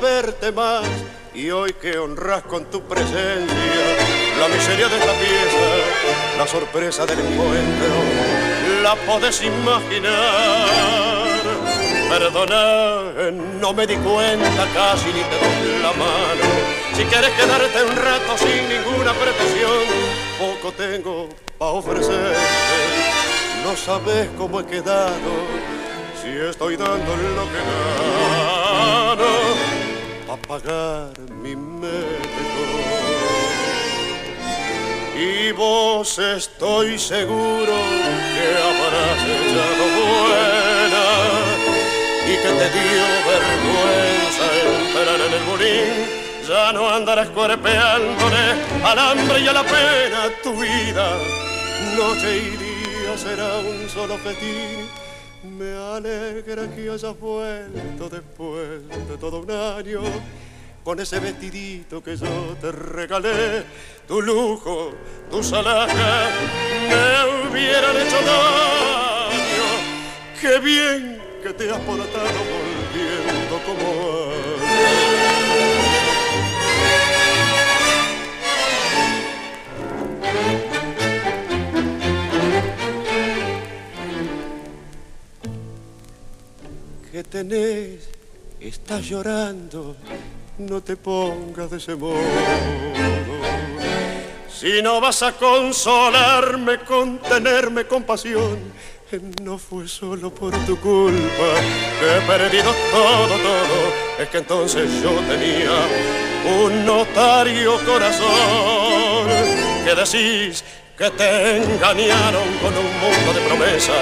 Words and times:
Verte 0.00 0.52
más, 0.52 0.84
y 1.34 1.50
hoy 1.50 1.72
que 1.74 1.98
honras 1.98 2.42
con 2.44 2.66
tu 2.66 2.82
presencia 2.82 3.46
la 4.38 4.48
miseria 4.48 4.88
de 4.88 4.98
esta 4.98 5.12
pieza, 5.12 6.38
la 6.38 6.46
sorpresa 6.46 7.06
del 7.06 7.20
encuentro, 7.20 7.94
la 8.82 8.94
podés 8.96 9.42
imaginar. 9.42 10.16
Perdona, 12.08 13.30
no 13.60 13.72
me 13.72 13.86
di 13.86 13.96
cuenta 13.96 14.66
casi 14.72 15.06
ni 15.06 15.22
te 15.22 15.36
doy 15.36 15.82
la 15.82 15.92
mano. 15.92 16.46
Si 16.96 17.04
quieres 17.04 17.30
quedarte 17.30 17.84
un 17.84 17.96
rato 17.96 18.38
sin 18.38 18.68
ninguna 18.68 19.12
pretensión, 19.12 19.84
poco 20.38 20.72
tengo 20.72 21.28
para 21.58 21.72
ofrecerte 21.72 22.88
no 23.68 23.76
sabes 23.76 24.28
cómo 24.38 24.60
he 24.60 24.66
quedado, 24.66 25.30
si 26.22 26.28
estoy 26.28 26.76
dando 26.76 27.16
lo 27.16 27.44
que 27.50 27.58
gano 27.58 28.57
para 30.46 30.60
pagar 30.60 31.18
mi 31.42 31.56
médico. 31.56 32.48
Y 35.16 35.52
vos 35.52 36.18
estoy 36.18 36.98
seguro 36.98 37.74
que 38.34 38.46
habrás 38.66 39.20
echado 39.24 39.84
buena 39.98 41.04
y 42.24 42.34
que 42.36 42.50
te 42.60 42.68
dio 42.76 43.04
vergüenza 43.26 44.46
entrar 44.76 45.20
en 45.26 45.32
el 45.34 45.44
bolín. 45.44 46.18
Ya 46.46 46.72
no 46.72 46.88
andarás 46.88 47.28
cuerpeándole 47.30 48.44
al 48.84 48.98
hambre 48.98 49.40
y 49.40 49.48
a 49.48 49.52
la 49.52 49.64
pena 49.64 50.30
tu 50.42 50.58
vida, 50.58 51.18
noche 51.96 52.36
y 52.36 52.56
día 52.56 53.18
será 53.18 53.58
un 53.58 53.88
solo 53.88 54.16
fetín. 54.18 54.97
Me 55.58 55.74
alegra 55.74 56.68
que 56.72 56.88
hayas 56.88 57.18
vuelto 57.18 58.08
después 58.08 58.88
de 59.08 59.16
todo 59.18 59.40
un 59.40 59.50
año 59.50 60.02
con 60.84 61.00
ese 61.00 61.18
vestidito 61.18 62.00
que 62.00 62.16
yo 62.16 62.56
te 62.60 62.70
regalé, 62.70 63.64
tu 64.06 64.22
lujo, 64.22 64.92
tu 65.28 65.42
salaja, 65.42 66.30
me 66.88 67.50
hubieran 67.50 67.96
hecho 67.96 68.16
daño. 68.24 69.66
Qué 70.40 70.60
bien 70.60 71.20
que 71.42 71.52
te 71.52 71.68
has 71.72 71.80
portado 71.80 72.38
volviendo 72.54 73.60
como 73.66 74.32
antes. 74.32 74.47
Tenés, 87.22 88.08
estás 88.60 89.04
llorando, 89.04 89.96
no 90.58 90.80
te 90.82 90.96
pongas 90.96 91.70
de 91.70 91.76
ese 91.76 91.94
modo. 91.94 92.18
Si 94.52 94.82
no 94.82 95.00
vas 95.00 95.22
a 95.22 95.32
consolarme, 95.32 96.80
contenerme 96.80 97.86
con 97.86 98.02
pasión, 98.02 98.58
no 99.42 99.56
fue 99.56 99.88
solo 99.88 100.34
por 100.34 100.52
tu 100.66 100.78
culpa 100.80 101.48
que 101.98 102.16
he 102.16 102.20
perdido 102.26 102.74
todo, 102.90 103.28
todo. 103.28 104.18
Es 104.18 104.28
que 104.28 104.38
entonces 104.38 104.90
yo 105.02 105.12
tenía 105.28 105.70
un 106.64 106.84
notario 106.84 107.78
corazón 107.84 109.28
que 109.84 109.94
decís 109.94 110.64
que 110.98 111.10
te 111.10 111.56
engañaron 111.58 112.48
con 112.60 112.76
un 112.76 112.92
mundo 113.00 113.32
de 113.32 113.40
promesas, 113.46 113.94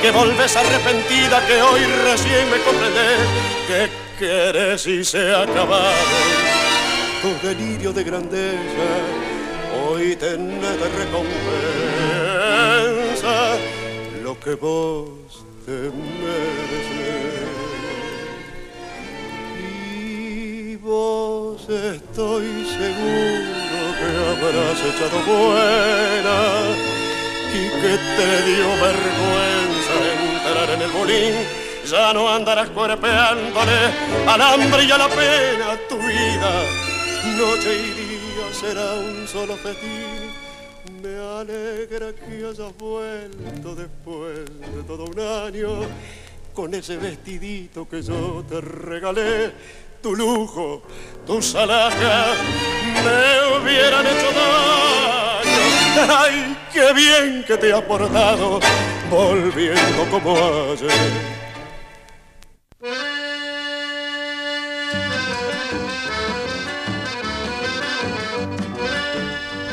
que 0.00 0.10
volves 0.10 0.56
arrepentida, 0.56 1.46
que 1.46 1.60
hoy 1.60 1.84
recién 2.04 2.50
me 2.50 2.58
comprendés, 2.60 3.20
que 3.66 3.90
quieres 4.18 4.86
y 4.86 5.04
se 5.04 5.30
ha 5.30 5.42
acabado 5.42 5.92
tu 7.20 7.28
delirio 7.46 7.92
de 7.92 8.02
grandeza, 8.02 8.88
hoy 9.84 10.16
tenés 10.16 10.80
de 10.80 10.88
recompensa 10.88 11.36
lo 14.22 14.40
que 14.40 14.54
vos 14.54 15.44
te 15.66 15.90
mereces. 16.22 17.48
Y 19.60 20.76
vos 20.76 21.68
estoy 21.68 22.64
seguro 22.64 23.57
habrás 24.08 24.80
echado 24.80 25.18
buena 25.26 26.38
y 27.52 27.68
que 27.80 27.94
te 28.16 28.42
dio 28.46 28.68
vergüenza 28.80 29.94
entrar 30.22 30.70
en 30.70 30.82
el 30.82 30.90
bolín. 30.90 31.34
Ya 31.90 32.12
no 32.12 32.28
andarás 32.28 32.68
cuerpeándole 32.70 33.78
al 34.26 34.40
hambre 34.40 34.84
y 34.84 34.90
a 34.90 34.98
la 34.98 35.08
pena 35.08 35.78
tu 35.88 35.96
vida. 35.96 36.50
Noche 37.36 37.74
y 37.74 37.90
día 38.00 38.52
será 38.52 38.94
un 38.94 39.26
solo 39.26 39.56
fetín. 39.56 40.30
Me 41.02 41.16
alegra 41.16 42.12
que 42.12 42.44
hayas 42.44 42.76
vuelto 42.76 43.74
después 43.74 44.44
de 44.74 44.82
todo 44.86 45.04
un 45.04 45.20
año 45.20 45.86
con 46.58 46.74
ese 46.74 46.96
vestidito 46.96 47.88
que 47.88 48.02
yo 48.02 48.44
te 48.48 48.60
regalé 48.60 49.52
tu 50.02 50.16
lujo, 50.16 50.82
tus 51.24 51.54
alhajas 51.54 52.36
me 52.94 53.60
hubieran 53.60 54.04
hecho 54.04 54.26
daño. 54.34 56.16
Ay, 56.18 56.56
qué 56.72 56.92
bien 56.92 57.44
que 57.46 57.56
te 57.58 57.72
ha 57.72 57.86
portado, 57.86 58.58
volviendo 59.08 60.04
como 60.10 60.36
ayer. 60.72 60.90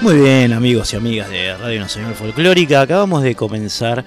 Muy 0.02 0.18
bien, 0.18 0.54
amigos 0.54 0.94
y 0.94 0.98
amigas 0.98 1.32
de 1.32 1.58
Radio 1.58 1.80
Nacional 1.80 2.14
Folclórica, 2.14 2.82
acabamos 2.82 3.24
de 3.24 3.34
comenzar 3.34 4.06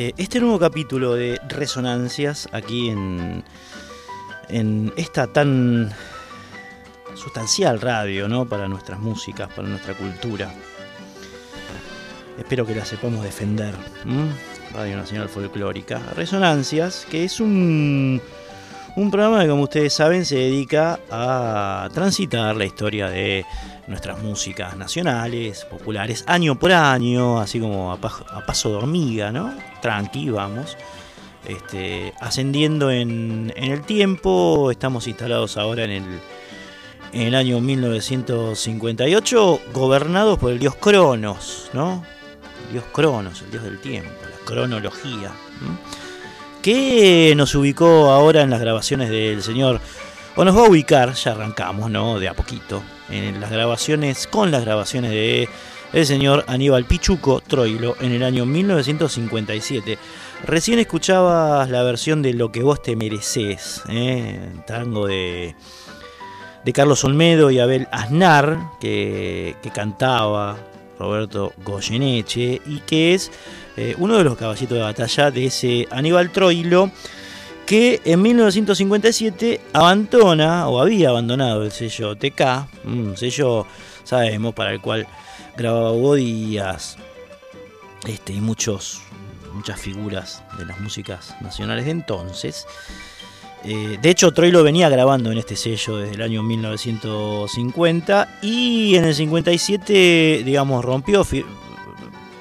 eh, 0.00 0.12
este 0.16 0.38
nuevo 0.38 0.58
capítulo 0.60 1.14
de 1.14 1.40
Resonancias 1.48 2.48
aquí 2.52 2.88
en 2.88 3.42
en 4.48 4.92
esta 4.96 5.26
tan 5.26 5.90
sustancial 7.14 7.80
radio, 7.80 8.28
¿no? 8.28 8.46
Para 8.46 8.68
nuestras 8.68 9.00
músicas, 9.00 9.48
para 9.52 9.68
nuestra 9.68 9.94
cultura. 9.94 10.52
Espero 12.38 12.64
que 12.64 12.74
la 12.74 12.84
sepamos 12.84 13.24
defender. 13.24 13.74
Radio 14.72 14.96
Nacional 14.96 15.28
Folclórica. 15.28 16.00
Resonancias, 16.14 17.06
que 17.10 17.24
es 17.24 17.40
un, 17.40 18.20
un 18.94 19.10
programa 19.10 19.42
que, 19.42 19.48
como 19.48 19.64
ustedes 19.64 19.92
saben, 19.92 20.24
se 20.24 20.36
dedica 20.36 21.00
a 21.10 21.88
transitar 21.92 22.54
la 22.54 22.64
historia 22.64 23.08
de 23.08 23.44
nuestras 23.88 24.22
músicas 24.22 24.76
nacionales, 24.76 25.64
populares, 25.64 26.22
año 26.26 26.58
por 26.58 26.72
año, 26.72 27.40
así 27.40 27.58
como 27.58 27.92
a, 27.92 27.98
paso 27.98 28.68
de 28.68 28.76
hormiga, 28.76 29.32
¿no? 29.32 29.54
Tranqui, 29.80 30.28
vamos. 30.30 30.76
Este, 31.46 32.12
ascendiendo 32.20 32.90
en, 32.90 33.52
el 33.56 33.80
tiempo. 33.82 34.70
Estamos 34.70 35.08
instalados 35.08 35.56
ahora 35.56 35.84
en 35.84 35.90
el, 35.90 36.04
en 37.12 37.22
el 37.22 37.34
año 37.34 37.60
1958, 37.60 39.60
gobernados 39.72 40.38
por 40.38 40.52
el 40.52 40.58
dios 40.58 40.76
Cronos, 40.76 41.70
¿no? 41.72 42.04
El 42.66 42.74
dios 42.74 42.84
Cronos, 42.92 43.40
el 43.42 43.50
dios 43.50 43.64
del 43.64 43.80
tiempo, 43.80 44.12
la 44.22 44.44
cronología. 44.44 45.32
Que 46.60 47.32
nos 47.36 47.54
ubicó 47.54 48.10
ahora 48.10 48.42
en 48.42 48.50
las 48.50 48.60
grabaciones 48.60 49.08
del 49.08 49.42
señor, 49.42 49.80
o 50.38 50.44
nos 50.44 50.56
va 50.56 50.66
a 50.66 50.68
ubicar, 50.68 51.14
ya 51.14 51.32
arrancamos, 51.32 51.90
¿no? 51.90 52.20
De 52.20 52.28
a 52.28 52.32
poquito, 52.32 52.80
en 53.10 53.40
las 53.40 53.50
grabaciones, 53.50 54.28
con 54.28 54.52
las 54.52 54.64
grabaciones 54.64 55.10
de 55.10 55.48
el 55.92 56.06
señor 56.06 56.44
Aníbal 56.46 56.84
Pichuco 56.84 57.40
Troilo 57.40 57.96
en 58.00 58.12
el 58.12 58.22
año 58.22 58.46
1957. 58.46 59.98
Recién 60.46 60.78
escuchabas 60.78 61.68
la 61.70 61.82
versión 61.82 62.22
de 62.22 62.34
Lo 62.34 62.52
que 62.52 62.62
vos 62.62 62.80
te 62.80 62.94
mereces, 62.94 63.82
¿eh? 63.88 64.38
tango 64.64 65.08
de, 65.08 65.56
de 66.64 66.72
Carlos 66.72 67.02
Olmedo 67.02 67.50
y 67.50 67.58
Abel 67.58 67.88
Aznar, 67.90 68.60
que, 68.80 69.56
cantaba 69.74 70.56
Roberto 71.00 71.52
Goyeneche 71.64 72.62
y 72.64 72.78
que 72.86 73.14
es 73.14 73.32
eh, 73.76 73.96
uno 73.98 74.16
de 74.16 74.22
los 74.22 74.36
caballitos 74.36 74.78
de 74.78 74.84
batalla 74.84 75.32
de 75.32 75.46
ese 75.46 75.88
Aníbal 75.90 76.30
Troilo 76.30 76.92
que 77.68 78.00
en 78.06 78.22
1957 78.22 79.60
abandona 79.74 80.66
o 80.68 80.80
había 80.80 81.10
abandonado 81.10 81.64
el 81.64 81.70
sello 81.70 82.16
TK, 82.16 82.66
un 82.84 83.14
sello, 83.14 83.66
sabemos, 84.04 84.54
para 84.54 84.72
el 84.72 84.80
cual 84.80 85.06
grababa 85.54 85.92
Díaz 86.16 86.96
este, 88.06 88.32
y 88.32 88.40
muchos, 88.40 89.02
muchas 89.52 89.78
figuras 89.78 90.42
de 90.56 90.64
las 90.64 90.80
músicas 90.80 91.36
nacionales 91.42 91.84
de 91.84 91.90
entonces. 91.90 92.66
Eh, 93.64 93.98
de 94.00 94.08
hecho, 94.08 94.32
Troilo 94.32 94.62
venía 94.62 94.88
grabando 94.88 95.30
en 95.30 95.36
este 95.36 95.54
sello 95.54 95.98
desde 95.98 96.14
el 96.14 96.22
año 96.22 96.42
1950 96.42 98.38
y 98.40 98.94
en 98.94 99.04
el 99.04 99.14
57, 99.14 100.42
digamos, 100.42 100.82
rompió, 100.82 101.22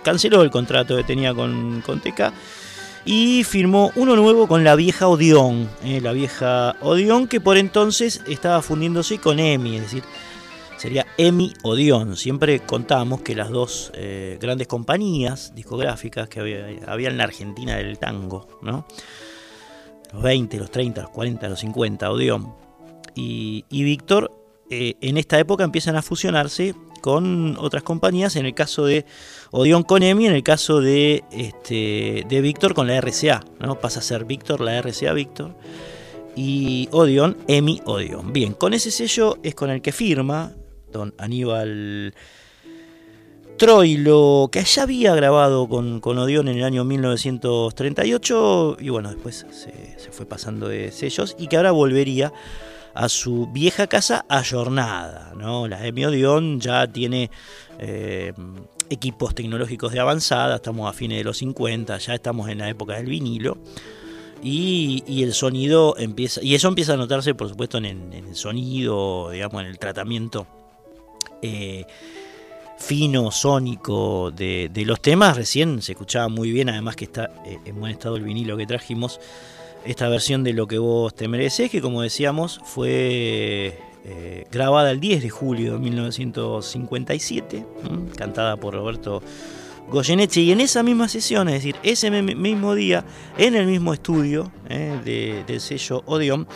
canceló 0.05 0.41
el 0.41 0.51
contrato 0.51 0.95
que 0.95 1.03
tenía 1.03 1.33
con, 1.33 1.83
con 1.85 1.99
TK 1.99 2.31
y 3.07 3.45
firmó 3.45 3.91
uno 3.95 4.17
nuevo 4.17 4.47
con 4.47 4.65
la 4.65 4.75
vieja 4.75 5.07
Odeon, 5.07 5.69
eh, 5.81 6.01
la 6.01 6.11
vieja 6.11 6.75
Odeon 6.81 7.27
que 7.27 7.39
por 7.39 7.57
entonces 7.57 8.21
estaba 8.27 8.61
fundiéndose 8.61 9.17
con 9.17 9.39
EMI, 9.39 9.77
es 9.77 9.81
decir, 9.83 10.03
sería 10.77 11.07
EMI 11.17 11.53
Odeon. 11.63 12.17
Siempre 12.17 12.59
contábamos 12.59 13.21
que 13.21 13.33
las 13.33 13.49
dos 13.49 13.91
eh, 13.95 14.37
grandes 14.41 14.67
compañías 14.67 15.55
discográficas 15.55 16.27
que 16.27 16.41
había, 16.85 17.09
en 17.09 17.17
la 17.17 17.23
Argentina 17.23 17.77
del 17.77 17.97
tango, 17.97 18.59
¿no? 18.61 18.85
los 20.11 20.21
20, 20.21 20.57
los 20.57 20.69
30, 20.69 21.01
los 21.03 21.11
40, 21.11 21.47
los 21.47 21.59
50, 21.61 22.11
Odeon 22.11 22.53
y, 23.15 23.63
Víctor, 23.69 24.31
eh, 24.69 24.95
en 24.99 25.17
esta 25.17 25.39
época 25.39 25.63
empiezan 25.63 25.95
a 25.95 26.01
fusionarse 26.01 26.75
con 27.01 27.55
otras 27.57 27.83
compañías, 27.83 28.35
en 28.35 28.45
el 28.45 28.53
caso 28.53 28.85
de 28.85 29.05
Odeon 29.51 29.83
con 29.83 30.03
EMI, 30.03 30.27
en 30.27 30.33
el 30.33 30.43
caso 30.43 30.81
de, 30.81 31.23
este, 31.31 32.25
de 32.27 32.41
Víctor 32.41 32.73
con 32.73 32.87
la 32.87 32.99
RCA, 32.99 33.43
¿no? 33.59 33.79
pasa 33.79 33.99
a 33.99 34.03
ser 34.03 34.25
Víctor, 34.25 34.61
la 34.61 34.81
RCA 34.81 35.13
Víctor, 35.13 35.55
y 36.35 36.89
Odeon, 36.91 37.37
EMI 37.47 37.81
Odeon. 37.85 38.33
Bien, 38.33 38.53
con 38.53 38.73
ese 38.73 38.91
sello 38.91 39.37
es 39.43 39.55
con 39.55 39.69
el 39.69 39.81
que 39.81 39.91
firma 39.91 40.53
don 40.91 41.13
Aníbal 41.17 42.13
Troilo, 43.57 44.49
que 44.51 44.63
ya 44.63 44.83
había 44.83 45.15
grabado 45.15 45.67
con, 45.67 45.99
con 45.99 46.17
Odeon 46.17 46.47
en 46.47 46.57
el 46.57 46.63
año 46.63 46.83
1938, 46.83 48.77
y 48.79 48.89
bueno, 48.89 49.09
después 49.09 49.45
se, 49.49 49.99
se 49.99 50.11
fue 50.11 50.25
pasando 50.25 50.67
de 50.67 50.91
sellos, 50.91 51.35
y 51.39 51.47
que 51.47 51.57
ahora 51.57 51.71
volvería 51.71 52.31
a 52.97 53.09
su 53.09 53.47
vieja 53.47 53.87
casa 53.87 54.25
ayornada. 54.27 55.33
¿no? 55.37 55.67
La 55.67 55.85
EMI 55.85 56.05
Odeon 56.05 56.59
ya 56.59 56.87
tiene 56.87 57.29
eh, 57.79 58.33
equipos 58.89 59.35
tecnológicos 59.35 59.91
de 59.91 59.99
avanzada, 59.99 60.55
estamos 60.55 60.89
a 60.89 60.93
fines 60.93 61.19
de 61.19 61.23
los 61.23 61.37
50, 61.37 61.97
ya 61.97 62.13
estamos 62.13 62.49
en 62.49 62.59
la 62.59 62.69
época 62.69 62.95
del 62.95 63.07
vinilo. 63.07 63.57
Y, 64.43 65.23
el 65.23 65.33
sonido 65.33 65.95
empieza, 65.97 66.43
y 66.43 66.53
eso 66.53 66.67
empieza 66.67 66.93
a 66.93 66.97
notarse 66.97 67.33
por 67.33 67.49
supuesto 67.49 67.79
en, 67.79 68.13
el 68.13 68.35
sonido, 68.35 69.31
digamos, 69.31 69.61
en 69.61 69.67
el 69.67 69.79
tratamiento 69.79 70.45
eh, 71.41 71.85
fino, 72.77 73.31
sónico 73.31 74.31
de, 74.31 74.69
los 74.85 75.01
temas. 75.01 75.35
Recién 75.35 75.81
se 75.81 75.93
escuchaba 75.93 76.27
muy 76.27 76.51
bien, 76.51 76.69
además 76.69 76.95
que 76.95 77.05
está 77.05 77.31
eh, 77.45 77.57
en 77.65 77.79
buen 77.79 77.91
estado 77.91 78.15
el 78.15 78.23
vinilo 78.23 78.55
que 78.57 78.67
trajimos 78.67 79.19
esta 79.85 80.09
versión 80.09 80.43
de 80.43 80.53
Lo 80.53 80.67
que 80.67 80.77
vos 80.77 81.15
te 81.15 81.27
mereces, 81.27 81.71
que 81.71 81.81
como 81.81 82.01
decíamos 82.01 82.59
fue 82.65 83.79
eh, 84.09 84.45
grabada 84.49 84.91
el 84.91 85.01
10 85.01 85.21
de 85.21 85.29
julio 85.29 85.73
de 85.73 85.79
1957, 85.79 87.65
cantada 88.15 88.55
por 88.55 88.73
Roberto 88.73 89.21
Goyeneche, 89.89 90.39
y 90.39 90.53
en 90.53 90.61
esa 90.61 90.81
misma 90.81 91.09
sesión, 91.09 91.49
es 91.49 91.55
decir, 91.55 91.75
ese 91.83 92.09
mismo 92.09 92.73
día, 92.73 93.03
en 93.37 93.55
el 93.55 93.67
mismo 93.67 93.93
estudio 93.93 94.49
eh, 94.69 95.43
del 95.45 95.59
sello 95.59 96.03
Odeon, 96.05 96.47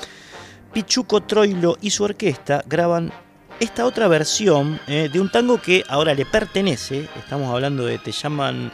Pichuco 0.72 1.24
Troilo 1.24 1.78
y 1.82 1.90
su 1.90 2.06
orquesta 2.06 2.64
graban 2.66 3.12
esta 3.60 3.86
otra 3.86 4.08
versión 4.08 4.80
eh, 4.88 5.10
de 5.12 5.20
un 5.20 5.30
tango 5.30 5.62
que 5.62 5.84
ahora 5.90 6.14
le 6.14 6.26
pertenece, 6.26 7.10
estamos 7.20 7.54
hablando 7.54 7.86
de 7.86 7.98
Te 7.98 8.14
llaman 8.14 8.72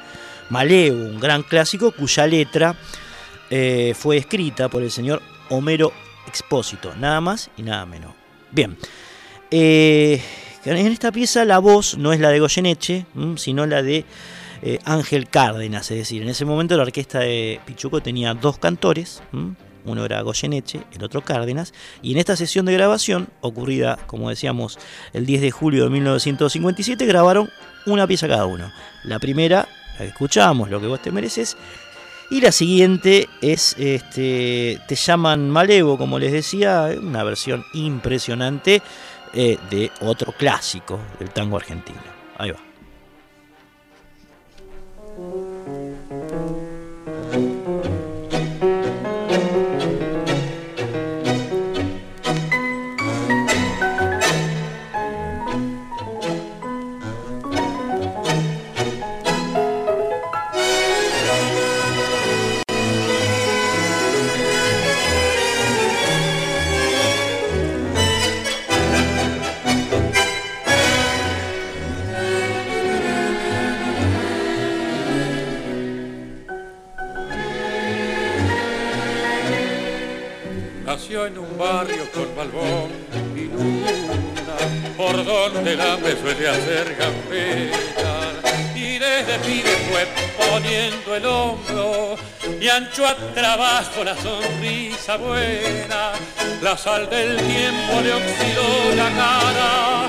Maleo, 0.52 0.94
un 0.94 1.20
gran 1.20 1.42
clásico 1.42 1.92
cuya 1.92 2.28
letra 2.28 2.76
fue 3.96 4.18
escrita 4.18 4.70
por 4.70 4.84
el 4.84 4.92
señor 4.92 5.24
Homero 5.50 5.92
Expósito, 6.28 6.94
nada 6.96 7.22
más 7.22 7.50
y 7.58 7.64
nada 7.64 7.84
menos. 7.88 8.27
Bien, 8.52 8.78
eh, 9.52 10.22
en 10.66 10.88
esta 10.88 11.12
pieza 11.12 11.46
la 11.46 11.60
voz 11.60 11.98
no 11.98 12.14
es 12.14 12.20
la 12.20 12.30
de 12.30 12.40
Goyeneche, 12.40 13.06
sino 13.36 13.66
la 13.66 13.82
de 13.82 14.06
eh, 14.62 14.80
Ángel 14.86 15.30
Cárdenas, 15.30 15.92
es 15.92 15.98
decir, 15.98 16.22
en 16.22 16.30
ese 16.30 16.46
momento 16.46 16.76
la 16.76 16.84
orquesta 16.84 17.20
de 17.20 17.60
Pichuco 17.66 18.02
tenía 18.02 18.34
dos 18.34 18.58
cantores, 18.58 19.22
uno 19.86 20.06
era 20.06 20.22
Goyeneche, 20.22 20.82
el 20.94 21.04
otro 21.04 21.24
Cárdenas, 21.24 21.74
y 22.02 22.12
en 22.12 22.18
esta 22.18 22.36
sesión 22.36 22.66
de 22.66 22.74
grabación, 22.74 23.30
ocurrida, 23.42 23.98
como 24.08 24.30
decíamos, 24.30 24.78
el 25.14 25.26
10 25.26 25.42
de 25.42 25.52
julio 25.52 25.84
de 25.86 25.90
1957, 25.90 27.06
grabaron 27.06 27.50
una 27.86 28.08
pieza 28.08 28.28
cada 28.28 28.46
uno. 28.46 28.72
La 29.04 29.20
primera, 29.20 29.68
la 29.94 30.00
que 30.00 30.08
escuchábamos, 30.08 30.70
Lo 30.70 30.82
que 30.82 30.88
vos 30.88 31.02
te 31.02 31.12
mereces, 31.12 31.56
y 32.30 32.42
la 32.42 32.52
siguiente 32.52 33.30
es, 33.42 33.76
este, 33.78 34.80
te 34.88 34.96
llaman 34.96 35.50
Malevo, 35.50 35.98
como 35.98 36.20
les 36.20 36.32
decía, 36.32 36.90
una 37.02 37.24
versión 37.24 37.64
impresionante 37.74 38.82
eh, 39.34 39.58
de 39.70 39.92
otro 40.02 40.34
clásico 40.34 41.00
del 41.20 41.30
tango 41.30 41.58
argentino. 41.58 42.02
Ahí 42.38 42.52
va. 42.52 42.67
En 81.28 81.38
un 81.38 81.58
barrio 81.58 82.10
con 82.14 82.34
balbón 82.38 82.90
y 83.36 83.46
luna, 83.46 84.56
por 84.96 85.26
donde 85.26 85.76
la 85.76 85.98
me 85.98 86.16
suele 86.16 86.48
hacer 86.48 86.96
gambeta. 86.96 88.32
Y 88.74 88.98
desde 88.98 89.38
pibe 89.40 89.70
fue 89.90 90.08
poniendo 90.38 91.16
el 91.16 91.26
hombro 91.26 92.16
y 92.62 92.70
ancho 92.70 93.06
a 93.06 93.16
trabajo 93.34 94.04
la 94.06 94.16
sonrisa 94.16 95.18
buena. 95.18 96.14
La 96.62 96.78
sal 96.78 97.10
del 97.10 97.36
tiempo 97.36 98.02
le 98.02 98.14
oxidó 98.14 98.96
la 98.96 99.10
cara 99.10 100.08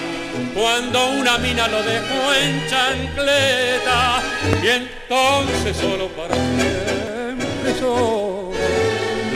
cuando 0.55 1.11
una 1.11 1.37
mina 1.39 1.67
lo 1.67 1.83
dejó 1.83 2.35
en 2.35 2.69
chancleta 2.69 4.23
y 4.63 4.69
entonces 4.69 5.77
solo 5.77 6.09
para 6.09 6.35
siempre 6.35 7.75
solo 7.81 8.48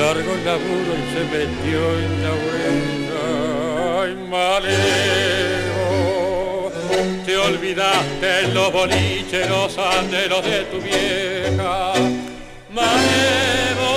largo 0.03 0.35
laburo 0.45 0.93
y 0.99 1.05
se 1.15 1.23
metió 1.33 1.81
en 2.05 2.13
la 2.25 2.33
buena. 2.45 3.23
Ay, 4.01 4.13
maleo, 4.33 5.81
te 7.25 7.35
olvidaste 7.37 8.29
en 8.45 8.55
los 8.55 8.73
boliches 8.73 9.49
los 9.49 9.79
anhelos 9.79 10.45
de 10.45 10.65
tu 10.71 10.81
vieja. 10.81 11.93
Maleo, 12.71 13.93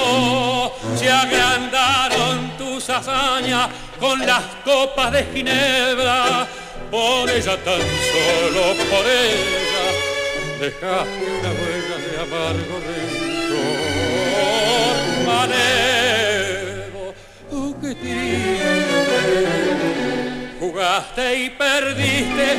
se 0.95 1.09
agrandaron 1.09 2.55
tus 2.59 2.88
hazañas 2.89 3.69
con 4.00 4.24
las 4.25 4.43
copas 4.63 5.12
de 5.12 5.24
Ginebra. 5.33 6.47
Por 6.91 7.29
ella 7.29 7.57
tan 7.67 7.81
solo 8.12 8.63
por 8.91 9.05
ella 9.07 9.85
dejaste 10.59 11.25
una 11.39 11.51
huella 11.57 11.97
de 12.05 12.12
amargo 12.25 12.75
rencor. 12.88 13.25
Oh, 14.38 14.93
Jugaste 20.59 21.43
y 21.43 21.49
perdiste 21.49 22.57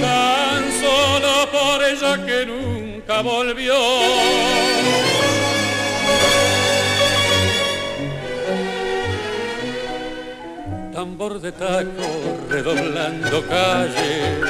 tan 0.00 0.64
solo 0.80 1.50
por 1.50 1.84
ella 1.84 2.26
que 2.26 2.46
nunca 2.46 3.22
volvió. 3.22 3.74
tambor 10.96 11.38
de 11.42 11.52
taco 11.52 12.08
redoblando 12.48 13.46
calle 13.46 14.40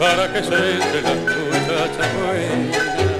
para 0.00 0.32
que 0.32 0.42
se 0.42 0.72
entre 0.72 1.02
la 1.02 1.14
muchacha 1.14 2.04
buena. 2.18 3.15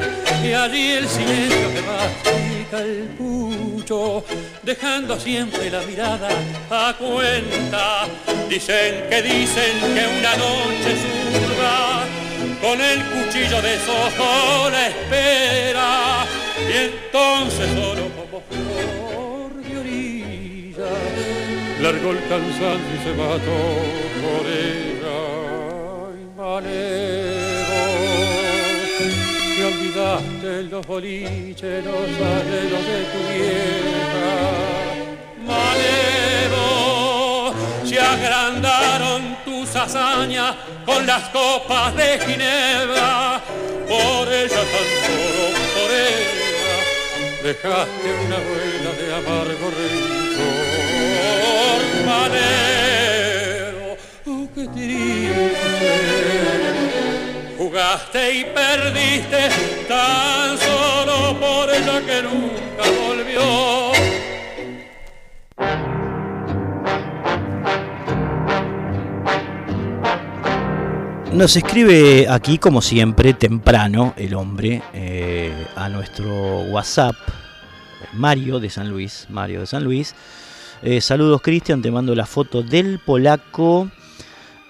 Y 0.46 0.52
allí 0.52 0.90
el 0.92 1.08
silencio 1.08 1.74
que 1.74 1.82
mastica 1.82 2.78
el 2.80 3.08
pucho, 3.18 4.24
dejando 4.62 5.18
siempre 5.18 5.68
la 5.70 5.80
mirada 5.80 6.28
a 6.70 6.94
cuenta. 6.96 8.06
Dicen 8.48 9.08
que 9.10 9.22
dicen 9.22 9.80
que 9.80 10.06
una 10.18 10.36
noche 10.36 10.94
zurda 11.02 12.04
con 12.60 12.80
el 12.80 13.02
cuchillo 13.06 13.60
de 13.60 13.76
sojo 13.80 14.70
la 14.70 14.88
espera 14.88 16.24
y 16.68 16.72
entonces 16.76 17.68
solo 17.70 18.08
como 18.14 18.40
flor 18.48 19.50
de 19.64 19.78
orilla 19.78 20.92
largó 21.80 22.10
el 22.12 22.20
cansancio 22.28 22.94
y 22.94 23.04
se 23.04 23.12
mató 23.14 23.58
por 24.22 24.46
ella 24.46 25.18
y 26.14 26.62
te 26.62 27.36
olvidaste 29.66 30.62
los 30.70 30.87
boliches 30.87 31.85
los 31.85 31.94
arreglos 31.94 32.87
de 32.92 33.00
tu 33.12 33.20
vieja. 33.32 34.35
Malevo 35.46 36.68
se 37.85 37.99
agrandaron 38.00 39.20
tus 39.44 39.68
hazañas 39.75 40.54
con 40.85 41.06
las 41.06 41.28
copas 41.30 41.96
de 41.96 42.18
Ginebra. 42.20 43.40
Por 43.88 44.32
ella 44.32 44.62
tan 44.73 44.88
solo 45.06 45.44
por 45.75 45.90
ella 45.90 46.76
dejaste 47.42 48.08
una 48.26 48.38
huella 48.46 48.92
de 49.00 49.06
amargo 49.14 49.66
rencor. 49.78 51.82
Madero, 52.06 53.87
oh, 54.26 54.44
qué 54.54 54.64
triste. 54.68 56.75
Y 57.76 58.45
perdiste 58.54 59.50
tan 59.87 60.56
solo 60.56 61.38
por 61.38 61.68
ella 61.68 62.00
que 62.06 62.23
nunca 62.23 62.85
volvió. 63.06 63.92
Nos 71.35 71.54
escribe 71.54 72.26
aquí, 72.30 72.56
como 72.56 72.80
siempre, 72.80 73.35
temprano 73.35 74.14
el 74.16 74.33
hombre 74.33 74.80
eh, 74.95 75.52
a 75.76 75.90
nuestro 75.90 76.62
WhatsApp, 76.71 77.14
Mario 78.14 78.59
de 78.59 78.71
San 78.71 78.88
Luis. 78.88 79.26
Mario 79.28 79.61
de 79.61 79.66
San 79.66 79.85
Luis 79.85 80.14
eh, 80.83 81.00
saludos 81.00 81.40
Cristian, 81.42 81.83
te 81.83 81.90
mando 81.90 82.14
la 82.14 82.26
foto 82.26 82.62
del 82.62 83.00
polaco. 83.00 83.90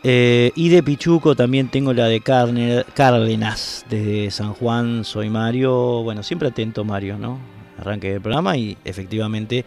Eh, 0.08 0.52
y 0.54 0.68
de 0.68 0.84
Pichuco 0.84 1.34
también 1.34 1.68
tengo 1.68 1.92
la 1.92 2.06
de 2.06 2.20
Cárdenas, 2.20 3.84
desde 3.90 4.30
San 4.30 4.54
Juan, 4.54 5.04
soy 5.04 5.28
Mario. 5.28 6.04
Bueno, 6.04 6.22
siempre 6.22 6.46
atento 6.46 6.84
Mario, 6.84 7.18
¿no? 7.18 7.40
Arranque 7.76 8.12
del 8.12 8.20
programa 8.20 8.56
y 8.56 8.78
efectivamente 8.84 9.64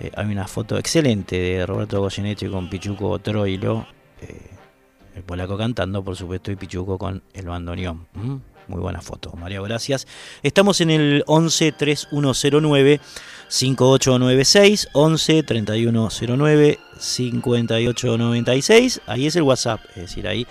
eh, 0.00 0.10
hay 0.16 0.26
una 0.28 0.48
foto 0.48 0.78
excelente 0.78 1.38
de 1.38 1.66
Roberto 1.66 2.00
Goyeneche 2.00 2.48
con 2.48 2.70
Pichuco 2.70 3.18
Troilo. 3.18 3.86
el 5.14 5.22
polaco 5.24 5.58
cantando, 5.58 6.02
por 6.02 6.16
supuesto, 6.16 6.50
y 6.50 6.56
Pichuco 6.56 6.96
con 6.96 7.22
el 7.34 7.44
bandoneón. 7.44 8.06
Muy 8.68 8.80
buena 8.80 9.00
foto, 9.00 9.32
Mario, 9.36 9.62
gracias. 9.62 10.06
Estamos 10.42 10.80
en 10.80 10.90
el 10.90 11.22
11 11.26 11.72
3109 11.72 13.00
5896 13.48 14.88
11 14.92 15.42
3109 15.44 16.78
5896. 16.98 19.02
Ahí 19.06 19.26
es 19.26 19.36
el 19.36 19.42
WhatsApp, 19.42 19.80
es 19.90 20.02
decir, 20.02 20.26
ahí 20.26 20.46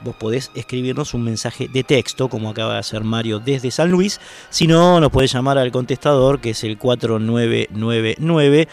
vos 0.00 0.16
podés 0.16 0.50
escribirnos 0.54 1.12
un 1.12 1.24
mensaje 1.24 1.68
de 1.68 1.84
texto, 1.84 2.28
como 2.28 2.50
acaba 2.50 2.74
de 2.74 2.80
hacer 2.80 3.04
Mario 3.04 3.38
desde 3.38 3.70
San 3.70 3.90
Luis. 3.90 4.18
Si 4.48 4.66
no, 4.66 5.00
nos 5.00 5.10
podés 5.10 5.32
llamar 5.32 5.58
al 5.58 5.70
contestador, 5.70 6.40
que 6.40 6.50
es 6.50 6.64
el 6.64 6.78
4999 6.78 8.68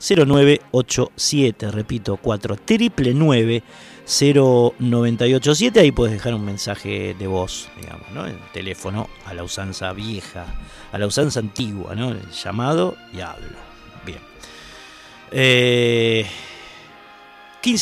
0987, 0.00 1.70
repito, 1.70 2.16
4999 2.16 3.62
0987, 4.06 5.80
ahí 5.80 5.92
puedes 5.92 6.14
dejar 6.14 6.34
un 6.34 6.44
mensaje 6.44 7.14
de 7.18 7.26
voz, 7.26 7.68
digamos, 7.80 8.10
¿no? 8.12 8.26
El 8.26 8.38
teléfono 8.52 9.08
a 9.24 9.34
la 9.34 9.44
usanza 9.44 9.92
vieja, 9.92 10.46
a 10.92 10.98
la 10.98 11.06
usanza 11.06 11.40
antigua, 11.40 11.94
¿no? 11.94 12.10
El 12.10 12.30
llamado 12.30 12.96
y 13.12 13.20
hablo. 13.20 13.56
Bien. 14.04 14.20
15 15.30 16.26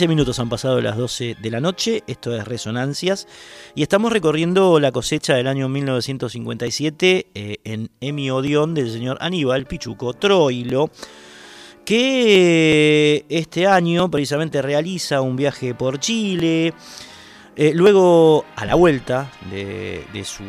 eh, 0.05 0.09
minutos 0.09 0.39
han 0.39 0.49
pasado 0.49 0.81
las 0.81 0.97
12 0.97 1.37
de 1.41 1.51
la 1.51 1.61
noche, 1.61 2.03
esto 2.07 2.37
es 2.37 2.47
Resonancias, 2.47 3.27
y 3.75 3.83
estamos 3.83 4.13
recorriendo 4.13 4.79
la 4.81 4.93
cosecha 4.93 5.35
del 5.35 5.47
año 5.47 5.69
1957 5.69 7.27
eh, 7.35 7.57
en 7.65 7.91
Emi 8.01 8.31
Odión 8.31 8.75
del 8.75 8.91
señor 8.91 9.19
Aníbal 9.21 9.67
Pichuco 9.67 10.13
Troilo 10.13 10.91
que 11.89 13.25
este 13.31 13.67
año 13.67 14.11
precisamente 14.11 14.61
realiza 14.61 15.23
un 15.23 15.37
viaje 15.37 15.75
por 15.75 15.99
Chile. 15.99 16.75
Eh, 17.57 17.73
luego, 17.75 18.45
a 18.57 18.67
la 18.67 18.75
vuelta 18.75 19.33
de, 19.51 20.05
su, 20.23 20.45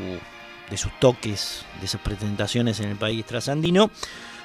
de, 0.70 0.76
sus 0.76 0.92
toques, 1.00 1.64
de 1.80 1.88
sus 1.88 2.02
presentaciones 2.02 2.82
en 2.82 2.90
el 2.90 2.98
país 2.98 3.26
trasandino, 3.26 3.90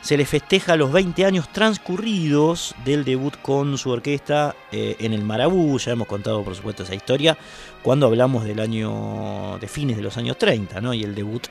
se 0.03 0.17
le 0.17 0.25
festeja 0.25 0.77
los 0.77 0.93
20 0.93 1.25
años 1.25 1.51
transcurridos 1.53 2.77
del 2.85 3.05
debut 3.05 3.35
con 3.43 3.77
su 3.77 3.91
orquesta 3.91 4.55
eh, 4.71 4.95
en 5.01 5.15
el 5.15 5.25
Marabú. 5.25 5.77
Ya 5.81 5.91
hemos 5.91 6.07
contado, 6.07 6.45
por 6.45 6.55
supuesto, 6.55 6.85
esa 6.85 6.95
historia 6.95 7.37
cuando 7.83 8.07
hablamos 8.07 8.45
del 8.45 8.61
año 8.61 9.59
de 9.61 9.67
fines 9.67 9.97
de 9.97 10.03
los 10.05 10.17
años 10.17 10.39
30, 10.39 10.81
¿no? 10.81 10.95
Y 10.95 11.03
el 11.03 11.17
debut 11.17 11.49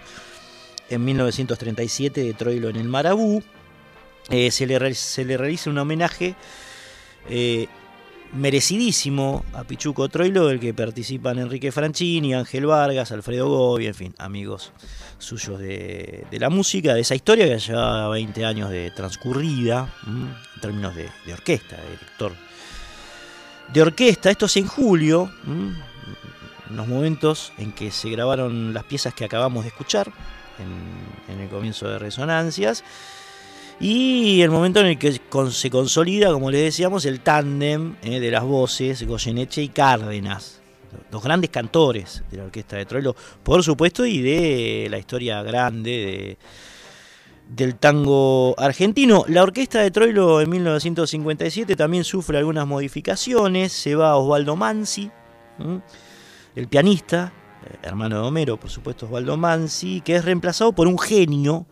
en 0.90 1.04
1937 1.04 2.24
de 2.24 2.34
Troilo 2.34 2.70
en 2.70 2.78
el 2.78 2.88
Marabú. 2.88 3.44
Eh, 4.30 4.52
se, 4.52 4.66
le, 4.66 4.94
se, 4.94 5.26
le, 5.26 5.38
realiza 5.38 5.70
un 5.70 5.78
homenaje 5.78 6.36
eh, 7.30 7.68
merecidísimo 8.34 9.46
a 9.54 9.64
Pichuco 9.64 10.10
Troilo, 10.10 10.48
del 10.48 10.60
que 10.60 10.74
participan 10.74 11.40
Enrique 11.40 11.72
Franchini, 11.72 12.34
Ángel 12.34 12.66
Vargas, 12.66 13.12
Alfredo 13.12 13.48
Gobi, 13.48 13.88
en 13.88 13.96
fin, 13.96 14.16
amigos 14.18 14.72
suyos 15.20 15.60
de, 15.60 16.26
la 16.32 16.50
música, 16.50 16.94
de 16.94 17.02
esa 17.02 17.16
historia 17.16 17.46
que 17.48 17.58
lleva 17.58 18.10
20 18.10 18.46
años 18.46 18.70
de 18.70 18.92
transcurrida, 18.92 19.94
en 20.08 20.62
términos 20.62 20.96
de, 20.96 21.10
orquesta, 21.32 21.78
de 21.78 21.92
director 21.92 22.34
de 23.72 23.82
orquesta. 23.82 24.30
Esto 24.32 24.48
es 24.48 24.58
en 24.58 24.68
julio, 24.68 25.32
en 25.46 26.76
los 26.76 26.88
momentos 26.88 27.54
en 27.58 27.72
que 27.72 27.92
se 27.92 28.10
grabaron 28.10 28.74
las 28.74 28.84
piezas 28.84 29.14
que 29.14 29.26
acabamos 29.26 29.64
de 29.64 29.70
escuchar 29.70 30.12
en, 30.60 31.34
en 31.34 31.42
el 31.42 31.50
comienzo 31.50 31.88
de 31.88 32.00
Resonancias. 32.00 32.84
Y 33.80 34.42
el 34.42 34.52
momento 34.52 34.80
en 34.80 34.88
el 34.88 34.98
que 34.98 35.12
se 35.52 35.70
consolida, 35.70 36.32
como 36.32 36.52
les 36.52 36.62
decíamos, 36.62 37.06
el 37.06 37.20
tándem 37.20 37.96
eh, 38.02 38.20
de 38.20 38.32
las 38.32 38.44
voces 38.44 39.06
Goyeneche 39.06 39.62
y 39.62 39.70
Cárdenas, 39.70 40.62
los 41.12 41.24
grandes 41.24 41.50
cantores 41.50 42.24
de 42.30 42.38
la 42.38 42.44
orquesta 42.46 42.78
de 42.78 42.86
Troilo, 42.86 43.16
por 43.44 43.64
supuesto, 43.64 44.06
y 44.06 44.22
de 44.22 44.88
la 44.90 44.98
historia 44.98 45.42
grande 45.44 46.38
del 47.50 47.76
tango 47.76 48.56
argentino. 48.58 49.26
La 49.28 49.44
orquesta 49.44 49.82
de 49.82 49.92
Troilo 49.92 50.42
en 50.42 50.50
1957 50.50 51.76
también 51.76 52.04
sufre 52.04 52.38
algunas 52.38 52.68
modificaciones. 52.68 53.74
Se 53.74 53.96
va 53.96 54.16
Osvaldo 54.16 54.56
Mansi, 54.56 55.12
el 56.56 56.68
pianista, 56.68 57.34
eh, 57.66 57.78
hermano 57.84 58.22
de 58.22 58.28
Homero, 58.28 58.58
por 58.58 58.70
supuesto, 58.70 59.06
Osvaldo 59.06 59.38
Mansi, 59.38 60.02
que 60.02 60.16
es 60.16 60.26
reemplazado 60.26 60.74
por 60.74 60.88
un 60.88 60.98
genio 60.98 61.66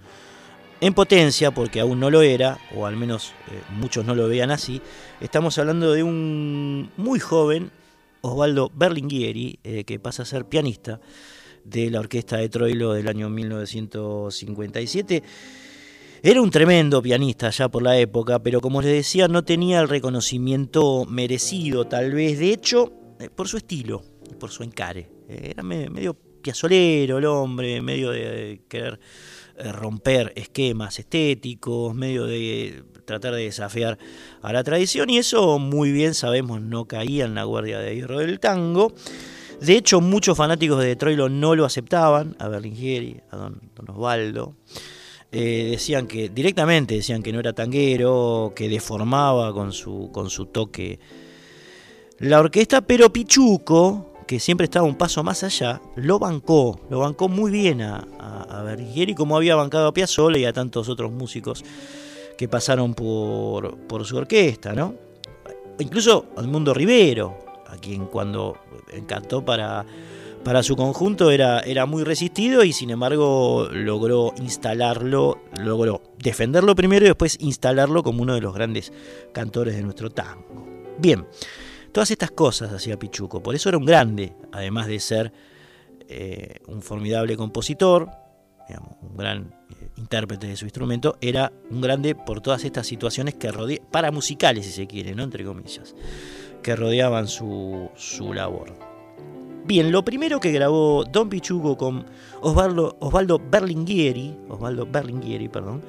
en 0.82 0.96
potencia, 0.96 1.52
porque 1.52 1.80
aún 1.80 2.00
no 2.00 2.10
lo 2.10 2.24
era, 2.24 2.58
o 2.76 2.88
al 2.88 2.98
menos 2.98 3.34
eh, 3.52 3.62
muchos 3.70 4.04
no 4.04 4.16
lo 4.16 4.28
veían 4.28 4.50
así, 4.50 4.82
estamos 5.22 5.58
hablando 5.60 5.94
de 5.94 6.02
un 6.02 6.90
muy 6.98 7.20
joven 7.20 7.72
Osvaldo 8.22 8.72
Berlinghieri, 8.74 9.60
eh, 9.64 9.84
que 9.84 10.00
pasa 10.00 10.24
a 10.24 10.26
ser 10.26 10.46
pianista 10.46 11.00
de 11.64 11.92
la 11.92 12.00
orquesta 12.00 12.38
de 12.38 12.50
Troilo 12.50 12.94
del 12.94 13.08
año 13.08 13.30
1957. 13.30 15.22
Era 16.24 16.42
un 16.42 16.50
tremendo 16.50 17.02
pianista 17.02 17.52
ya 17.52 17.70
por 17.70 17.84
la 17.84 17.98
época, 17.98 18.40
pero 18.40 18.60
como 18.60 18.82
les 18.82 18.92
decía, 18.92 19.28
no 19.28 19.44
tenía 19.44 19.82
el 19.82 19.90
reconocimiento 19.90 21.06
merecido, 21.06 21.86
tal 21.86 22.12
vez, 22.12 22.40
de 22.40 22.54
hecho, 22.54 22.92
eh, 23.20 23.30
por 23.30 23.48
su 23.48 23.58
estilo, 23.58 24.02
por 24.40 24.50
su 24.50 24.64
encare. 24.64 25.10
Era 25.30 25.62
medio 25.64 26.16
piazolero 26.42 27.20
el 27.20 27.26
hombre, 27.26 27.82
medio 27.82 28.10
de 28.10 28.62
querer 28.68 29.00
romper 29.74 30.34
esquemas 30.36 31.00
estéticos, 31.00 31.94
medio 31.96 32.26
de 32.26 32.84
tratar 33.06 33.36
de 33.36 33.44
desafiar 33.44 33.98
a 34.42 34.54
la 34.54 34.64
tradición 34.64 35.10
y 35.10 35.18
eso 35.18 35.60
muy 35.60 35.92
bien 35.92 36.14
sabemos 36.14 36.62
no 36.62 36.86
caía 36.86 37.26
en 37.26 37.36
la 37.36 37.44
guardia 37.44 37.80
de 37.80 37.96
hierro 37.96 38.20
del 38.20 38.40
tango. 38.40 38.94
De 39.60 39.76
hecho, 39.76 40.02
muchos 40.02 40.38
fanáticos 40.38 40.82
de 40.84 40.96
Troilo 40.96 41.30
no 41.30 41.56
lo 41.56 41.66
aceptaban, 41.66 42.36
a 42.40 42.48
Berlingueri, 42.48 43.22
a 43.30 43.38
don, 43.38 43.62
Osvaldo. 43.88 44.56
Eh, 45.32 45.70
decían 45.72 46.08
que, 46.08 46.30
directamente 46.30 46.96
decían 46.96 47.22
que 47.22 47.32
no 47.32 47.40
era 47.40 47.54
tanguero, 47.54 48.54
que 48.56 48.68
deformaba 48.68 49.54
con 49.54 49.72
su, 49.72 50.10
con 50.12 50.30
su 50.30 50.48
toque 50.48 51.00
la 52.22 52.40
orquesta, 52.40 52.82
pero 52.82 53.12
Pichuco, 53.12 54.11
que 54.32 54.40
siempre 54.40 54.64
estaba 54.64 54.86
un 54.86 54.96
paso 54.96 55.24
más 55.24 55.44
allá, 55.44 55.82
lo 55.98 56.18
bancó, 56.18 56.80
lo 56.90 57.00
bancó 57.00 57.28
muy 57.28 57.52
bien 57.52 57.82
a, 57.82 57.98
a, 57.98 58.64
Berlingueri, 58.64 59.14
como 59.14 59.36
había 59.36 59.58
bancado 59.58 59.88
a 59.88 59.94
Piazzolla 59.94 60.38
y 60.38 60.46
a 60.46 60.54
tantos 60.54 60.88
otros 60.88 61.12
músicos 61.12 61.66
que 62.38 62.48
pasaron 62.48 62.94
por, 62.94 63.78
por 63.88 64.06
su 64.06 64.16
orquesta, 64.16 64.72
¿no? 64.72 64.96
Incluso 65.80 66.28
al 66.38 66.48
Mundo 66.48 66.74
Rivero, 66.74 67.40
a 67.68 67.76
quien 67.76 68.06
cuando 68.06 68.56
encantó 68.94 69.44
para, 69.44 69.86
para 70.46 70.64
su 70.64 70.78
conjunto 70.78 71.30
era, 71.30 71.60
era 71.60 71.86
muy 71.86 72.06
resistido 72.06 72.64
y 72.64 72.72
sin 72.72 72.90
embargo 72.90 73.68
logró 73.70 74.34
instalarlo, 74.38 75.40
logró 75.62 76.04
defenderlo 76.20 76.74
primero 76.74 77.04
y 77.04 77.10
después 77.10 77.36
instalarlo 77.42 78.02
como 78.02 78.22
uno 78.22 78.36
de 78.36 78.40
los 78.40 78.54
grandes 78.54 78.94
cantores 79.34 79.76
de 79.76 79.82
nuestro 79.82 80.10
tango. 80.10 80.66
Bien, 81.00 81.26
todas 81.92 82.12
estas 82.12 82.32
cosas 82.32 82.72
hacía 82.72 82.98
Pichuco, 82.98 83.42
por 83.42 83.56
eso 83.56 83.70
era 83.70 83.78
un 83.78 83.86
grande, 83.86 84.34
además 84.52 84.88
de 84.88 85.00
ser 85.00 85.34
eh, 86.08 86.60
un 86.68 86.82
formidable 86.82 87.38
compositor, 87.38 88.10
un 89.02 89.18
gran 89.18 89.54
eh, 89.70 89.90
intérprete 89.98 90.48
de 90.48 90.56
su 90.56 90.66
instrumento, 90.66 91.18
era 91.22 91.52
un 91.70 91.82
grande 91.82 92.16
por 92.16 92.42
todas 92.42 92.64
estas 92.64 92.88
situaciones 92.88 93.36
que 93.36 93.52
rodeaban, 93.52 93.88
para 93.92 94.12
musicales 94.12 94.66
si 94.66 94.72
se 94.72 94.88
quiere, 94.88 95.16
¿no? 95.16 95.24
entre 95.24 95.44
comillas, 95.44 95.96
que 96.62 96.76
rodeaban 96.76 97.28
su, 97.28 97.90
su 97.96 98.34
labor. 98.34 98.74
Bien, 99.66 99.92
lo 99.92 100.04
primero 100.04 100.40
que 100.40 100.52
grabó 100.52 101.04
Don 101.04 101.30
Pichugo 101.30 101.78
con 101.78 102.06
Osvaldo, 102.42 102.98
Osvaldo 103.00 103.40
Berlinguieri, 103.40 104.36
Osvaldo 104.50 104.88
Berlinguieri, 104.88 105.50
perdón, 105.50 105.84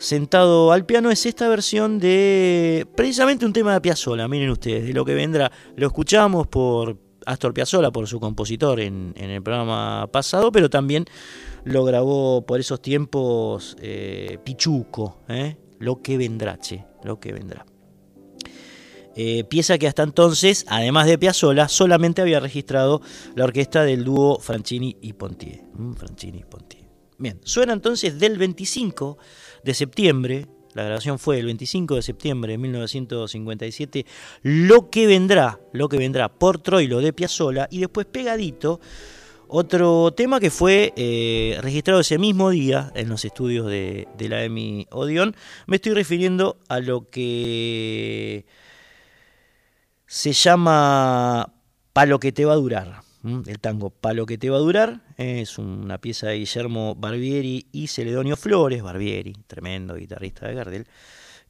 sentado 0.00 0.72
al 0.72 0.86
piano 0.86 1.10
es 1.10 1.26
esta 1.26 1.46
versión 1.48 1.98
de 1.98 2.86
precisamente 2.96 3.44
un 3.44 3.52
tema 3.52 3.74
de 3.74 3.82
Piazzolla, 3.82 4.26
miren 4.26 4.50
ustedes, 4.50 4.86
de 4.86 4.94
lo 4.94 5.04
que 5.04 5.14
vendrá. 5.14 5.52
Lo 5.76 5.86
escuchamos 5.86 6.46
por 6.46 6.96
Astor 7.26 7.52
Piazzolla, 7.52 7.90
por 7.90 8.08
su 8.08 8.18
compositor 8.18 8.80
en, 8.80 9.12
el 9.14 9.42
programa 9.42 10.08
pasado, 10.10 10.50
pero 10.50 10.70
también 10.70 11.04
lo 11.64 11.84
grabó 11.84 12.46
por 12.46 12.58
esos 12.58 12.80
tiempos 12.80 13.76
eh, 13.80 14.38
Pichuco, 14.42 15.20
¿eh? 15.28 15.58
lo 15.78 16.00
que 16.00 16.16
vendrá, 16.16 16.58
che, 16.58 16.82
lo 17.04 17.20
que 17.20 17.34
vendrá. 17.34 17.66
Eh, 19.16 19.44
pieza 19.44 19.76
que 19.76 19.86
hasta 19.86 20.02
entonces, 20.02 20.64
además 20.68 21.06
de 21.08 21.18
Piazzolla, 21.18 21.68
solamente 21.68 22.22
había 22.22 22.40
registrado 22.40 23.02
la 23.34 23.44
orquesta 23.44 23.84
del 23.84 24.04
dúo 24.04 24.38
Franchini 24.38 24.96
y 25.02 25.12
Pontier. 25.12 25.62
Mm, 25.74 25.92
Franchini 25.92 26.38
y 26.38 26.44
Pontier. 26.44 26.80
Bien, 27.18 27.38
suena 27.44 27.74
entonces 27.74 28.18
del 28.18 28.38
25 28.38 29.18
de 29.64 29.74
septiembre, 29.74 30.46
la 30.74 30.84
grabación 30.84 31.18
fue 31.18 31.38
el 31.38 31.46
25 31.46 31.96
de 31.96 32.02
septiembre 32.02 32.52
de 32.52 32.58
1957, 32.58 34.06
Lo 34.42 34.90
que 34.90 35.06
vendrá, 35.06 35.58
lo 35.72 35.88
que 35.88 35.98
vendrá 35.98 36.28
por 36.28 36.58
Troilo 36.58 37.00
de 37.00 37.12
Piazzolla 37.12 37.66
y 37.70 37.80
después 37.80 38.06
pegadito 38.06 38.80
otro 39.52 40.12
tema 40.12 40.38
que 40.38 40.50
fue 40.50 40.92
eh, 40.96 41.58
registrado 41.60 42.00
ese 42.00 42.18
mismo 42.18 42.50
día 42.50 42.92
en 42.94 43.08
los 43.08 43.24
estudios 43.24 43.66
de, 43.66 44.06
de 44.16 44.28
la 44.28 44.44
EMI 44.44 44.86
Odeon. 44.92 45.34
Me 45.66 45.76
estoy 45.76 45.92
refiriendo 45.92 46.58
a 46.68 46.78
lo 46.78 47.10
que 47.10 48.46
se 50.06 50.32
llama 50.32 51.52
Palo 51.92 52.20
que 52.20 52.30
te 52.30 52.44
va 52.44 52.52
a 52.52 52.56
durar. 52.56 53.02
El 53.24 53.58
tango 53.58 53.90
Palo 53.90 54.24
que 54.24 54.38
te 54.38 54.50
va 54.50 54.56
a 54.58 54.60
durar 54.60 55.00
es 55.20 55.58
una 55.58 55.98
pieza 55.98 56.28
de 56.28 56.38
Guillermo 56.38 56.94
Barbieri 56.94 57.66
y 57.72 57.88
Celedonio 57.88 58.36
Flores, 58.36 58.82
Barbieri, 58.82 59.34
tremendo 59.46 59.94
guitarrista 59.94 60.48
de 60.48 60.54
Gardel, 60.54 60.86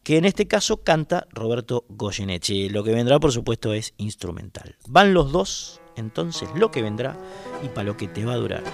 que 0.03 0.16
en 0.16 0.25
este 0.25 0.49
caso 0.49 0.83
canta 0.83 1.29
Roberto 1.31 1.85
Goyeneche. 1.88 2.68
Lo 2.71 2.83
que 2.83 2.92
vendrá, 2.92 3.21
por 3.21 3.31
supuesto, 3.31 3.73
es 3.73 3.95
instrumental. 3.97 4.77
Van 4.88 5.14
los 5.14 5.31
dos, 5.31 5.81
entonces 5.97 6.49
lo 6.57 6.71
que 6.71 6.83
vendrá 6.83 7.16
y 7.64 7.68
Palo 7.68 7.97
que 7.97 8.09
te 8.09 8.25
va 8.25 8.33
a 8.33 8.37
durar. 8.37 8.64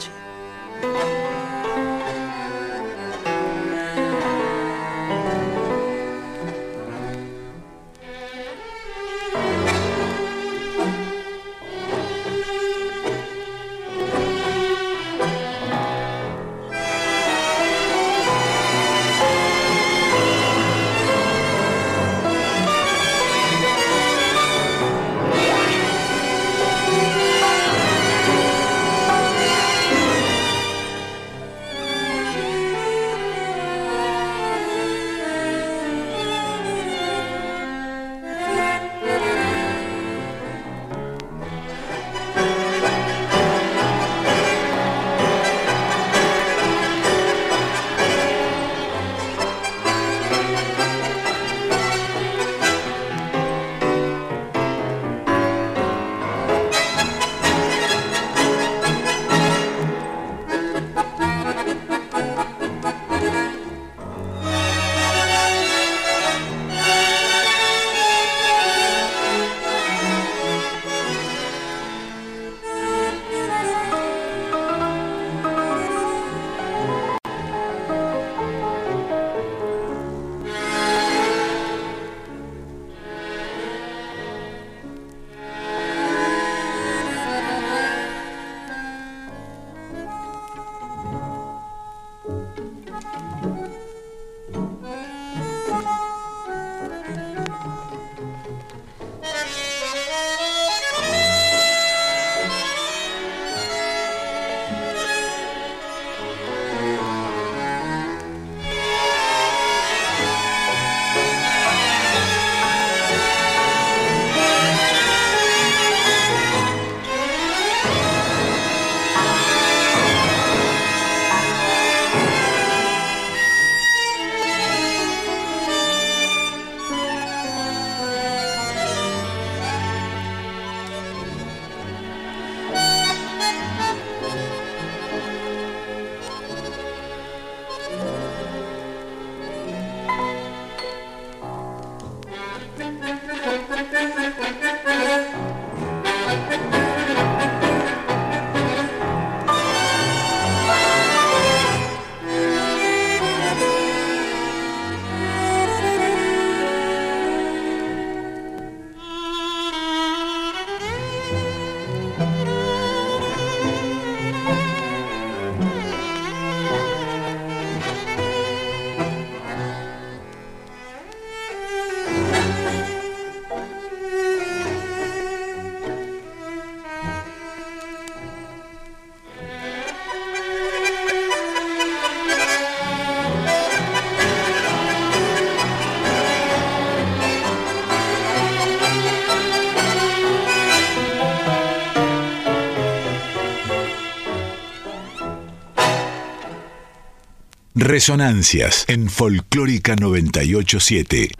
Resonancias 197.86 198.84
en 198.88 199.08
Folclórica 199.08 199.94
987. 199.94 201.35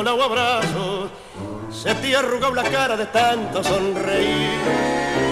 Abrazos, 0.00 1.10
se 1.70 1.94
te 1.94 2.16
arrugado 2.16 2.54
la 2.54 2.64
cara 2.64 2.96
de 2.96 3.06
tanto 3.06 3.62
sonreír. 3.62 4.58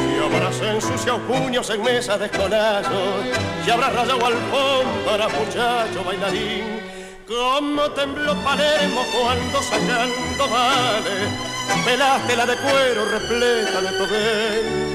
Si 0.07 0.25
habrás 0.25 0.61
ensuciado 0.61 1.19
puños 1.21 1.69
en 1.71 1.83
mesas 1.83 2.19
de 2.19 2.27
escolazos, 2.27 3.27
si 3.65 3.71
habrás 3.71 3.93
rayado 3.93 4.27
al 4.27 4.35
fondo 4.35 5.29
muchacho 5.39 6.05
bailarín. 6.05 6.93
Como 7.27 7.91
tembló 7.93 8.35
Palermo 8.45 9.03
cuando 9.13 9.63
sacando 9.63 10.49
vale, 10.49 11.85
pelaste 11.85 12.37
la 12.37 12.47
de 12.47 12.57
cuero 12.57 13.05
repleta 13.07 13.81
de 13.81 13.99
tobel 13.99 14.93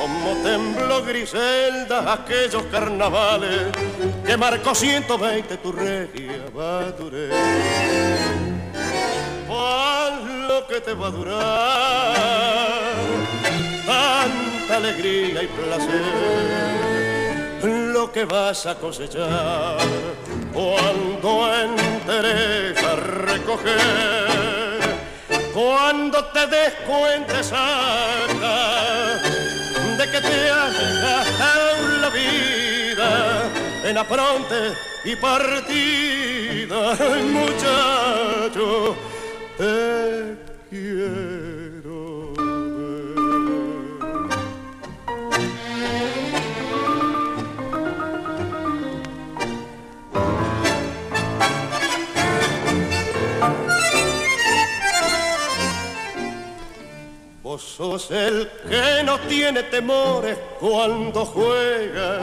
como 0.00 0.32
tembló 0.42 1.04
Griselda 1.04 2.14
aquellos 2.14 2.62
carnavales 2.70 3.66
que 4.24 4.36
marcó 4.36 4.74
120 4.74 5.56
tu 5.58 5.72
regia 5.72 6.46
Baduré. 6.54 7.28
Que 10.70 10.80
te 10.80 10.94
va 10.94 11.08
a 11.08 11.10
durar. 11.10 11.44
Tanta 13.84 14.76
alegría 14.76 15.42
y 15.42 15.48
placer, 15.48 16.00
lo 17.92 18.12
que 18.12 18.24
vas 18.24 18.66
a 18.66 18.76
cosechar 18.76 19.78
cuando 20.52 21.52
enteres 21.60 22.80
a 22.84 22.94
recoger, 22.94 24.78
cuando 25.52 26.24
te 26.26 26.46
des 26.46 26.72
cuenta 26.86 27.42
de 29.98 30.04
que 30.08 30.20
te 30.20 30.50
has 30.50 31.02
gastado 31.02 31.88
la 32.00 32.10
vida 32.10 33.50
en 33.82 33.98
apronte 33.98 34.72
y 35.04 35.16
partida, 35.16 36.96
muchacho, 37.24 38.96
quiero 40.70 42.32
Vos 57.42 57.62
sos 57.62 58.10
el 58.12 58.48
que 58.68 59.02
no 59.04 59.18
tiene 59.20 59.64
temores 59.64 60.38
cuando 60.60 61.26
juega. 61.26 62.20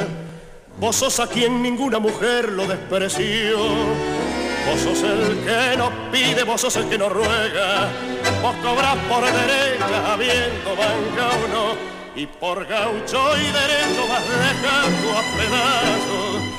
Vos 0.79 0.95
sos 0.95 1.19
a 1.19 1.27
quien 1.27 1.61
ninguna 1.61 1.99
mujer 1.99 2.49
lo 2.53 2.65
despreció. 2.65 3.57
Vos 3.57 4.79
sos 4.79 5.03
el 5.03 5.43
que 5.43 5.77
no 5.77 5.91
pide, 6.13 6.43
vos 6.43 6.61
sos 6.61 6.77
el 6.77 6.87
que 6.87 6.97
no 6.97 7.09
ruega. 7.09 8.16
Vos 8.41 8.55
cobras 8.63 8.97
por 9.09 9.23
derecha 9.23 10.13
habiendo 10.13 10.69
banca 10.75 11.29
uno. 11.45 11.97
Y 12.15 12.25
por 12.25 12.65
gaucho 12.65 13.37
y 13.37 13.45
derecho 13.45 14.07
vas 14.09 14.23
dejando 14.27 15.07
a 15.11 15.21
pedazos 15.37 16.57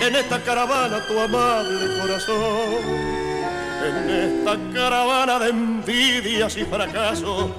en 0.00 0.16
esta 0.16 0.40
caravana 0.42 1.04
tu 1.06 1.18
amable 1.18 2.00
corazón 2.00 3.20
en 3.82 4.10
esta 4.10 4.56
caravana 4.74 5.38
de 5.38 5.50
envidias 5.50 6.56
y 6.56 6.64
fracasos, 6.64 7.50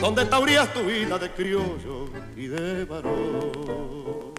donde 0.00 0.24
taurías 0.26 0.72
tu 0.72 0.80
vida 0.80 1.18
de 1.18 1.30
criollo 1.30 2.08
y 2.36 2.46
de 2.48 2.84
varón. 2.84 4.32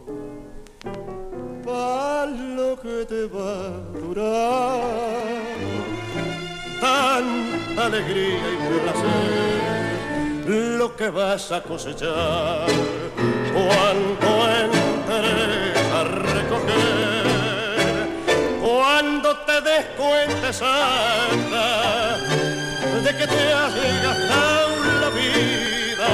Para 1.64 2.26
lo 2.26 2.80
que 2.82 3.06
te 3.06 3.26
va 3.28 3.68
a 3.68 4.00
durar, 4.00 4.82
tanta 6.82 7.53
alegría 7.78 8.50
y 8.54 8.58
placer, 8.84 10.50
lo 10.78 10.96
que 10.96 11.10
vas 11.10 11.52
a 11.52 11.62
cosechar 11.64 12.68
cuando 13.54 14.50
entres 14.50 15.78
a 15.94 16.04
recoger 16.04 17.34
cuando 18.64 19.38
te 19.40 19.62
des 19.62 19.86
cuenta 19.98 20.54
santa 20.54 22.18
de 23.04 23.18
que 23.18 23.28
te 23.28 23.54
has 23.54 23.76
gastado 24.04 24.76
la 25.02 25.10
vida 25.10 26.10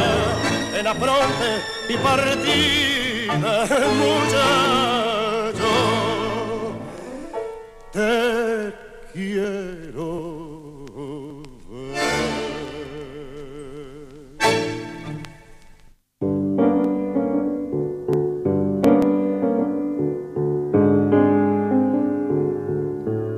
en 0.80 0.88
apronte 0.88 1.50
y 1.90 1.98
partida, 1.98 3.68
muchacho, 4.04 5.72
te 7.92 8.74
quiero. 9.14 10.49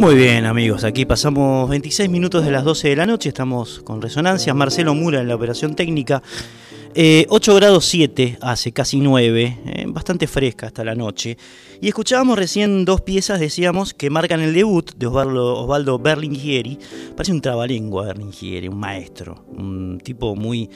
Muy 0.02 0.16
bien 0.16 0.48
amigos, 0.48 0.84
aquí 0.84 1.06
pasamos 1.06 1.70
26 1.70 2.10
minutos 2.10 2.44
de 2.44 2.50
las 2.50 2.64
12 2.64 2.90
de 2.90 2.96
la 2.96 3.06
noche, 3.06 3.30
estamos 3.30 3.82
con 3.82 4.02
resonancias, 4.02 4.56
Marcelo 4.56 4.96
Mura 4.96 5.22
en 5.22 5.28
la 5.28 5.36
operación 5.36 5.76
técnica, 5.76 6.24
8 6.24 6.96
eh, 6.96 7.28
grados 7.56 7.86
7 7.86 8.40
hace 8.42 8.72
casi 8.72 9.00
9, 9.00 9.60
eh, 9.64 9.86
bastante 9.90 10.26
fresca 10.26 10.66
hasta 10.66 10.84
la 10.84 10.96
noche, 10.96 11.38
y 11.80 11.88
escuchábamos 11.88 12.40
recién 12.40 12.84
dos 12.84 13.02
piezas, 13.02 13.40
decíamos, 13.40 13.94
que 13.94 14.10
marcan 14.10 14.42
el 14.42 14.56
debut 14.56 14.92
de 14.96 15.06
Osvaldo, 15.06 15.60
Osvaldo 15.60 16.00
Berlingieri, 16.00 16.80
parece 17.16 17.34
un 17.34 17.42
trabalengua 17.42 18.08
Berlingieri, 18.08 18.70
un 18.70 18.80
maestro, 18.80 19.46
un 19.56 20.00
tipo 20.04 20.36
muy 20.36 20.68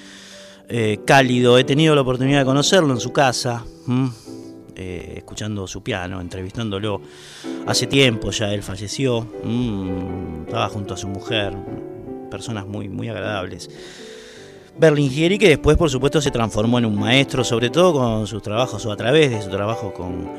eh, 0.69 0.99
cálido, 1.03 1.57
he 1.57 1.63
tenido 1.63 1.95
la 1.95 2.01
oportunidad 2.01 2.41
de 2.41 2.45
conocerlo 2.45 2.93
en 2.93 2.99
su 2.99 3.11
casa. 3.11 3.65
Eh, 4.77 5.13
escuchando 5.17 5.67
su 5.67 5.81
piano, 5.81 6.19
entrevistándolo. 6.19 6.99
Hace 7.65 7.87
tiempo 7.87 8.31
ya 8.31 8.53
él 8.53 8.61
falleció, 8.61 9.25
mm, 9.41 10.43
estaba 10.47 10.67
junto 10.67 10.93
a 10.93 10.97
su 10.97 11.07
mujer, 11.07 11.55
personas 12.29 12.67
muy, 12.67 12.89
muy 12.89 13.07
agradables. 13.07 13.69
Berlingieri, 14.77 15.37
que 15.37 15.47
después, 15.47 15.77
por 15.77 15.89
supuesto, 15.89 16.19
se 16.19 16.29
transformó 16.29 16.77
en 16.79 16.85
un 16.85 16.99
maestro, 16.99 17.45
sobre 17.45 17.69
todo 17.69 17.93
con 17.93 18.27
sus 18.27 18.41
trabajos 18.41 18.85
o 18.85 18.91
a 18.91 18.97
través 18.97 19.31
de 19.31 19.41
su 19.41 19.49
trabajo 19.49 19.93
con, 19.93 20.29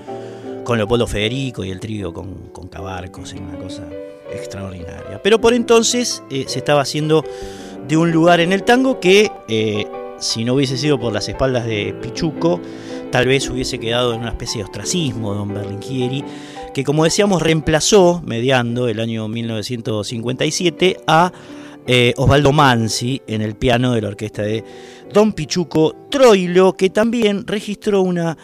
con 0.65 0.77
Leopoldo 0.77 1.07
Federico 1.07 1.65
y 1.65 1.71
el 1.71 1.81
trío 1.81 2.13
con, 2.13 2.51
con 2.53 2.69
Cabarcos, 2.69 3.33
en 3.33 3.43
una 3.43 3.57
cosa 3.57 3.89
extraordinaria. 4.31 5.23
Pero 5.23 5.41
por 5.41 5.55
entonces 5.55 6.23
eh, 6.29 6.45
se 6.47 6.59
estaba 6.59 6.83
haciendo 6.83 7.25
de 7.89 7.97
un 7.97 8.13
lugar 8.13 8.41
en 8.41 8.53
el 8.53 8.65
tango 8.65 9.01
que, 9.01 9.31
eh, 9.49 9.87
si 10.19 10.45
no 10.45 10.55
hubiese 10.55 10.77
sido 10.77 10.99
por 10.99 11.13
las 11.13 11.29
espaldas 11.29 11.67
de 11.67 11.95
Pichuco, 12.01 12.61
tal 13.11 13.27
vez 13.27 13.49
hubiese 13.49 13.79
quedado 13.79 14.15
en 14.15 14.21
una 14.21 14.31
especie 14.31 14.59
de 14.59 14.65
ostracismo 14.65 15.35
don 15.35 15.53
Berlingieri, 15.53 16.25
que 16.75 16.85
como 16.85 17.05
decíamos 17.05 17.43
reemplazó, 17.43 18.23
mediando 18.25 18.89
el 18.89 19.01
año 19.01 19.29
1957, 19.29 20.99
a 21.07 21.33
eh, 21.87 22.15
Osvaldo 22.17 22.53
Mansi 22.53 23.23
en 23.27 23.43
el 23.43 23.55
piano 23.55 23.93
de 23.93 24.03
la 24.03 24.09
orquesta 24.09 24.43
de 24.43 24.65
Don 25.13 25.33
Pichuco 25.33 26.09
Troilo, 26.11 26.73
que 26.73 26.91
también 26.91 27.47
registró 27.47 28.03
una 28.03 28.37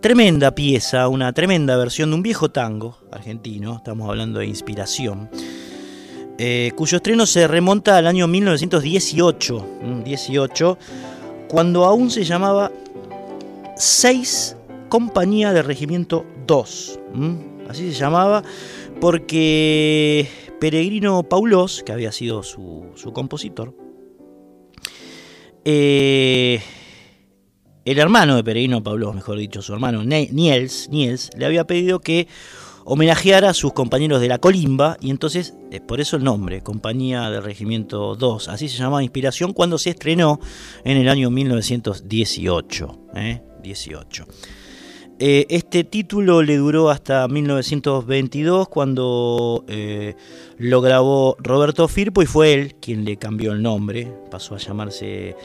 tremenda 0.00 0.54
pieza, 0.54 1.08
una 1.08 1.32
tremenda 1.32 1.76
versión 1.76 2.10
de 2.10 2.16
un 2.16 2.22
viejo 2.22 2.50
tango 2.50 2.98
argentino, 3.10 3.76
estamos 3.76 4.08
hablando 4.08 4.40
de 4.40 4.46
inspiración, 4.46 5.30
eh, 6.38 6.72
cuyo 6.76 6.96
estreno 6.96 7.26
se 7.26 7.48
remonta 7.48 7.96
al 7.96 8.06
año 8.06 8.28
1918, 8.28 9.66
18, 10.04 10.78
cuando 11.48 11.84
aún 11.84 12.10
se 12.10 12.24
llamaba 12.24 12.70
6 13.76 14.56
Compañía 14.88 15.52
de 15.52 15.62
Regimiento 15.62 16.24
2. 16.46 17.00
Así 17.68 17.92
se 17.92 17.98
llamaba 17.98 18.42
porque 19.00 20.28
Peregrino 20.60 21.22
Paulos, 21.22 21.82
que 21.84 21.92
había 21.92 22.12
sido 22.12 22.42
su, 22.42 22.92
compositor, 23.12 23.74
eh, 25.64 26.60
el 27.84 27.98
hermano 27.98 28.36
de 28.36 28.44
Peregrino 28.44 28.82
Pablo, 28.82 29.12
mejor 29.12 29.38
dicho, 29.38 29.62
su 29.62 29.72
hermano 29.72 30.04
Niels, 30.04 30.88
Niels, 30.90 31.30
le 31.36 31.46
había 31.46 31.66
pedido 31.66 32.00
que 32.00 32.28
homenajeara 32.88 33.50
a 33.50 33.54
sus 33.54 33.74
compañeros 33.74 34.20
de 34.22 34.28
la 34.28 34.38
Colimba 34.38 34.96
y 35.00 35.10
entonces, 35.10 35.54
eh, 35.70 35.80
por 35.80 36.00
eso 36.00 36.16
el 36.16 36.24
nombre, 36.24 36.62
Compañía 36.62 37.28
del 37.28 37.42
Regimiento 37.42 38.16
2, 38.16 38.48
así 38.48 38.66
se 38.68 38.78
llamaba 38.78 39.02
Inspiración 39.02 39.52
cuando 39.52 39.76
se 39.76 39.90
estrenó 39.90 40.40
en 40.84 40.96
el 40.96 41.08
año 41.10 41.30
1918. 41.30 42.98
18. 43.62 44.22
¿eh? 44.22 44.26
Eh, 45.20 45.46
este 45.50 45.84
título 45.84 46.42
le 46.42 46.56
duró 46.56 46.88
hasta 46.88 47.28
1922 47.28 48.68
cuando 48.68 49.66
lo 50.56 50.80
grabó 50.80 51.36
Roberto 51.40 51.88
Firpo 51.88 52.22
y 52.22 52.26
fue 52.26 52.54
él 52.54 52.76
quien 52.80 53.04
le 53.04 53.18
cambió 53.18 53.52
el 53.52 53.60
nombre, 53.60 54.10
pasó 54.30 54.54
a 54.54 54.58
llamarse 54.58 55.36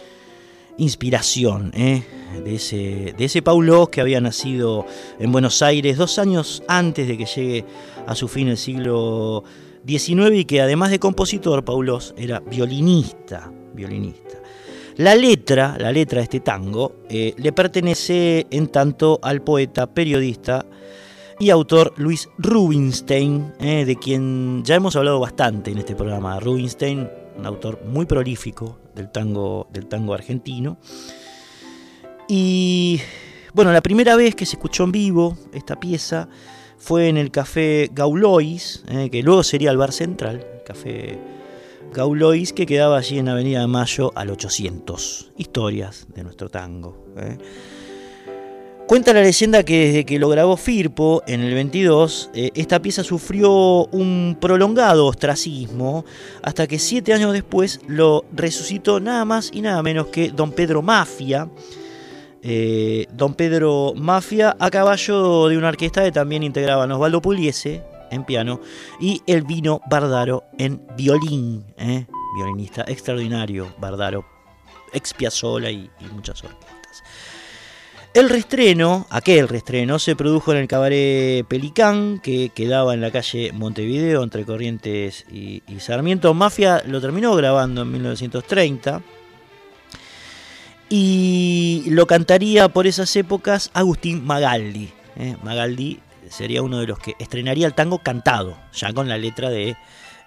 inspiración 0.78 1.72
¿eh? 1.76 2.04
de, 2.44 2.56
ese, 2.56 3.14
de 3.18 3.26
ese 3.26 3.42
Paulo 3.42 3.88
que 3.88 4.02
había 4.02 4.22
nacido 4.22 4.86
en 5.20 5.32
Buenos 5.32 5.62
Aires 5.62 5.98
dos 5.98 6.20
años 6.20 6.64
antes 6.68 7.08
de 7.08 7.18
que 7.18 7.26
llegue 7.26 7.66
a 8.08 8.16
su 8.16 8.28
fin 8.28 8.48
el 8.48 8.58
siglo 8.58 9.44
XIX 9.86 10.34
y 10.34 10.46
que 10.46 10.62
además 10.62 10.92
de 10.92 11.00
compositor, 11.00 11.64
Paulos 11.64 12.14
era 12.18 12.40
violinista, 12.40 13.52
violinista. 13.74 14.40
La 14.98 15.16
letra, 15.16 15.76
la 15.80 15.92
letra 15.92 16.20
de 16.20 16.24
este 16.24 16.40
tango, 16.40 16.98
eh, 17.10 17.34
le 17.38 17.52
pertenece 17.52 18.46
en 18.52 18.68
tanto 18.68 19.20
al 19.24 19.42
poeta, 19.42 19.88
periodista 19.88 20.66
y 21.40 21.50
autor 21.50 21.94
Luis 21.98 22.30
Rubinstein, 22.38 23.54
¿eh? 23.60 23.86
de 23.86 23.96
quien 23.96 24.64
ya 24.64 24.76
hemos 24.76 24.96
hablado 24.96 25.20
bastante 25.20 25.72
en 25.72 25.80
este 25.80 25.96
programa. 25.96 26.40
Rubinstein, 26.40 27.10
un 27.38 27.46
autor 27.46 27.84
muy 27.86 28.06
prolífico 28.06 28.83
del 28.96 29.12
tango, 29.12 29.68
del 29.72 29.88
tango 29.88 30.14
argentino. 30.14 30.78
Y 32.28 33.02
bueno, 33.54 33.72
la 33.72 33.82
primera 33.82 34.16
vez 34.16 34.36
que 34.36 34.46
se 34.46 34.56
escuchó 34.56 34.84
en 34.84 34.92
vivo 34.92 35.38
esta 35.54 35.80
pieza 35.80 36.30
fue 36.78 37.08
en 37.08 37.18
el 37.18 37.32
café 37.32 37.90
Gaulois, 37.94 38.84
eh, 38.90 39.10
que 39.10 39.24
luego 39.24 39.44
sería 39.44 39.72
el 39.72 39.78
bar 39.78 39.92
central, 39.92 40.46
el 40.56 40.64
café 40.64 41.20
Gaulois, 41.94 42.52
que 42.52 42.66
quedaba 42.66 42.98
allí 42.98 43.20
en 43.20 43.30
Avenida 43.30 43.62
de 43.62 43.68
Mayo 43.68 44.12
al 44.16 44.30
800. 44.30 45.32
Historias 45.38 46.08
de 46.14 46.24
nuestro 46.24 46.50
tango. 46.50 47.06
Eh. 47.18 47.38
Cuenta 48.88 49.14
la 49.14 49.22
leyenda 49.22 49.64
que 49.64 49.88
desde 49.88 50.06
que 50.06 50.20
lo 50.20 50.28
grabó 50.28 50.58
Firpo 50.58 51.24
en 51.26 51.40
el 51.40 51.54
22, 51.54 52.32
eh, 52.34 52.52
esta 52.54 52.82
pieza 52.82 53.02
sufrió 53.02 53.86
un 53.88 54.38
prolongado 54.40 55.06
ostracismo 55.06 56.04
hasta 56.42 56.68
que 56.68 56.78
siete 56.80 57.14
años 57.14 57.32
después 57.32 57.80
lo 57.88 58.26
resucitó 58.34 59.00
nada 59.00 59.24
más 59.24 59.52
y 59.54 59.62
nada 59.62 59.82
menos 59.82 60.08
que 60.08 60.30
Don 60.30 60.52
Pedro 60.52 60.82
Mafia. 60.82 61.50
Eh, 62.42 63.08
don 63.14 63.36
Pedro 63.36 63.94
Mafia 63.96 64.58
a 64.60 64.70
caballo 64.70 65.48
de 65.48 65.58
una 65.58 65.70
orquesta 65.70 66.04
que 66.04 66.12
también 66.12 66.44
integraban 66.44 66.92
Osvaldo 66.92 67.22
Pugliese 67.22 67.82
en 68.12 68.26
piano 68.26 68.60
y 69.00 69.22
el 69.28 69.44
vino 69.44 69.80
Bardaro 69.90 70.44
en 70.58 70.86
violín, 70.98 71.64
eh, 71.78 72.06
violinista 72.36 72.84
extraordinario, 72.86 73.74
Bardaro, 73.80 74.26
expiazola 74.92 75.72
y, 75.72 75.90
y 76.02 76.06
muchas 76.14 76.44
orquestas. 76.44 76.63
El 78.14 78.30
restreno, 78.30 79.08
aquel 79.10 79.48
restreno, 79.48 79.98
se 79.98 80.16
produjo 80.16 80.52
en 80.52 80.60
el 80.60 80.68
cabaret 80.68 81.44
Pelicán, 81.48 82.20
que 82.20 82.50
quedaba 82.50 82.94
en 82.94 83.02
la 83.02 83.10
calle 83.10 83.52
Montevideo, 83.54 84.22
entre 84.22 84.46
Corrientes 84.46 85.26
y, 85.32 85.64
Sarmiento. 85.80 86.32
Mafia 86.36 86.84
lo 86.86 87.02
terminó 87.02 87.36
grabando 87.36 87.82
en 87.82 87.92
1930 87.92 89.02
y 90.90 91.86
lo 91.88 92.06
cantaría 92.06 92.70
por 92.70 92.86
esas 92.86 93.16
épocas 93.16 93.72
Agustín 93.74 94.24
Magaldi. 94.24 94.94
¿eh? 95.16 95.36
Magaldi 95.42 96.00
sería 96.30 96.62
uno 96.62 96.78
de 96.78 96.86
los 96.86 97.00
que 97.00 97.16
estrenaría 97.18 97.66
el 97.66 97.74
tango 97.74 97.98
cantado, 97.98 98.56
ya 98.74 98.94
con 98.94 99.10
la 99.10 99.18
letra 99.18 99.50
de, 99.50 99.76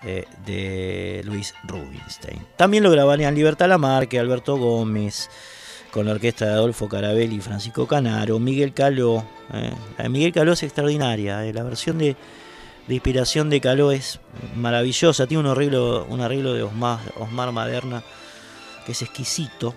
eh, 0.02 0.24
de 0.44 1.22
Luis 1.24 1.54
Rubinstein. 1.62 2.40
También 2.56 2.82
lo 2.82 2.90
grabarían 2.90 3.36
Libertad 3.36 3.68
Lamarque, 3.68 4.18
Alberto 4.18 4.56
Gómez 4.56 5.30
con 5.96 6.04
la 6.04 6.12
orquesta 6.12 6.44
de 6.44 6.52
Adolfo 6.52 6.90
Carabelli 6.90 7.36
y 7.36 7.40
Francisco 7.40 7.86
Canaro, 7.86 8.38
Miguel 8.38 8.74
Caló. 8.74 9.24
Eh. 9.54 10.08
Miguel 10.10 10.30
Caló 10.30 10.52
es 10.52 10.62
extraordinaria, 10.62 11.46
eh. 11.46 11.54
la 11.54 11.62
versión 11.62 11.96
de, 11.96 12.16
inspiración 12.86 13.48
de 13.48 13.62
Caló 13.62 13.92
es 13.92 14.20
maravillosa, 14.56 15.26
tiene 15.26 15.44
un 15.44 15.46
arreglo, 15.46 16.04
un 16.10 16.20
arreglo 16.20 16.52
de 16.52 16.64
Osmar, 16.64 17.00
Osmar 17.18 17.50
Maderna 17.50 18.02
que 18.84 18.92
es 18.92 19.00
exquisito. 19.00 19.74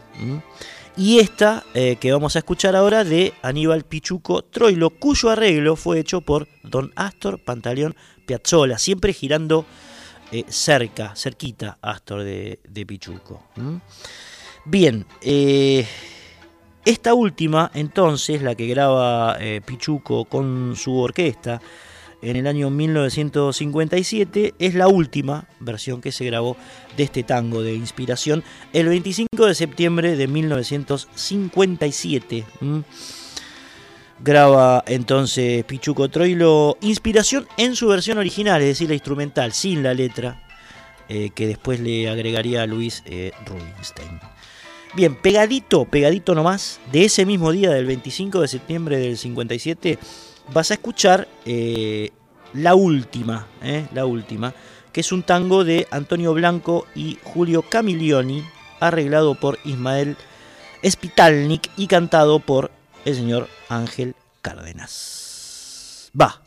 Y 0.97 1.19
esta 1.19 1.63
eh, 1.73 1.95
que 1.95 2.11
vamos 2.11 2.35
a 2.35 2.39
escuchar 2.39 2.75
ahora 2.75 3.05
de 3.05 3.33
Aníbal 3.41 3.85
Pichuco 3.85 4.41
Troilo, 4.41 4.89
cuyo 4.89 5.29
arreglo 5.29 5.77
fue 5.77 5.99
hecho 5.99 6.19
por 6.19 6.49
Don 6.63 6.91
Astor 6.97 7.39
Pantaleón 7.39 7.95
Piazzola, 8.25 8.77
siempre 8.77 9.13
girando 9.13 9.65
cerca, 10.49 11.15
cerquita 11.15 11.77
Astor 11.81 12.23
de, 12.23 12.85
Pichuco. 12.85 13.41
Bien, 14.71 15.07
eh, 15.23 15.87
esta 16.85 17.15
última, 17.15 17.71
entonces, 17.73 18.43
la 18.43 18.53
que 18.53 18.67
graba 18.67 19.35
eh, 19.39 19.61
Pichuco 19.65 20.25
con 20.25 20.75
su 20.75 20.95
orquesta 20.95 21.59
en 22.21 22.35
el 22.35 22.45
año 22.45 22.69
1957, 22.69 24.53
es 24.59 24.75
la 24.75 24.87
última 24.87 25.47
versión 25.59 26.01
que 26.01 26.11
se 26.11 26.25
grabó 26.25 26.55
de 26.95 27.01
este 27.01 27.23
tango 27.23 27.63
de 27.63 27.73
inspiración 27.73 28.43
el 28.71 28.89
25 28.89 29.43
de 29.43 29.55
septiembre 29.55 30.15
de 30.15 30.27
1957. 30.27 32.45
Graba 34.19 34.83
entonces 34.85 35.65
Pichuco 35.65 36.09
Troilo 36.09 36.77
Inspiración 36.81 37.47
en 37.57 37.75
su 37.75 37.87
versión 37.87 38.19
original, 38.19 38.61
es 38.61 38.67
decir, 38.67 38.89
la 38.89 38.93
instrumental, 38.93 39.51
sin 39.51 39.81
la 39.81 39.95
letra, 39.95 40.43
eh, 41.09 41.31
que 41.33 41.47
después 41.47 41.79
le 41.79 42.07
agregaría 42.07 42.61
a 42.61 42.67
Luis 42.67 43.03
Rubinstein. 43.47 44.28
Bien, 44.95 45.13
pegadito, 45.13 45.85
pegadito 45.85 46.33
nomás, 46.33 46.79
de 46.91 47.05
ese 47.05 47.23
mismo 47.23 47.51
día 47.51 47.69
del 47.69 47.85
25 47.85 48.41
de 48.41 48.47
septiembre 48.47 48.97
del 48.97 49.17
57, 49.19 49.99
vas 50.51 50.71
a 50.71 50.73
escuchar 50.73 51.27
eh, 51.45 52.09
la 52.53 52.73
última, 52.73 53.45
eh, 53.61 53.85
la 53.93 54.05
última, 54.05 54.53
que 54.91 55.01
es 55.01 55.11
un 55.11 55.21
tango 55.21 55.63
de 55.63 55.87
Antonio 55.91 56.33
Blanco 56.33 56.87
y 56.95 57.19
Julio 57.23 57.61
Camilioni, 57.61 58.43
arreglado 58.79 59.35
por 59.35 59.59
Ismael 59.63 60.17
Spitalnik 60.83 61.69
y 61.77 61.85
cantado 61.85 62.39
por 62.39 62.71
el 63.05 63.15
señor 63.15 63.47
Ángel 63.69 64.15
Cárdenas. 64.41 66.11
Va. 66.19 66.41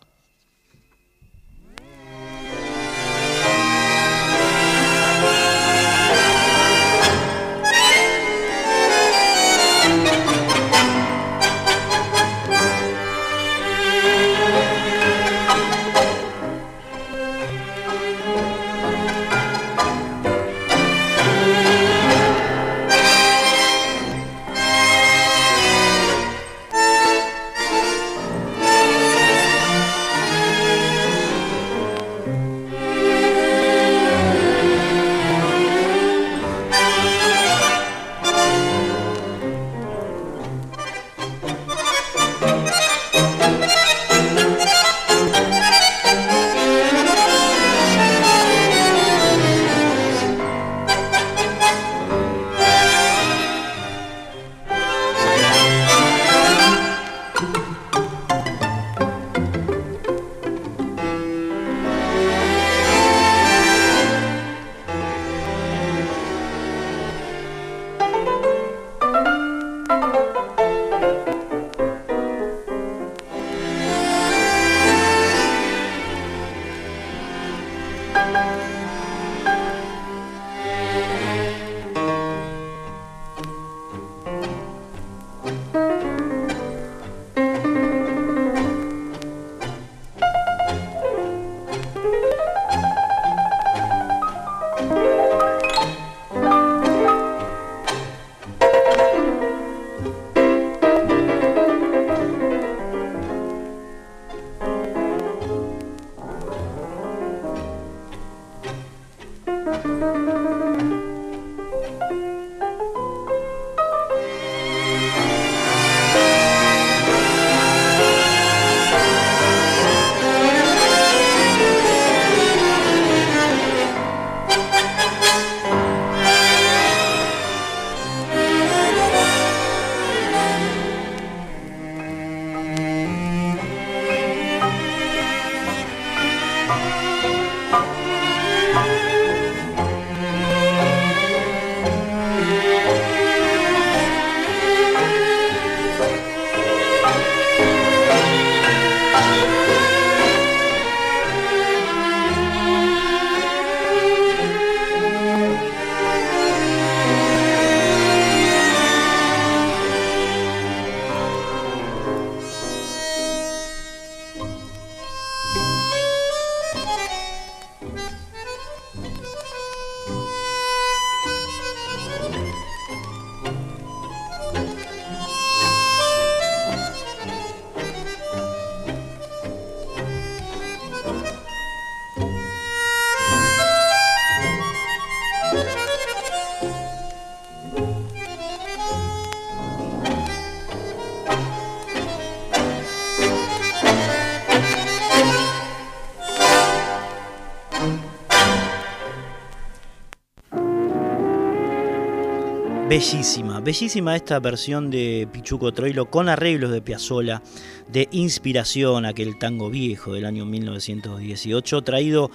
Bellísima, 202.93 203.61
bellísima 203.61 204.15
esta 204.15 204.39
versión 204.39 204.91
de 204.91 205.27
Pichuco 205.33 205.73
Troilo 205.73 206.11
con 206.11 206.29
arreglos 206.29 206.71
de 206.73 206.83
Piazzolla, 206.83 207.41
de 207.89 208.07
inspiración, 208.11 209.07
aquel 209.07 209.39
tango 209.39 209.71
viejo 209.71 210.13
del 210.13 210.27
año 210.27 210.45
1918, 210.45 211.81
traído 211.81 212.31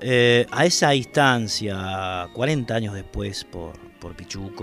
eh, 0.00 0.44
a 0.50 0.66
esa 0.66 0.92
instancia, 0.96 2.28
40 2.32 2.74
años 2.74 2.94
después, 2.94 3.41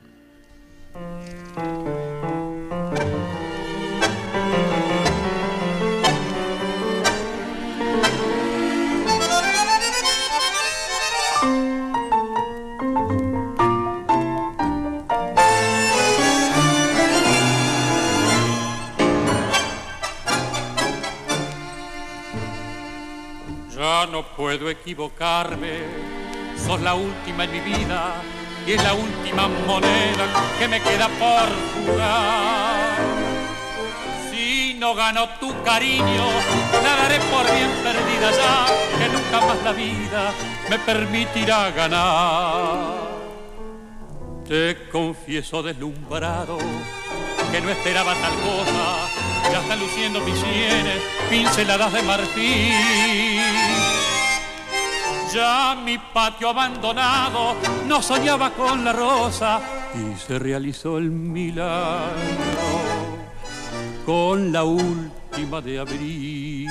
No 24.07 24.23
puedo 24.23 24.71
equivocarme, 24.71 25.81
sos 26.57 26.81
la 26.81 26.95
última 26.95 27.45
en 27.45 27.53
mi 27.53 27.61
vida 27.61 28.15
y 28.67 28.73
es 28.73 28.83
la 28.83 28.95
última 28.95 29.49
moneda 29.67 30.27
que 30.59 30.69
me 30.69 30.81
queda 30.81 31.09
por 31.09 31.49
jugar. 31.85 32.99
Si 34.31 34.75
no 34.79 34.95
gano 34.95 35.29
tu 35.41 35.51
cariño, 35.63 36.27
la 36.83 36.97
daré 36.97 37.19
por 37.21 37.45
bien 37.45 37.71
perdida 37.83 38.31
ya, 38.31 38.67
que 38.99 39.09
nunca 39.09 39.47
más 39.47 39.63
la 39.65 39.73
vida 39.73 40.33
me 40.69 40.79
permitirá 40.79 41.71
ganar. 41.71 43.11
Te 44.49 44.89
confieso 44.91 45.63
deslumbrado 45.63 46.59
que 47.51 47.61
no 47.61 47.71
esperaba 47.71 48.15
tal 48.15 48.35
cosa, 48.35 49.09
ya 49.51 49.61
están 49.61 49.81
luciendo 49.81 50.21
mis 50.21 50.39
sienes, 50.39 51.03
pinceladas 51.29 51.93
de 51.93 52.03
marfil 52.03 53.41
ya 55.33 55.77
mi 55.77 55.97
patio 55.97 56.49
abandonado 56.49 57.55
no 57.87 58.03
soñaba 58.03 58.51
con 58.51 58.85
la 58.85 58.93
rosa 58.93 59.61
y 59.95 60.19
se 60.19 60.39
realizó 60.39 60.99
el 60.99 61.11
milagro 61.11 62.11
con 64.05 64.53
la 64.53 64.65
última 64.65 65.61
de 65.61 65.79
abril. 65.79 66.69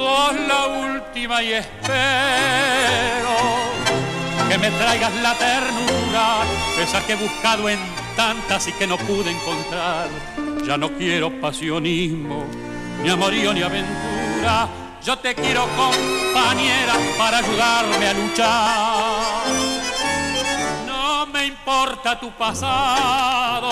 Sos 0.00 0.34
la 0.48 0.66
última 0.66 1.42
y 1.42 1.52
espero 1.52 1.92
que 4.48 4.56
me 4.56 4.70
traigas 4.70 5.14
la 5.16 5.34
ternura, 5.34 6.38
esa 6.80 7.06
que 7.06 7.12
he 7.12 7.16
buscado 7.16 7.68
en 7.68 7.78
tantas 8.16 8.66
y 8.68 8.72
que 8.72 8.86
no 8.86 8.96
pude 8.96 9.30
encontrar. 9.30 10.08
Ya 10.66 10.78
no 10.78 10.90
quiero 10.96 11.38
pasionismo, 11.38 12.46
ni 13.02 13.10
amorío 13.10 13.52
ni 13.52 13.60
aventura. 13.60 14.68
Yo 15.04 15.18
te 15.18 15.34
quiero 15.34 15.68
compañera 15.76 16.94
para 17.18 17.38
ayudarme 17.38 18.08
a 18.08 18.14
luchar. 18.14 19.44
No 20.86 21.26
me 21.26 21.44
importa 21.44 22.18
tu 22.18 22.30
pasado, 22.30 23.70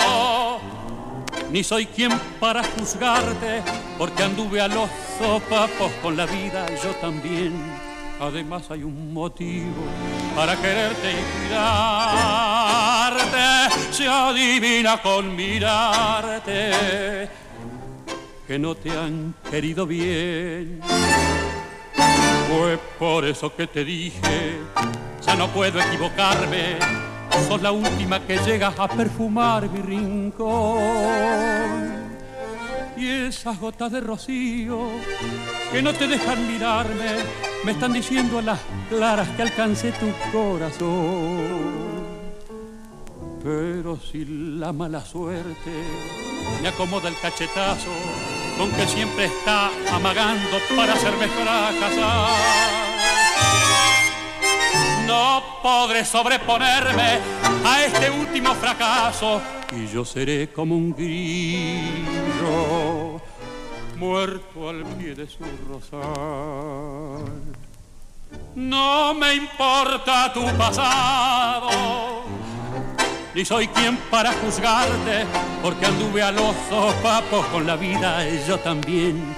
ni 1.51 1.63
soy 1.63 1.85
quien 1.85 2.11
para 2.39 2.63
juzgarte, 2.63 3.63
porque 3.97 4.23
anduve 4.23 4.61
a 4.61 4.67
los 4.67 4.89
sopapos 5.17 5.91
con 6.01 6.15
la 6.15 6.25
vida 6.25 6.65
yo 6.83 6.91
también. 6.95 7.53
Además 8.19 8.69
hay 8.69 8.83
un 8.83 9.13
motivo 9.13 9.85
para 10.35 10.55
quererte 10.55 11.11
y 11.11 11.23
cuidarte, 11.47 11.75
se 13.91 14.07
adivina 14.07 15.01
con 15.01 15.35
mirarte 15.35 16.71
que 18.49 18.57
no 18.57 18.73
te 18.75 18.89
han 18.89 19.35
querido 19.49 19.85
bien. 19.85 20.81
Fue 22.49 22.77
por 22.97 23.23
eso 23.25 23.55
que 23.55 23.67
te 23.67 23.85
dije, 23.85 24.57
ya 25.23 25.35
no 25.35 25.47
puedo 25.49 25.79
equivocarme, 25.79 26.77
sos 27.47 27.61
la 27.61 27.71
última 27.71 28.19
que 28.19 28.37
llegas 28.37 28.77
a 28.79 28.87
perfumar 28.87 29.69
mi 29.69 29.81
rincón. 29.81 31.09
Y 32.97 33.07
esas 33.07 33.59
gotas 33.59 33.91
de 33.91 34.01
rocío 34.01 34.89
que 35.71 35.81
no 35.81 35.93
te 35.93 36.07
dejan 36.07 36.51
mirarme, 36.51 37.15
me 37.63 37.71
están 37.71 37.93
diciendo 37.93 38.39
a 38.39 38.41
las 38.41 38.59
claras 38.89 39.27
que 39.29 39.43
alcancé 39.43 39.91
tu 39.93 40.11
corazón. 40.31 41.79
Pero 43.43 43.97
si 43.97 44.25
la 44.25 44.73
mala 44.73 45.05
suerte 45.05 45.71
me 46.61 46.67
acomoda 46.67 47.07
el 47.07 47.15
cachetazo, 47.21 47.91
con 48.57 48.69
que 48.71 48.85
siempre 48.85 49.25
está 49.25 49.69
amagando 49.93 50.57
para 50.75 50.93
hacerme 50.93 51.27
fracasar. 51.27 52.69
No 55.09 55.41
podré 55.63 56.05
sobreponerme 56.05 57.17
a 57.65 57.83
este 57.83 58.11
último 58.11 58.53
fracaso 58.53 59.41
y 59.75 59.87
yo 59.87 60.05
seré 60.05 60.49
como 60.49 60.75
un 60.75 60.93
grillo 60.93 62.39
muerto 63.97 64.69
al 64.69 64.85
pie 64.85 65.15
de 65.15 65.27
su 65.27 65.43
rosal. 65.67 67.25
No 68.53 69.15
me 69.15 69.33
importa 69.33 70.31
tu 70.31 70.45
pasado, 70.55 72.21
ni 73.33 73.43
soy 73.43 73.67
quien 73.69 73.97
para 74.11 74.31
juzgarte, 74.33 75.25
porque 75.63 75.87
anduve 75.87 76.21
a 76.21 76.31
los 76.31 76.55
sopapos 76.69 77.47
con 77.47 77.65
la 77.65 77.75
vida 77.75 78.29
y 78.29 78.43
yo 78.47 78.59
también. 78.59 79.35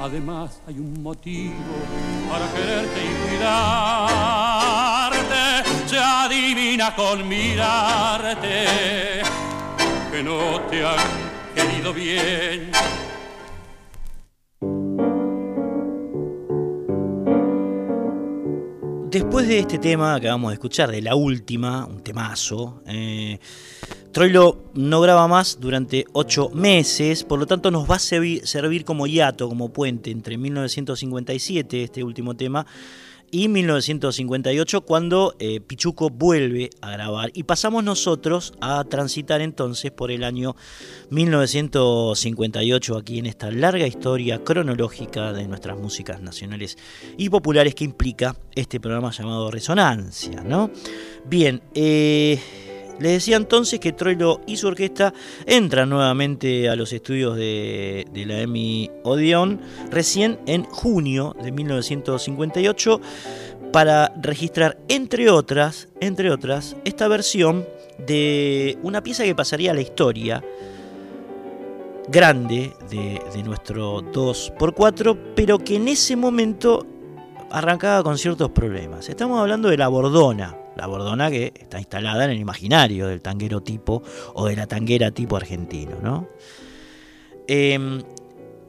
Además 0.00 0.62
hay 0.66 0.78
un 0.78 1.02
motivo 1.02 1.52
para 2.30 2.50
quererte 2.54 3.04
y 3.04 3.08
cuidarte, 3.28 3.50
se 4.70 4.89
con 6.94 7.28
mirarte 7.28 8.64
que 10.12 10.22
no 10.22 10.60
te 10.70 10.84
querido 11.52 11.92
bien. 11.92 12.70
Después 19.10 19.48
de 19.48 19.58
este 19.58 19.78
tema 19.78 20.20
que 20.20 20.28
vamos 20.28 20.50
a 20.50 20.52
escuchar, 20.52 20.92
de 20.92 21.02
la 21.02 21.16
última, 21.16 21.86
un 21.86 22.04
temazo, 22.04 22.82
eh, 22.86 23.40
Troilo 24.12 24.70
no 24.74 25.00
graba 25.00 25.26
más 25.26 25.58
durante 25.58 26.04
ocho 26.12 26.50
meses, 26.50 27.24
por 27.24 27.40
lo 27.40 27.46
tanto 27.46 27.72
nos 27.72 27.90
va 27.90 27.96
a 27.96 27.98
servir, 27.98 28.84
como 28.84 29.08
hiato, 29.08 29.48
como 29.48 29.72
puente 29.72 30.12
entre 30.12 30.38
1957, 30.38 31.82
este 31.82 32.04
último 32.04 32.36
tema, 32.36 32.64
y 33.30 33.48
1958 33.48 34.80
cuando 34.82 35.34
eh, 35.38 35.60
Pichuco 35.60 36.10
vuelve 36.10 36.70
a 36.80 36.90
grabar 36.90 37.30
y 37.34 37.44
pasamos 37.44 37.84
nosotros 37.84 38.54
a 38.60 38.84
transitar 38.84 39.40
entonces 39.40 39.90
por 39.90 40.10
el 40.10 40.24
año 40.24 40.56
1958 41.10 42.96
aquí 42.96 43.18
en 43.18 43.26
esta 43.26 43.50
larga 43.50 43.86
historia 43.86 44.42
cronológica 44.42 45.32
de 45.32 45.46
nuestras 45.46 45.78
músicas 45.78 46.20
nacionales 46.20 46.76
y 47.16 47.28
populares 47.28 47.74
que 47.74 47.84
implica 47.84 48.36
este 48.54 48.80
programa 48.80 49.10
llamado 49.10 49.50
Resonancia, 49.50 50.42
¿no? 50.42 50.70
Bien, 51.26 51.62
eh, 51.74 52.38
les 53.00 53.12
decía 53.12 53.36
entonces 53.36 53.80
que 53.80 53.92
Troilo 53.92 54.40
y 54.46 54.58
su 54.58 54.68
orquesta 54.68 55.12
entran 55.46 55.88
nuevamente 55.88 56.68
a 56.68 56.76
los 56.76 56.92
estudios 56.92 57.34
de, 57.34 58.06
la 58.14 58.40
EMI 58.42 58.90
Odeon 59.04 59.60
recién 59.90 60.38
en 60.46 60.64
junio 60.64 61.34
de 61.42 61.50
1958 61.50 63.00
para 63.72 64.12
registrar 64.20 64.78
entre 64.88 65.30
otras, 65.30 65.88
entre 66.00 66.30
otras, 66.30 66.76
esta 66.84 67.08
versión 67.08 67.66
de 68.06 68.78
una 68.82 69.02
pieza 69.02 69.24
que 69.24 69.34
pasaría 69.34 69.70
a 69.70 69.74
la 69.74 69.80
historia 69.80 70.44
grande 72.08 72.74
de, 72.90 73.22
de 73.32 73.42
nuestro 73.42 74.02
2x4, 74.02 75.16
pero 75.34 75.58
que 75.58 75.76
en 75.76 75.88
ese 75.88 76.16
momento 76.16 76.86
arrancaba 77.50 78.02
con 78.02 78.18
ciertos 78.18 78.50
problemas. 78.50 79.08
Estamos 79.08 79.40
hablando 79.40 79.68
de 79.68 79.76
la 79.76 79.88
Bordona, 79.88 80.56
la 80.80 80.86
bordona 80.86 81.30
que 81.30 81.52
está 81.54 81.78
instalada 81.78 82.24
en 82.24 82.30
el 82.30 82.38
imaginario 82.38 83.06
del 83.06 83.20
tanguero 83.20 83.60
tipo 83.60 84.02
o 84.32 84.46
de 84.46 84.56
la 84.56 84.66
tanguera 84.66 85.10
tipo 85.10 85.36
argentino. 85.36 85.98
¿no? 86.02 86.26
Em, 87.46 88.02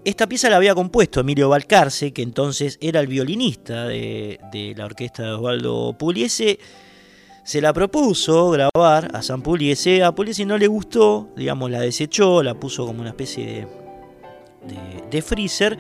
esta 0.04 0.28
pieza 0.28 0.50
la 0.50 0.58
había 0.58 0.76
compuesto 0.76 1.22
Emilio 1.22 1.48
Balcarce, 1.48 2.12
que 2.12 2.22
entonces 2.22 2.78
era 2.82 3.00
el 3.00 3.08
violinista 3.08 3.86
de, 3.88 4.74
la 4.76 4.86
orquesta 4.86 5.24
de 5.24 5.32
Osvaldo 5.32 5.96
Pugliese. 5.98 6.60
Se 7.46 7.62
la 7.62 7.72
propuso 7.72 8.50
grabar 8.52 9.16
a 9.16 9.22
San 9.22 9.42
Pugliese. 9.42 10.04
A 10.04 10.14
Pugliese 10.14 10.46
no 10.46 10.58
le 10.58 10.68
gustó, 10.68 11.30
digamos, 11.38 11.72
la 11.72 11.80
desechó, 11.80 12.44
la 12.44 12.60
puso 12.60 12.86
como 12.86 13.00
una 13.00 13.12
especie 13.12 13.68
de 15.10 15.22
freezer. 15.22 15.78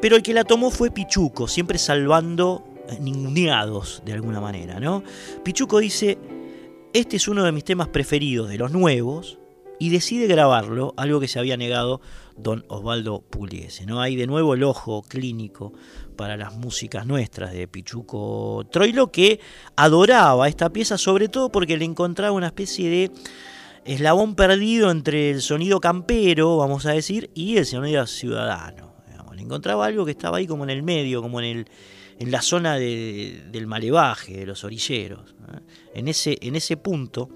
Pero 0.00 0.16
el 0.16 0.22
que 0.22 0.34
la 0.34 0.42
tomó 0.42 0.72
fue 0.72 0.90
Pichuco, 0.90 1.46
siempre 1.46 1.78
salvando 1.78 2.64
ninguneados 2.98 4.02
de 4.04 4.12
alguna 4.12 4.40
manera, 4.40 4.80
¿no? 4.80 5.04
Pichuco 5.44 5.78
dice, 5.78 6.18
este 6.92 7.16
es 7.16 7.28
uno 7.28 7.44
de 7.44 7.52
mis 7.52 7.64
temas 7.64 7.88
preferidos 7.88 8.48
de 8.48 8.58
los 8.58 8.72
nuevos, 8.72 9.38
y 9.80 9.88
decide 9.88 10.26
grabarlo, 10.26 10.92
algo 10.98 11.20
que 11.20 11.26
se 11.26 11.38
había 11.38 11.56
negado 11.56 12.02
don 12.36 12.66
Osvaldo 12.68 13.22
Pugliese. 13.22 13.86
¿no? 13.86 14.02
Hay 14.02 14.14
de 14.14 14.26
nuevo 14.26 14.52
el 14.52 14.62
ojo 14.62 15.02
clínico 15.02 15.72
para 16.16 16.36
las 16.36 16.54
músicas 16.54 17.06
nuestras 17.06 17.52
de 17.52 17.66
Pichuco 17.66 18.66
Troilo, 18.70 19.10
que 19.10 19.40
adoraba 19.76 20.48
esta 20.48 20.70
pieza, 20.70 20.98
sobre 20.98 21.28
todo 21.28 21.50
porque 21.50 21.78
le 21.78 21.86
encontraba 21.86 22.32
una 22.32 22.48
especie 22.48 22.90
de 22.90 23.10
eslabón 23.86 24.34
perdido 24.34 24.90
entre 24.90 25.30
el 25.30 25.40
sonido 25.40 25.80
campero, 25.80 26.58
vamos 26.58 26.84
a 26.84 26.92
decir, 26.92 27.30
y 27.34 27.56
el 27.56 27.64
sonido 27.64 28.06
ciudadano. 28.06 28.90
Le 29.34 29.40
encontraba 29.40 29.86
algo 29.86 30.04
que 30.04 30.10
estaba 30.10 30.36
ahí 30.36 30.46
como 30.46 30.64
en 30.64 30.70
el 30.70 30.82
medio, 30.82 31.22
como 31.22 31.40
en 31.40 31.46
el, 31.46 31.66
en 32.20 32.30
la 32.30 32.42
zona 32.42 32.76
del 32.76 33.66
malevaje, 33.66 34.36
de 34.36 34.46
los 34.46 34.62
orilleros. 34.62 35.34
En, 35.94 36.06
ese, 36.06 36.36
en 36.42 36.54
ese 36.54 36.76
punto 36.76 37.30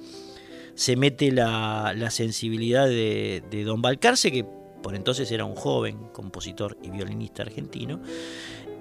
se 0.74 0.94
mete 0.94 1.32
la, 1.32 2.08
sensibilidad 2.10 2.86
de, 2.86 3.64
Don 3.64 3.80
Balcarce, 3.80 4.30
que 4.30 4.44
por 4.44 4.94
entonces 4.94 5.32
era 5.32 5.46
un 5.46 5.54
joven 5.54 5.96
compositor 6.12 6.76
y 6.82 6.90
violinista 6.90 7.42
argentino, 7.42 8.00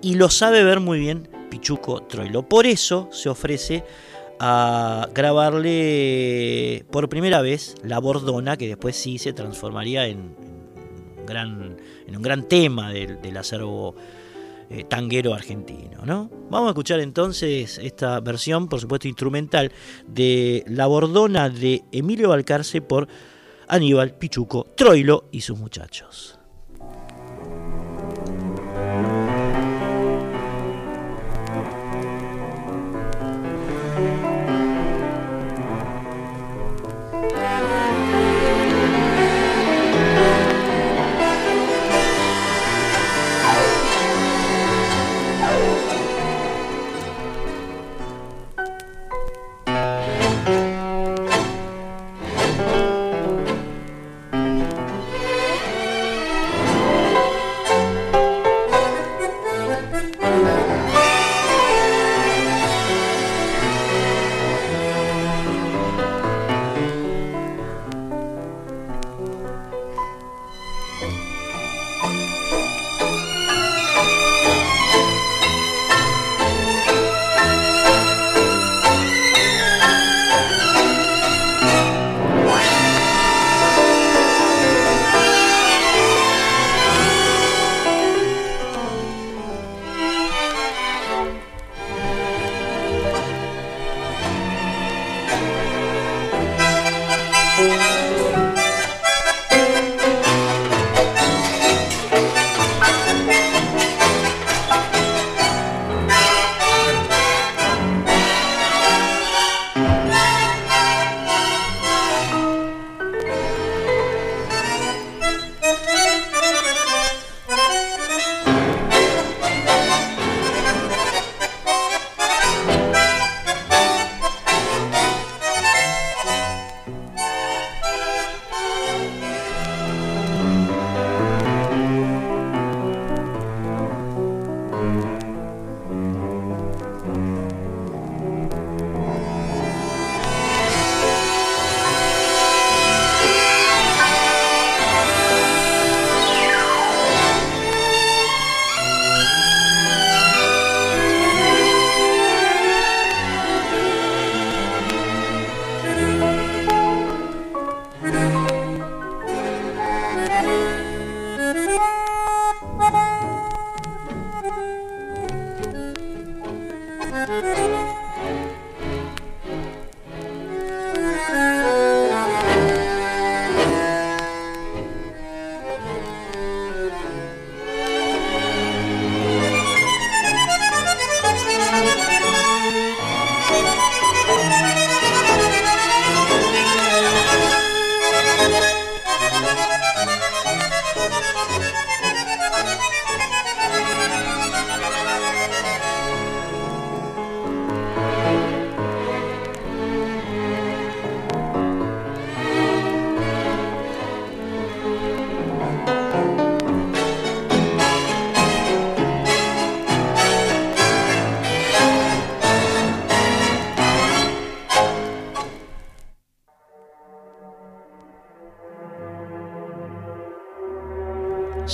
y 0.01 0.15
lo 0.15 0.29
sabe 0.29 0.65
ver 0.65 0.81
muy 0.81 0.99
bien 0.99 1.29
Pichuco 1.49 2.03
Troilo. 2.03 2.49
Por 2.49 2.67
eso 2.67 3.07
se 3.13 3.29
ofrece 3.29 3.85
a 4.41 5.07
grabarle 5.13 6.85
por 6.91 7.07
primera 7.07 7.41
vez 7.41 7.75
la 7.81 7.99
Bordona, 7.99 8.57
que 8.57 8.67
después 8.67 8.97
sí 8.97 9.17
se 9.19 9.31
transformaría 9.31 10.05
en, 10.07 10.35
un, 11.17 11.25
gran, 11.25 11.77
en 12.05 12.17
un 12.17 12.21
gran 12.21 12.49
tema 12.49 12.91
del, 12.91 13.21
del 13.21 13.37
acervo 13.37 13.95
eh, 14.73 14.83
tanguero 14.85 15.33
argentino. 15.33 16.03
¿no? 16.03 16.29
Vamos 16.49 16.67
a 16.67 16.71
escuchar 16.71 16.99
entonces 16.99 17.77
esta 17.77 18.19
versión, 18.19 18.67
por 18.67 18.79
supuesto 18.79 19.07
instrumental, 19.07 19.71
de 20.07 20.63
La 20.67 20.87
Bordona 20.87 21.49
de 21.49 21.83
Emilio 21.91 22.29
Balcarce 22.29 22.81
por 22.81 23.07
Aníbal 23.67 24.15
Pichuco 24.15 24.65
Troilo 24.75 25.25
y 25.31 25.41
sus 25.41 25.59
muchachos. 25.59 26.39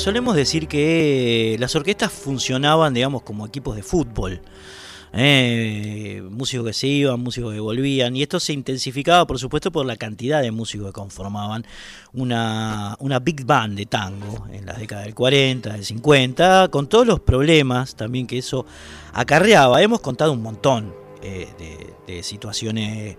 Solemos 0.10 0.36
decir 0.36 0.68
que 0.68 1.56
las 1.60 1.76
orquestas 1.76 2.12
funcionaban, 2.12 2.96
digamos, 2.96 3.22
como 3.22 3.46
equipos 3.46 3.76
de 3.76 3.84
fútbol. 3.84 4.42
Eh, 5.14 6.24
músicos 6.32 6.66
que 6.66 6.74
se 6.74 6.88
iban, 6.88 7.20
músicos 7.20 7.54
que 7.54 7.60
volvían, 7.60 8.16
y 8.16 8.24
esto 8.24 8.40
se 8.40 8.54
intensificaba, 8.54 9.28
por 9.28 9.38
supuesto, 9.38 9.72
por 9.72 9.86
la 9.86 9.98
cantidad 9.98 10.42
de 10.42 10.50
músicos 10.50 10.88
que 10.88 10.94
conformaban 10.94 11.64
una, 12.12 12.96
una 12.98 13.20
big 13.20 13.46
band 13.46 13.78
de 13.78 13.86
tango 13.86 14.48
en 14.52 14.66
las 14.66 14.80
décadas 14.80 15.06
del 15.06 15.14
40, 15.14 15.74
del 15.74 15.86
50, 15.86 16.70
con 16.70 16.90
todos 16.90 17.06
los 17.06 17.20
problemas 17.20 17.96
también 17.96 18.26
que 18.26 18.40
eso 18.40 18.66
acarreaba. 19.14 19.80
Hemos 19.84 20.00
contado 20.00 20.34
un 20.34 20.42
montón 20.42 20.92
eh, 21.22 21.94
de, 22.08 22.24
situaciones 22.24 23.16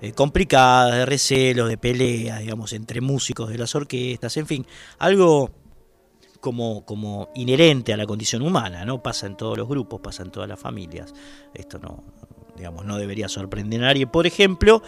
eh, 0.00 0.12
complicadas, 0.12 0.98
de 0.98 1.04
recelos, 1.04 1.68
de 1.68 1.78
peleas, 1.78 2.38
digamos, 2.38 2.72
entre 2.74 3.00
músicos 3.00 3.50
de 3.50 3.58
las 3.58 3.74
orquestas, 3.74 4.36
en 4.36 4.46
fin, 4.46 4.66
algo 5.00 5.50
como, 6.40 6.84
como 6.84 7.30
inherente 7.34 7.92
a 7.92 7.96
la 7.96 8.06
condición 8.06 8.42
humana, 8.42 8.84
¿no? 8.84 9.02
Pasa 9.02 9.26
en 9.26 9.36
todos 9.36 9.56
los 9.56 9.68
grupos, 9.68 10.00
pasa 10.00 10.22
en 10.22 10.30
todas 10.30 10.48
las 10.48 10.58
familias. 10.58 11.12
Esto 11.54 11.78
no, 11.78 12.04
digamos, 12.56 12.84
no 12.84 12.98
debería 12.98 13.28
sorprender 13.28 13.82
a 13.82 13.88
nadie. 13.88 14.06
Por 14.06 14.26
ejemplo, 14.26 14.82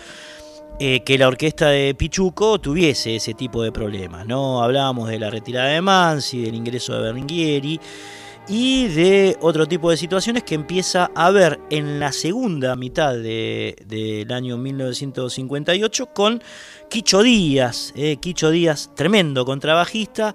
eh, 0.78 1.00
que 1.04 1.18
la 1.18 1.28
orquesta 1.28 1.68
de 1.68 1.94
Pichuco 1.94 2.58
tuviese 2.60 3.16
ese 3.16 3.34
tipo 3.34 3.62
de 3.62 3.72
problemas, 3.72 4.26
¿no? 4.26 4.62
Hablábamos 4.62 5.08
de 5.08 5.18
la 5.18 5.30
retirada 5.30 5.68
de 5.68 5.80
Mansi, 5.80 6.42
del 6.42 6.54
ingreso 6.54 6.94
de 6.94 7.02
Berlinguieri 7.02 7.80
y 8.48 8.88
de 8.88 9.36
otro 9.40 9.68
tipo 9.68 9.90
de 9.90 9.96
situaciones 9.96 10.42
que 10.42 10.54
empieza 10.54 11.10
a 11.14 11.30
ver 11.30 11.60
en 11.70 12.00
la 12.00 12.12
segunda 12.12 12.74
mitad 12.76 13.14
del 13.14 14.32
año 14.32 14.56
1958 14.56 16.06
con 16.14 16.42
Quicho 16.88 17.22
Díaz, 17.22 17.92
eh, 17.94 18.16
Quicho 18.16 18.50
Díaz, 18.50 18.90
tremendo 18.96 19.44
contrabajista, 19.44 20.34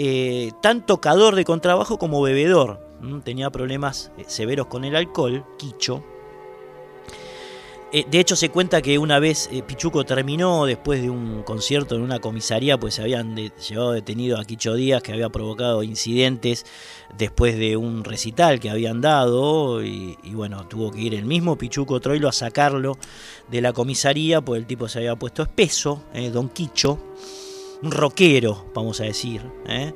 eh, 0.00 0.52
tan 0.62 0.86
tocador 0.86 1.34
de 1.34 1.44
contrabajo 1.44 1.98
como 1.98 2.22
bebedor. 2.22 2.78
Tenía 3.24 3.50
problemas 3.50 4.12
eh, 4.16 4.22
severos 4.28 4.68
con 4.68 4.84
el 4.84 4.94
alcohol, 4.94 5.44
Quicho. 5.58 6.04
Eh, 7.90 8.04
de 8.08 8.20
hecho, 8.20 8.36
se 8.36 8.50
cuenta 8.50 8.80
que 8.80 8.96
una 8.96 9.18
vez 9.18 9.50
Pichuco 9.66 10.04
terminó 10.04 10.66
después 10.66 11.02
de 11.02 11.10
un 11.10 11.42
concierto 11.42 11.96
en 11.96 12.02
una 12.02 12.20
comisaría, 12.20 12.78
pues 12.78 12.94
se 12.94 13.02
habían 13.02 13.34
llevado 13.34 13.90
detenido 13.90 14.38
a 14.38 14.44
Quicho 14.44 14.74
Díaz, 14.74 15.02
que 15.02 15.14
había 15.14 15.30
provocado 15.30 15.82
incidentes 15.82 16.64
después 17.16 17.58
de 17.58 17.76
un 17.76 18.04
recital 18.04 18.60
que 18.60 18.70
habían 18.70 19.00
dado. 19.00 19.82
Y, 19.82 20.16
y 20.22 20.34
bueno, 20.34 20.68
tuvo 20.68 20.92
que 20.92 21.00
ir 21.00 21.14
el 21.16 21.24
mismo 21.24 21.58
Pichuco 21.58 21.98
Troilo 21.98 22.28
a 22.28 22.32
sacarlo 22.32 22.96
de 23.50 23.60
la 23.62 23.72
comisaría, 23.72 24.42
pues 24.42 24.60
el 24.60 24.66
tipo 24.68 24.86
se 24.86 25.00
había 25.00 25.16
puesto 25.16 25.42
espeso, 25.42 26.04
Don 26.32 26.50
Quicho 26.50 27.00
un 27.82 27.90
rockero, 27.90 28.66
vamos 28.74 29.00
a 29.00 29.04
decir. 29.04 29.42
¿eh? 29.66 29.94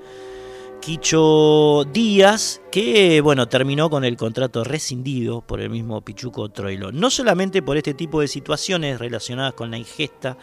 Quicho 0.80 1.84
Díaz, 1.84 2.60
que 2.70 3.20
bueno, 3.20 3.48
terminó 3.48 3.88
con 3.88 4.04
el 4.04 4.16
contrato 4.16 4.64
rescindido 4.64 5.40
por 5.40 5.60
el 5.60 5.70
mismo 5.70 6.00
Pichuco 6.00 6.48
Troilo. 6.48 6.90
No 6.90 7.10
solamente 7.10 7.62
por 7.62 7.76
este 7.76 7.94
tipo 7.94 8.20
de 8.20 8.28
situaciones 8.28 8.98
relacionadas 8.98 9.54
con 9.54 9.70
la 9.70 9.78
ingesta 9.78 10.36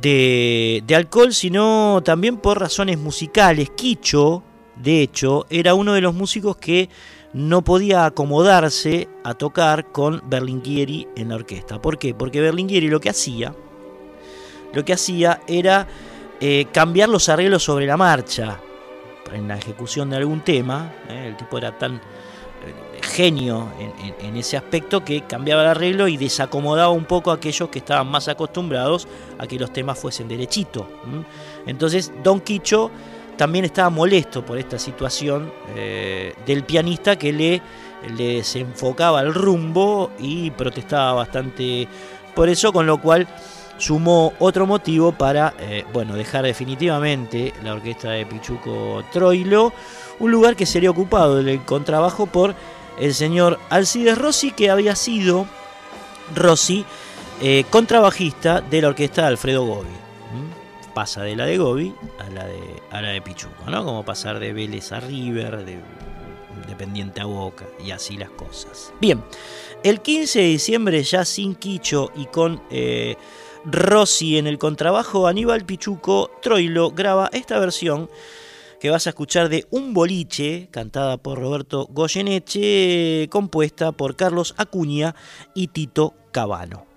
de, 0.00 0.84
alcohol, 0.94 1.34
sino 1.34 2.02
también 2.04 2.36
por 2.36 2.60
razones 2.60 2.98
musicales. 2.98 3.70
Quicho, 3.70 4.44
de 4.76 5.02
hecho, 5.02 5.46
era 5.50 5.74
uno 5.74 5.94
de 5.94 6.00
los 6.00 6.14
músicos 6.14 6.56
que 6.56 6.88
no 7.32 7.62
podía 7.62 8.06
acomodarse 8.06 9.08
a 9.24 9.34
tocar 9.34 9.90
con 9.90 10.22
Berlinguieri 10.26 11.08
en 11.16 11.30
la 11.30 11.36
orquesta. 11.36 11.80
¿Por 11.80 11.98
qué? 11.98 12.14
Porque 12.14 12.40
Berlinguieri 12.40 12.88
lo 12.88 13.00
que 13.00 13.10
hacía 13.10 13.54
lo 14.72 14.84
que 14.84 14.92
hacía 14.92 15.40
era 15.46 15.86
eh, 16.40 16.66
cambiar 16.72 17.08
los 17.08 17.28
arreglos 17.28 17.62
sobre 17.62 17.86
la 17.86 17.96
marcha 17.96 18.58
en 19.32 19.48
la 19.48 19.56
ejecución 19.56 20.10
de 20.10 20.16
algún 20.16 20.40
tema. 20.40 20.92
¿eh? 21.08 21.26
el 21.28 21.36
tipo 21.36 21.58
era 21.58 21.76
tan 21.76 21.96
eh, 21.96 22.00
genio 23.02 23.68
en, 24.20 24.36
ese 24.36 24.56
aspecto 24.56 25.04
que 25.04 25.22
cambiaba 25.22 25.62
el 25.62 25.68
arreglo 25.68 26.08
y 26.08 26.16
desacomodaba 26.16 26.90
un 26.90 27.04
poco 27.04 27.30
a 27.30 27.34
aquellos 27.34 27.68
que 27.68 27.80
estaban 27.80 28.08
más 28.08 28.28
acostumbrados 28.28 29.06
a 29.38 29.46
que 29.46 29.58
los 29.58 29.72
temas 29.72 29.98
fuesen 29.98 30.28
derechito. 30.28 30.88
Entonces 31.66 32.12
Don 32.22 32.40
Quicho 32.40 32.90
también 33.36 33.64
estaba 33.64 33.90
molesto 33.90 34.44
por 34.44 34.58
esta 34.58 34.78
situación 34.78 35.52
del 36.46 36.64
pianista 36.64 37.16
que 37.16 37.32
le, 37.32 37.62
le 38.16 38.36
desenfocaba 38.36 39.20
el 39.20 39.34
rumbo 39.34 40.10
y 40.18 40.50
protestaba 40.52 41.12
bastante 41.14 41.88
por 42.34 42.48
eso, 42.48 42.72
con 42.72 42.86
lo 42.86 42.98
cual 42.98 43.26
sumó 43.80 44.34
otro 44.38 44.66
motivo 44.66 45.12
para 45.12 45.54
eh, 45.58 45.84
bueno, 45.92 46.14
dejar 46.14 46.44
definitivamente 46.44 47.54
la 47.64 47.74
orquesta 47.74 48.10
de 48.10 48.26
Pichuco 48.26 49.02
Troilo, 49.10 49.72
un 50.18 50.30
lugar 50.30 50.54
que 50.54 50.66
sería 50.66 50.90
ocupado 50.90 51.42
del 51.42 51.64
contrabajo 51.64 52.26
por 52.26 52.54
el 52.98 53.14
señor 53.14 53.58
Alcides 53.70 54.18
Rossi, 54.18 54.52
que 54.52 54.70
había 54.70 54.94
sido 54.94 55.46
Rossi 56.36 56.84
eh, 57.40 57.64
contrabajista 57.70 58.60
de 58.60 58.82
la 58.82 58.88
orquesta 58.88 59.22
de 59.22 59.28
Alfredo 59.28 59.64
Gobi. 59.64 59.88
Pasa 60.94 61.22
de 61.22 61.36
la 61.36 61.46
de 61.46 61.56
Gobi 61.56 61.94
a 62.18 62.28
la 62.30 62.44
de, 62.44 62.82
a 62.90 63.00
la 63.00 63.10
de 63.10 63.22
Pichuco, 63.22 63.70
¿no? 63.70 63.84
Como 63.84 64.04
pasar 64.04 64.40
de 64.40 64.52
Vélez 64.52 64.90
a 64.92 64.98
River, 65.00 65.64
de 65.64 65.78
Independiente 66.62 67.20
a 67.20 67.26
Boca 67.26 67.64
y 67.82 67.92
así 67.92 68.16
las 68.16 68.30
cosas. 68.30 68.92
Bien, 69.00 69.22
el 69.84 70.00
15 70.00 70.40
de 70.40 70.44
diciembre 70.46 71.02
ya 71.02 71.24
sin 71.24 71.54
Quicho 71.54 72.10
y 72.14 72.26
con... 72.26 72.60
Eh, 72.70 73.16
Rossi 73.64 74.38
en 74.38 74.46
el 74.46 74.58
contrabajo, 74.58 75.26
Aníbal 75.26 75.64
Pichuco 75.66 76.30
Troilo 76.42 76.90
graba 76.90 77.28
esta 77.32 77.58
versión 77.58 78.08
que 78.80 78.90
vas 78.90 79.06
a 79.06 79.10
escuchar 79.10 79.50
de 79.50 79.66
Un 79.70 79.92
boliche, 79.92 80.68
cantada 80.70 81.18
por 81.18 81.38
Roberto 81.38 81.86
Goyeneche, 81.90 83.28
compuesta 83.30 83.92
por 83.92 84.16
Carlos 84.16 84.54
Acuña 84.56 85.14
y 85.54 85.68
Tito 85.68 86.14
Cabano. 86.32 86.89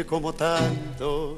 Como 0.00 0.32
tantos, 0.32 1.34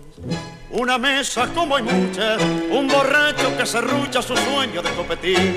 una 0.71 0.97
mesa 0.97 1.49
como 1.53 1.75
hay 1.75 1.83
muchas, 1.83 2.41
un 2.71 2.87
borracho 2.87 3.57
que 3.57 3.67
se 3.67 3.81
rucha 3.81 4.23
su 4.23 4.37
sueño 4.37 4.81
de 4.81 4.91
competir. 4.91 5.57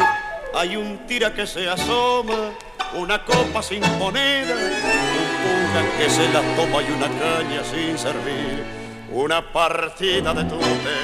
Hay 0.56 0.76
un 0.76 1.06
tira 1.06 1.32
que 1.32 1.46
se 1.46 1.70
asoma, 1.70 2.52
una 2.96 3.24
copa 3.24 3.62
sin 3.62 3.82
moneda, 4.00 4.56
un 4.56 5.32
cura 5.44 5.98
que 5.98 6.10
se 6.10 6.28
la 6.30 6.42
toma 6.56 6.82
y 6.82 6.92
una 6.92 7.08
caña 7.08 7.64
sin 7.64 7.98
servir. 8.00 8.64
Una 9.12 9.42
partida 9.54 10.34
de 10.34 10.44
tute 10.46 10.98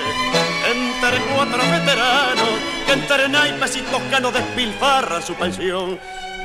entre 0.71 1.21
cuatro 1.33 1.57
veteranos 1.57 2.49
que 2.87 2.93
entre 2.93 3.29
naipes 3.29 3.75
y 3.77 3.81
toscanos 3.81 4.33
despilfarran 4.33 5.21
su 5.21 5.35
pensión 5.35 5.99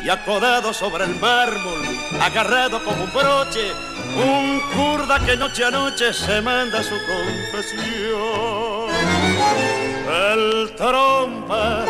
y 0.04 0.08
acodado 0.08 0.72
sobre 0.72 1.04
el 1.04 1.16
mármol, 1.16 1.80
agarrado 2.20 2.82
como 2.84 3.04
un 3.04 3.12
broche, 3.12 3.72
un 4.18 4.60
kurda 4.74 5.18
que 5.24 5.36
noche 5.36 5.64
a 5.64 5.70
noche 5.70 6.12
se 6.12 6.40
manda 6.42 6.82
su 6.82 6.96
confesión. 7.12 8.88
El 10.32 10.74
trompa 10.76 11.84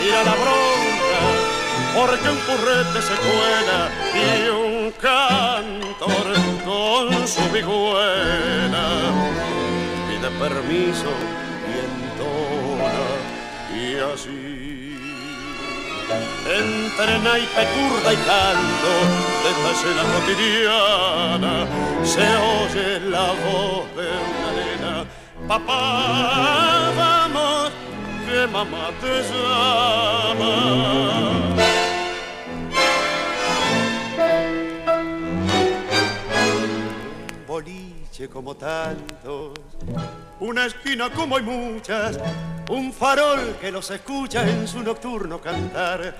tira 0.00 0.24
la 0.24 0.34
bronca 0.42 1.22
porque 1.96 2.28
un 2.28 2.38
currete 2.48 3.02
se 3.02 3.14
cuela 3.14 3.80
y 4.14 4.48
un 4.48 4.92
cantor 5.00 6.26
con 6.64 7.26
su 7.26 7.42
vihuela 7.52 8.86
pide 10.08 10.30
permiso 10.38 11.10
y 11.68 11.72
entona 11.88 13.06
y 13.74 13.96
así 14.12 14.89
entre 16.46 17.18
naipe, 17.20 17.62
curda 17.74 18.12
y 18.12 18.16
canto 18.16 18.92
de 19.42 19.48
esta 19.50 19.72
cotidiana 20.12 21.54
se 22.04 22.26
oye 22.36 23.00
la 23.10 23.32
voz 23.44 23.84
de 23.96 24.08
una 24.28 24.50
nena. 24.56 24.94
Papá 25.46 26.90
vamos 26.96 27.70
que 28.26 28.46
mamá 28.46 28.90
te 29.00 29.14
llama. 29.28 30.54
Boliche 37.46 38.28
como 38.28 38.54
tantos, 38.54 39.52
una 40.40 40.66
esquina 40.66 41.10
como 41.10 41.36
hay 41.36 41.42
muchas, 41.42 42.18
un 42.70 42.92
farol 42.92 43.56
que 43.60 43.70
los 43.70 43.90
escucha 43.90 44.48
en 44.48 44.66
su 44.66 44.82
nocturno 44.82 45.40
cantar, 45.40 46.14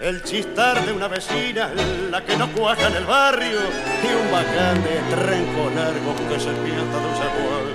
el 0.00 0.22
chistar 0.22 0.84
de 0.86 0.92
una 0.92 1.08
vecina, 1.08 1.70
la 2.10 2.24
que 2.24 2.36
no 2.36 2.50
cuaja 2.52 2.86
en 2.86 2.96
el 2.96 3.04
barrio, 3.04 3.58
y 3.58 4.14
un 4.14 4.32
bacán 4.32 4.82
de 4.82 5.16
trenco 5.16 5.70
largo 5.74 6.14
que 6.28 6.40
se 6.40 6.52
piensa 6.52 7.00
de 7.00 7.06
un 7.06 7.16
sagual. 7.16 7.74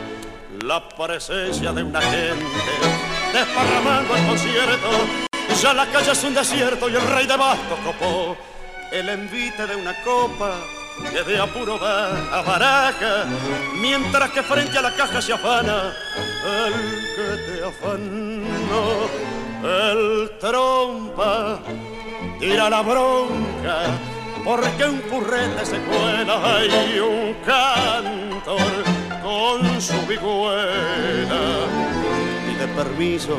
La 0.64 0.90
presencia 0.90 1.74
de 1.74 1.84
una 1.84 2.02
gente 2.02 2.46
desparramando 3.34 4.16
el 4.16 4.26
concierto, 4.28 4.90
ya 5.62 5.74
la 5.74 5.86
calle 5.88 6.12
es 6.12 6.24
un 6.24 6.34
desierto 6.34 6.90
y 6.90 6.96
el 6.96 7.08
rey 7.08 7.28
de 7.28 7.36
bastos 7.36 7.80
copó 7.80 8.38
el 8.92 9.10
envite 9.10 9.68
de 9.68 9.76
una 9.76 9.94
copa 10.04 10.56
que 11.04 11.24
de 11.24 11.40
apuro 11.40 11.80
va 11.80 12.38
a 12.38 12.42
baraja, 12.42 13.26
mientras 13.80 14.32
que 14.32 14.42
frente 14.44 14.78
a 14.78 14.82
la 14.82 14.96
caja 14.96 15.22
se 15.22 15.34
afana 15.34 15.94
el 16.46 16.74
que 17.16 17.52
te 17.52 17.66
afanó, 17.66 19.10
el 19.64 20.32
trompa, 20.40 21.60
tira 22.40 22.70
la 22.70 22.82
bronca, 22.82 23.78
porque 24.44 24.86
un 24.86 25.00
purrete 25.02 25.66
se 25.66 25.80
cuela 25.80 26.62
y 26.66 27.00
un 27.00 27.34
cantor 27.46 28.84
con 29.24 29.82
su 29.82 30.00
vihuela. 30.08 31.42
Pide 32.46 32.68
permiso 32.76 33.38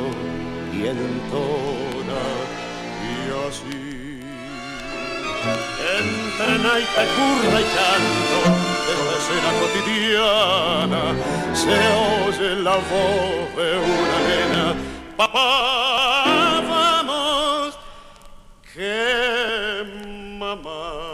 y 0.73 0.87
entona 0.87 2.23
y 3.03 3.49
así 3.49 3.86
entre 5.99 6.59
naipe, 6.59 7.03
curva 7.17 7.59
y 7.61 7.67
canto 7.77 8.41
de 8.87 8.93
la 9.07 9.15
escena 9.21 9.51
cotidiana 9.61 11.03
se 11.55 11.77
oye 12.07 12.63
la 12.63 12.77
voz 12.77 13.57
de 13.57 13.69
una 13.79 14.19
nena. 14.29 14.67
Papá 15.17 16.63
vamos 16.69 17.79
que 18.73 19.85
mamá 20.39 21.06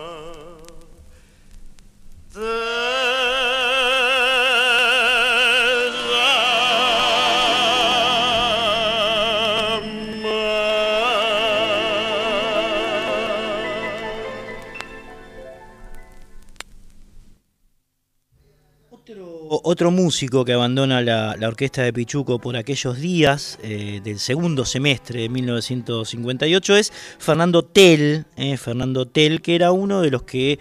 otro 19.72 19.90
músico 19.90 20.44
que 20.44 20.52
abandona 20.52 21.00
la, 21.00 21.34
orquesta 21.48 21.82
de 21.82 21.94
Pichuco 21.94 22.38
por 22.38 22.56
aquellos 22.58 23.00
días 23.00 23.58
eh, 23.62 24.02
del 24.04 24.18
segundo 24.18 24.66
semestre 24.66 25.22
de 25.22 25.28
1958 25.30 26.76
es 26.76 26.92
Fernando 27.18 27.62
Tell, 27.62 28.26
eh, 28.36 28.56
Fernando 28.58 29.06
Tell, 29.06 29.40
que 29.40 29.54
era 29.54 29.72
uno 29.72 30.02
de 30.02 30.10
los 30.10 30.24
que 30.24 30.58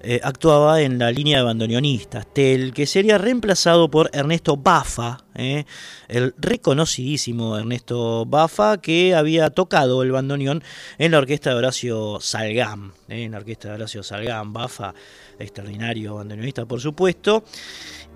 eh, 0.00 0.20
actuaba 0.22 0.80
en 0.80 0.98
la 0.98 1.10
línea 1.10 1.38
de 1.38 1.44
bandoneonistas, 1.44 2.26
Tell, 2.32 2.72
que 2.72 2.86
sería 2.86 3.18
reemplazado 3.18 3.90
por 3.90 4.10
Ernesto 4.12 4.56
Bafa, 4.56 5.24
el 5.34 6.34
reconocidísimo 6.36 7.56
Ernesto 7.56 8.24
Bafa, 8.26 8.80
que 8.80 9.14
había 9.14 9.50
tocado 9.50 10.02
el 10.02 10.10
bandoneón 10.10 10.62
en 10.98 11.12
la 11.12 11.18
orquesta 11.18 11.50
de 11.50 11.56
Horacio 11.56 12.18
Salgán, 12.20 12.92
en 13.08 13.32
la 13.32 13.38
orquesta 13.38 13.68
de 13.68 13.74
Horacio 13.74 14.02
Salgán, 14.02 14.52
Bafa, 14.52 14.94
extraordinario 15.38 16.16
bandoneonista 16.16 16.66
por 16.66 16.80
supuesto. 16.80 17.44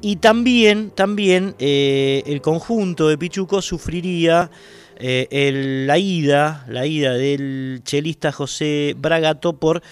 Y 0.01 0.17
también, 0.17 0.91
también 0.91 1.55
eh, 1.59 2.23
el 2.27 2.41
conjunto 2.41 3.09
de 3.09 3.19
Pichuco 3.19 3.63
sufriría 3.63 4.51
eh, 4.97 5.85
la 5.87 5.99
ida, 5.99 6.65
la 6.69 6.87
ida 6.87 7.15
del 7.15 7.83
chelista 7.85 8.33
José 8.33 8.95
Bragato 8.97 9.55
por 9.55 9.83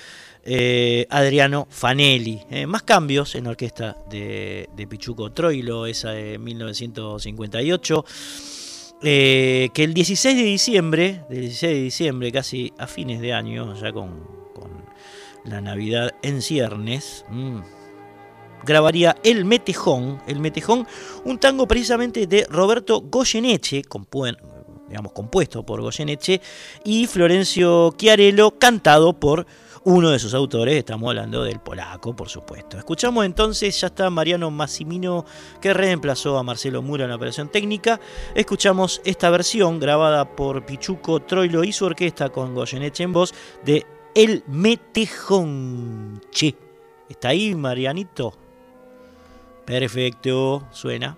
eh, 0.45 1.07
Adriano 1.11 1.67
Fanelli. 1.71 2.41
más 2.67 2.83
cambios 2.83 3.35
en 3.35 3.45
la 3.45 3.51
orquesta 3.51 3.97
de, 4.09 4.69
Pichuco 4.89 5.33
Troilo, 5.33 5.87
esa 5.87 6.11
de 6.11 6.39
1958. 6.39 8.05
que 9.01 9.71
el 9.75 9.95
16 9.95 10.37
de 10.37 10.43
diciembre, 10.43 11.25
16 11.31 11.73
de 11.73 11.83
diciembre, 11.83 12.33
casi 12.33 12.73
a 12.79 12.87
fines 12.87 13.21
de 13.21 13.33
año, 13.33 13.75
ya 13.75 13.93
con, 13.93 14.41
la 15.45 15.61
Navidad 15.61 16.15
en 16.23 16.43
ciernes, 16.43 17.25
mm, 17.29 17.61
grabaría 18.65 19.17
El 19.23 19.45
Metejón, 19.45 20.21
El 20.27 20.41
Metejón, 20.41 20.87
un 21.25 21.39
tango 21.39 21.67
precisamente 21.67 22.27
de 22.27 22.47
Roberto 22.49 23.01
Goyeneche, 23.01 23.83
digamos, 24.89 25.13
compuesto 25.13 25.65
por 25.65 25.81
Goyeneche, 25.81 26.41
y 26.85 27.07
Florencio 27.07 27.95
Chiarello, 27.97 28.53
cantado 28.59 29.13
por 29.13 29.47
uno 29.85 30.11
de 30.11 30.19
sus 30.19 30.35
autores, 30.35 30.77
estamos 30.77 31.09
hablando 31.09 31.43
del 31.43 31.61
polaco, 31.61 32.15
por 32.15 32.29
supuesto. 32.29 32.77
Escuchamos 32.77 33.25
entonces, 33.25 33.81
ya 33.81 33.87
está 33.87 34.11
Mariano 34.11 34.51
Massimino 34.51 35.25
que 35.61 35.73
reemplazó 35.73 36.37
a 36.37 36.43
Marcelo 36.43 36.83
Mura 36.83 37.05
en 37.05 37.11
la 37.11 37.17
operación 37.17 37.49
técnica. 37.49 37.99
Escuchamos 38.35 39.01
esta 39.05 39.31
versión 39.31 39.81
grabada 39.81 40.37
por 40.37 40.67
Pichuco 40.67 41.21
Troilo 41.21 41.65
y 41.65 41.73
su 41.73 41.87
orquesta 41.87 42.29
con 42.29 42.55
Goyeneche 42.55 43.05
en 43.05 43.13
voz 43.13 43.35
de 43.65 43.87
El 44.15 44.45
Metejón. 44.47 46.21
Che, 46.31 46.55
¿está 47.09 47.29
ahí 47.29 47.55
Marianito? 47.55 48.35
Perfecto, 49.65 50.67
suena. 50.73 51.17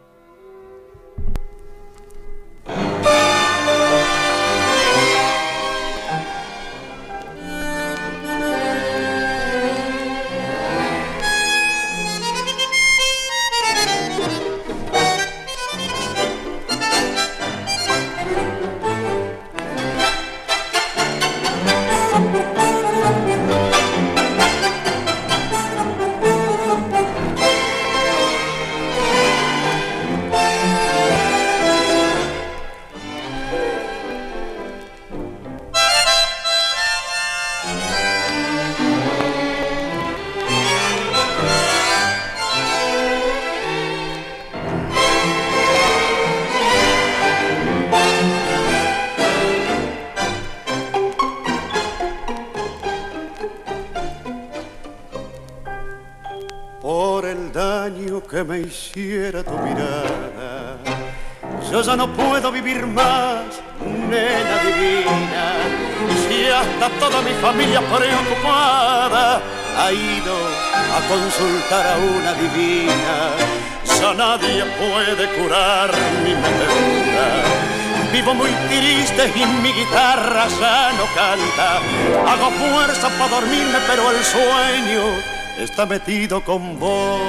Está 85.82 85.86
metido 85.86 86.40
con 86.44 86.78
vos 86.78 87.20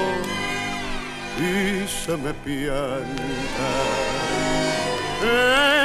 y 1.39 1.87
se 1.87 2.15
me 2.17 2.33
pianta. 2.33 3.69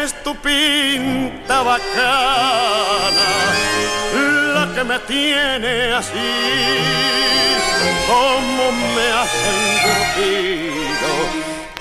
Es 0.02 0.12
tu 0.22 0.34
pinta 0.36 1.62
bacana 1.62 3.28
la 4.54 4.74
que 4.74 4.84
me 4.84 4.98
tiene 5.00 5.92
así, 5.94 6.12
como 8.06 8.72
me 8.94 9.12
has 9.18 9.30
engrupido, 9.54 11.10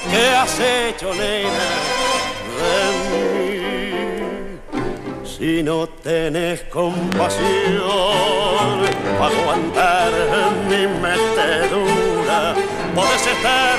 ¿qué 0.09 0.25
has 0.35 0.59
hecho, 0.59 1.13
nena, 1.13 1.69
de 2.57 2.81
mí? 3.09 3.57
Si 5.25 5.63
no 5.63 5.87
tenés 5.87 6.63
compasión 6.63 8.46
para 9.19 9.35
aguantar 9.35 10.11
mi 10.69 10.87
metedura, 11.01 12.53
podés 12.95 13.27
estar 13.27 13.77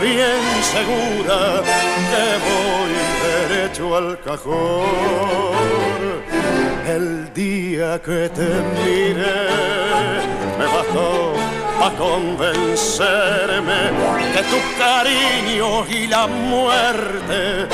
bien 0.00 0.42
segura 0.74 1.62
que 2.10 2.24
voy 2.46 2.92
derecho 3.48 3.96
al 3.96 4.20
cajón. 4.20 5.64
El 6.86 7.32
día 7.32 8.00
que 8.02 8.28
te 8.28 8.48
miré 8.84 9.48
me 10.58 10.66
bastó 10.66 11.32
para 11.78 11.96
convencerme 11.96 13.80
que 14.34 14.42
tu 14.52 14.58
cariño 14.78 15.86
y 15.88 16.06
la 16.06 16.26
muerte 16.26 17.66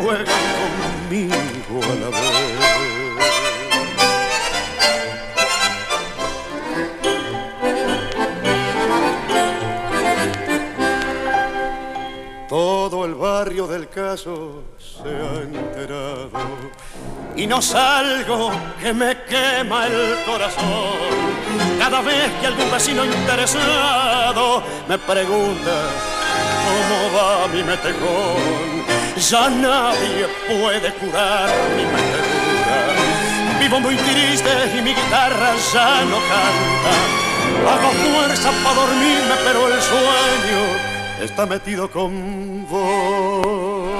juegan 0.00 0.42
conmigo 0.58 1.80
a 1.82 1.94
la 2.00 2.08
vez. 2.08 2.89
Barrio 13.40 13.66
del 13.66 13.88
caso 13.88 14.64
se 14.78 15.08
ha 15.08 15.34
enterado 15.40 16.30
y 17.34 17.46
no 17.46 17.62
salgo 17.62 18.50
que 18.82 18.92
me 18.92 19.16
quema 19.30 19.86
el 19.86 20.16
corazón. 20.26 21.08
Cada 21.78 22.02
vez 22.02 22.30
que 22.38 22.48
algún 22.48 22.70
vecino 22.70 23.02
interesado 23.02 24.62
me 24.86 24.98
pregunta 24.98 25.74
cómo 26.66 26.96
va 27.16 27.48
mi 27.54 27.62
metejón, 27.62 28.84
ya 29.16 29.48
nadie 29.48 30.26
puede 30.46 30.92
curar 31.00 31.48
mi 31.76 31.84
metedura. 31.94 33.58
Vivo 33.58 33.80
muy 33.80 33.96
triste 33.96 34.52
y 34.76 34.82
mi 34.82 34.92
guitarra 34.92 35.50
ya 35.72 36.04
no 36.12 36.18
canta. 36.32 36.92
Hago 37.72 37.90
fuerza 38.04 38.50
para 38.62 38.74
dormirme, 38.80 39.34
pero 39.46 39.66
el 39.66 39.80
sueño 39.80 40.89
está 41.20 41.46
metido 41.46 41.90
con 41.90 42.66
vos. 42.68 43.90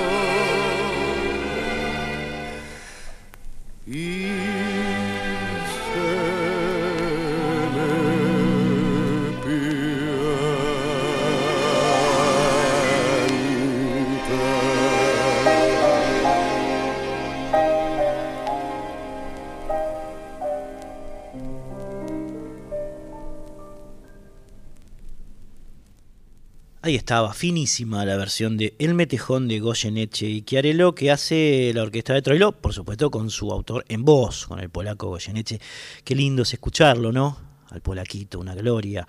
Ahí 26.82 26.94
estaba, 26.94 27.34
finísima 27.34 28.06
la 28.06 28.16
versión 28.16 28.56
de 28.56 28.74
El 28.78 28.94
Metejón 28.94 29.48
de 29.48 29.60
Goyeneche 29.60 30.26
y 30.26 30.40
Chiarello 30.40 30.94
que 30.94 31.10
hace 31.10 31.72
la 31.74 31.82
orquesta 31.82 32.14
de 32.14 32.22
Troilo, 32.22 32.52
por 32.52 32.72
supuesto 32.72 33.10
con 33.10 33.28
su 33.28 33.52
autor 33.52 33.84
en 33.88 34.02
voz, 34.02 34.46
con 34.46 34.60
el 34.60 34.70
polaco 34.70 35.08
Goyeneche. 35.08 35.60
Qué 36.04 36.14
lindo 36.14 36.42
es 36.42 36.54
escucharlo, 36.54 37.12
¿no? 37.12 37.36
Al 37.68 37.82
polaquito, 37.82 38.40
una 38.40 38.54
gloria 38.54 39.06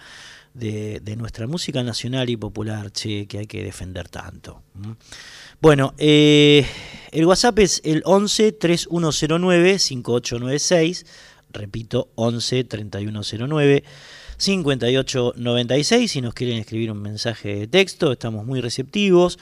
de, 0.54 1.16
nuestra 1.18 1.48
música 1.48 1.82
nacional 1.82 2.30
y 2.30 2.36
popular, 2.36 2.92
che, 2.92 3.26
que 3.26 3.38
hay 3.38 3.48
que 3.48 3.64
defender 3.64 4.10
tanto. 4.10 4.64
Bueno, 5.62 5.94
eh, 5.98 6.66
el 7.12 7.26
WhatsApp 7.26 7.58
es 7.60 7.82
el 7.86 8.02
11 8.04 8.52
3109 8.52 9.80
5896, 9.80 11.06
repito, 11.54 12.10
11 12.16 12.66
3109 12.66 13.84
5896 14.42 16.12
si 16.12 16.22
nos 16.22 16.34
quieren 16.34 16.58
escribir 16.58 16.92
un 16.92 17.02
mensaje 17.02 17.56
de 17.56 17.68
texto, 17.68 18.12
estamos 18.12 18.46
muy 18.46 18.60
receptivos. 18.60 19.38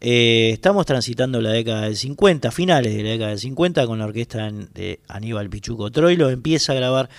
Eh, 0.00 0.50
estamos 0.54 0.86
transitando 0.86 1.42
la 1.42 1.50
década 1.50 1.82
del 1.82 1.96
50, 1.96 2.50
finales 2.50 2.94
de 2.96 3.02
la 3.02 3.10
década 3.10 3.30
del 3.30 3.38
50, 3.38 3.86
con 3.86 3.98
la 3.98 4.06
orquesta 4.06 4.50
de 4.50 5.00
Aníbal 5.08 5.50
Pichuco 5.50 5.90
Troilo. 5.90 6.30
Empieza 6.30 6.72
a 6.72 6.76
grabar 6.76 7.10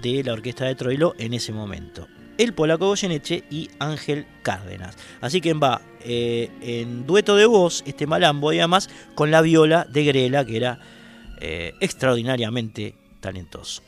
de 0.00 0.22
la 0.24 0.32
orquesta 0.32 0.64
de 0.64 0.74
Troilo 0.74 1.14
en 1.18 1.34
ese 1.34 1.52
momento. 1.52 2.06
El 2.36 2.54
polaco 2.54 2.86
Goyeneche 2.86 3.44
y 3.50 3.68
Ángel 3.80 4.26
Cárdenas. 4.42 4.96
Así 5.20 5.40
que 5.40 5.54
va 5.54 5.80
eh, 6.04 6.50
en 6.60 7.06
dueto 7.06 7.34
de 7.34 7.46
voz 7.46 7.82
este 7.86 8.06
malambo 8.06 8.52
y 8.52 8.58
además 8.58 8.88
con 9.14 9.30
la 9.30 9.40
viola 9.40 9.84
de 9.90 10.04
Grela, 10.04 10.44
que 10.44 10.56
era 10.56 10.78
eh, 11.40 11.74
extraordinariamente 11.80 12.94
talentoso. 13.20 13.82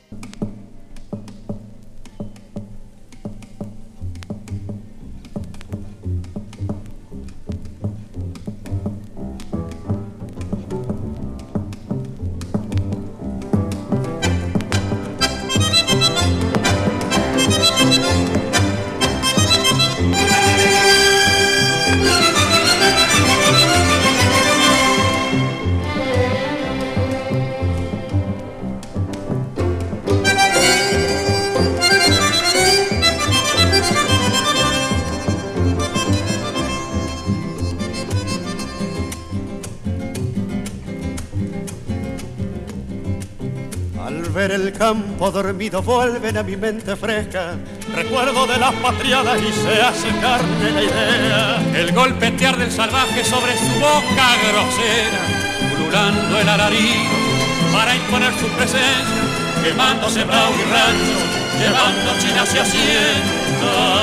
El 44.49 44.73
campo 44.73 45.29
dormido 45.29 45.83
vuelven 45.83 46.37
a 46.37 46.43
mi 46.43 46.57
mente 46.57 46.95
fresca. 46.95 47.55
Recuerdo 47.93 48.47
de 48.47 48.57
las 48.57 48.73
patriadas 48.75 49.39
y 49.39 49.51
se 49.53 49.81
hace 49.81 50.07
carne 50.19 50.71
la 50.71 50.83
idea. 50.83 51.61
El 51.75 51.91
golpetear 51.91 52.57
del 52.57 52.71
salvaje 52.71 53.23
sobre 53.23 53.55
su 53.57 53.79
boca 53.79 54.35
grosera 54.47 55.19
Pululando 55.75 56.39
el 56.39 56.49
alarido 56.49 57.11
para 57.71 57.95
imponer 57.95 58.33
su 58.33 58.47
presencia 58.47 59.21
Quemándose 59.63 60.23
bravo 60.23 60.55
y 60.55 60.63
rancho, 60.71 61.19
llevando 61.59 62.17
chinas 62.19 62.55
y 62.55 62.57
haciendas 62.57 64.01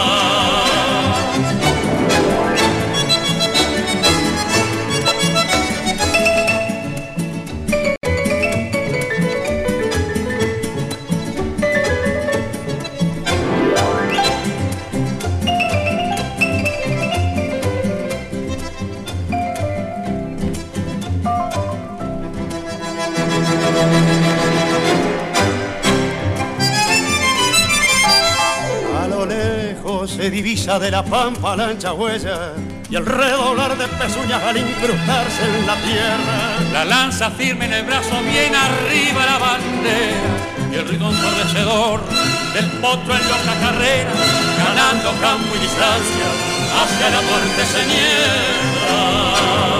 se 30.69 30.69
divisa 30.69 30.79
de 30.79 30.91
la 30.91 31.03
pampa 31.03 31.57
la 31.57 31.69
ancha 31.69 31.95
huella 31.95 32.53
y 32.91 32.97
el 32.97 33.07
redoblar 33.07 33.79
de 33.79 33.89
pezuñas 33.89 34.43
al 34.43 34.57
incrustarse 34.57 35.45
en 35.45 35.66
la 35.66 35.77
tierra. 35.77 36.59
La 36.73 36.85
lanza 36.85 37.31
firme 37.31 37.66
en 37.66 37.73
el 37.73 37.85
brazo, 37.85 38.11
bien 38.23 38.55
arriba 38.55 39.27
la 39.27 39.39
bandera 39.39 40.71
y 40.71 40.75
el 40.75 40.89
ritmo 40.89 41.11
ensordecedor 41.11 42.01
del 42.55 42.66
potro 42.83 43.14
en 43.14 43.29
loca 43.29 43.55
carrera, 43.61 44.11
ganando 44.59 45.12
campo 45.21 45.55
y 45.57 45.59
distancia 45.59 46.27
hacia 46.83 47.11
la 47.11 47.21
muerte 47.23 47.66
señera. 47.66 49.78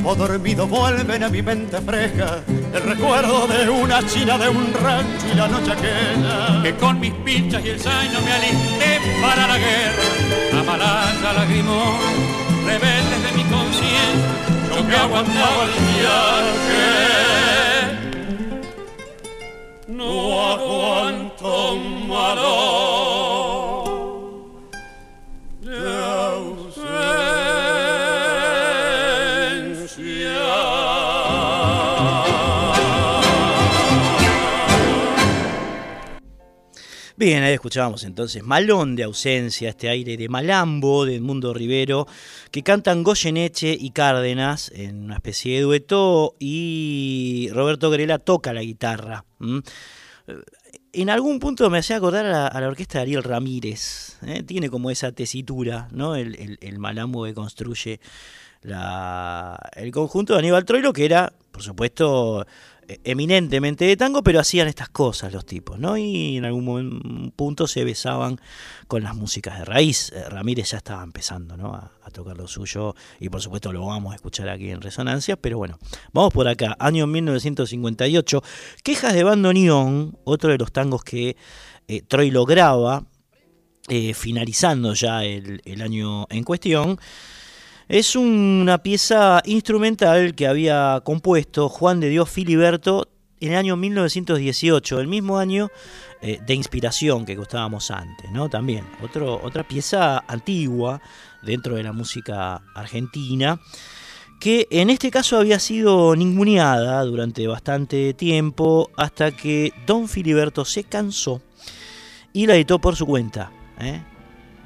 Campo 0.00 0.14
dormido 0.14 0.66
vuelven 0.66 1.22
a 1.22 1.28
mi 1.28 1.42
mente 1.42 1.78
fresca 1.82 2.42
el 2.72 2.82
recuerdo 2.82 3.46
de 3.46 3.68
una 3.68 4.02
china 4.06 4.38
de 4.38 4.48
un 4.48 4.72
rancho 4.72 5.26
y 5.30 5.36
la 5.36 5.46
noche 5.46 5.72
aquella 5.72 6.62
que 6.62 6.74
con 6.76 6.98
mis 6.98 7.12
pinchas 7.12 7.62
y 7.62 7.68
el 7.68 7.78
zaino 7.78 8.18
me 8.22 8.32
alisté 8.32 8.98
para 9.20 9.46
la 9.46 9.58
guerra. 9.58 10.02
Amalaya 10.58 11.32
lagrimón 11.34 11.98
rebeldes 12.64 13.22
de 13.24 13.32
mi 13.36 13.44
conciencia 13.44 14.70
yo 14.70 14.88
que 14.88 14.96
aguantaba 14.96 15.64
el 15.64 15.72
viaje. 15.98 17.10
No 19.88 20.50
aguanto 20.52 21.76
malo 22.08 23.39
Bien, 37.20 37.42
ahí 37.42 37.52
escuchábamos 37.52 38.04
entonces 38.04 38.42
Malón 38.42 38.96
de 38.96 39.02
ausencia, 39.02 39.68
este 39.68 39.90
aire 39.90 40.16
de 40.16 40.30
Malambo 40.30 41.04
de 41.04 41.20
Mundo 41.20 41.52
Rivero, 41.52 42.06
que 42.50 42.62
cantan 42.62 43.02
Goyeneche 43.02 43.76
y 43.78 43.90
Cárdenas 43.90 44.72
en 44.74 45.04
una 45.04 45.16
especie 45.16 45.56
de 45.56 45.60
dueto 45.60 46.34
y 46.38 47.50
Roberto 47.52 47.90
Grela 47.90 48.20
toca 48.20 48.54
la 48.54 48.62
guitarra. 48.62 49.26
En 50.94 51.10
algún 51.10 51.40
punto 51.40 51.68
me 51.68 51.76
hacía 51.76 51.96
acordar 51.96 52.24
a 52.24 52.58
la, 52.58 52.66
orquesta 52.66 53.00
de 53.00 53.02
Ariel 53.02 53.22
Ramírez, 53.22 54.16
¿eh? 54.22 54.42
tiene 54.42 54.70
como 54.70 54.90
esa 54.90 55.12
tesitura, 55.12 55.88
¿no? 55.92 56.16
el, 56.16 56.78
Malambo 56.78 57.24
que 57.24 57.34
construye 57.34 58.00
el 58.62 59.90
conjunto 59.92 60.32
de 60.32 60.38
Aníbal 60.38 60.64
Troilo, 60.64 60.94
que 60.94 61.04
era, 61.04 61.34
por 61.50 61.62
supuesto, 61.62 62.46
eminentemente 63.04 63.84
de 63.84 63.96
tango, 63.96 64.22
pero 64.22 64.40
hacían 64.40 64.68
estas 64.68 64.88
cosas 64.88 65.32
los 65.32 65.46
tipos, 65.46 65.78
¿no? 65.78 65.96
Y 65.96 66.36
en 66.36 66.44
algún 66.44 67.32
punto 67.36 67.66
se 67.66 67.84
besaban 67.84 68.40
con 68.88 69.02
las 69.02 69.14
músicas 69.14 69.58
de 69.58 69.64
raíz. 69.64 70.12
Eh, 70.12 70.28
Ramírez 70.28 70.70
ya 70.72 70.78
estaba 70.78 71.02
empezando, 71.02 71.56
¿no? 71.56 71.74
A, 71.74 71.92
tocar 72.10 72.36
lo 72.36 72.48
suyo 72.48 72.96
y 73.20 73.28
por 73.28 73.40
supuesto 73.40 73.72
lo 73.72 73.86
vamos 73.86 74.12
a 74.12 74.16
escuchar 74.16 74.48
aquí 74.48 74.72
en 74.72 74.80
Resonancia, 74.80 75.36
pero 75.36 75.58
bueno, 75.58 75.78
vamos 76.12 76.32
por 76.32 76.48
acá, 76.48 76.76
año 76.80 77.06
1958, 77.06 78.42
Quejas 78.82 79.14
de 79.14 79.22
Bandoneón, 79.22 80.18
otro 80.24 80.50
de 80.50 80.58
los 80.58 80.72
tangos 80.72 81.04
que 81.04 81.36
eh, 81.86 82.02
Troilo 82.02 82.44
graba, 82.46 83.04
eh, 83.88 84.12
finalizando 84.12 84.92
ya 84.94 85.24
el, 85.24 85.62
el 85.64 85.82
año 85.82 86.26
en 86.30 86.42
cuestión. 86.42 86.98
Es 87.90 88.14
una 88.14 88.78
pieza 88.78 89.42
instrumental 89.44 90.36
que 90.36 90.46
había 90.46 91.02
compuesto 91.02 91.68
Juan 91.68 91.98
de 91.98 92.08
Dios 92.08 92.30
Filiberto 92.30 93.08
en 93.40 93.50
el 93.50 93.58
año 93.58 93.76
1918, 93.76 95.00
el 95.00 95.08
mismo 95.08 95.38
año 95.38 95.70
eh, 96.22 96.38
de 96.46 96.54
inspiración 96.54 97.26
que 97.26 97.34
gustábamos 97.34 97.90
antes, 97.90 98.30
¿no? 98.30 98.48
También 98.48 98.86
otra 99.42 99.66
pieza 99.66 100.22
antigua 100.28 101.02
dentro 101.42 101.74
de 101.74 101.82
la 101.82 101.92
música 101.92 102.62
argentina 102.76 103.58
que 104.38 104.68
en 104.70 104.88
este 104.88 105.10
caso 105.10 105.36
había 105.36 105.58
sido 105.58 106.14
ninguneada 106.14 107.02
durante 107.02 107.44
bastante 107.48 108.14
tiempo 108.14 108.92
hasta 108.96 109.32
que 109.32 109.72
Don 109.84 110.06
Filiberto 110.06 110.64
se 110.64 110.84
cansó 110.84 111.42
y 112.32 112.46
la 112.46 112.54
editó 112.54 112.78
por 112.78 112.94
su 112.94 113.04
cuenta. 113.04 113.50
¿eh? 113.80 114.00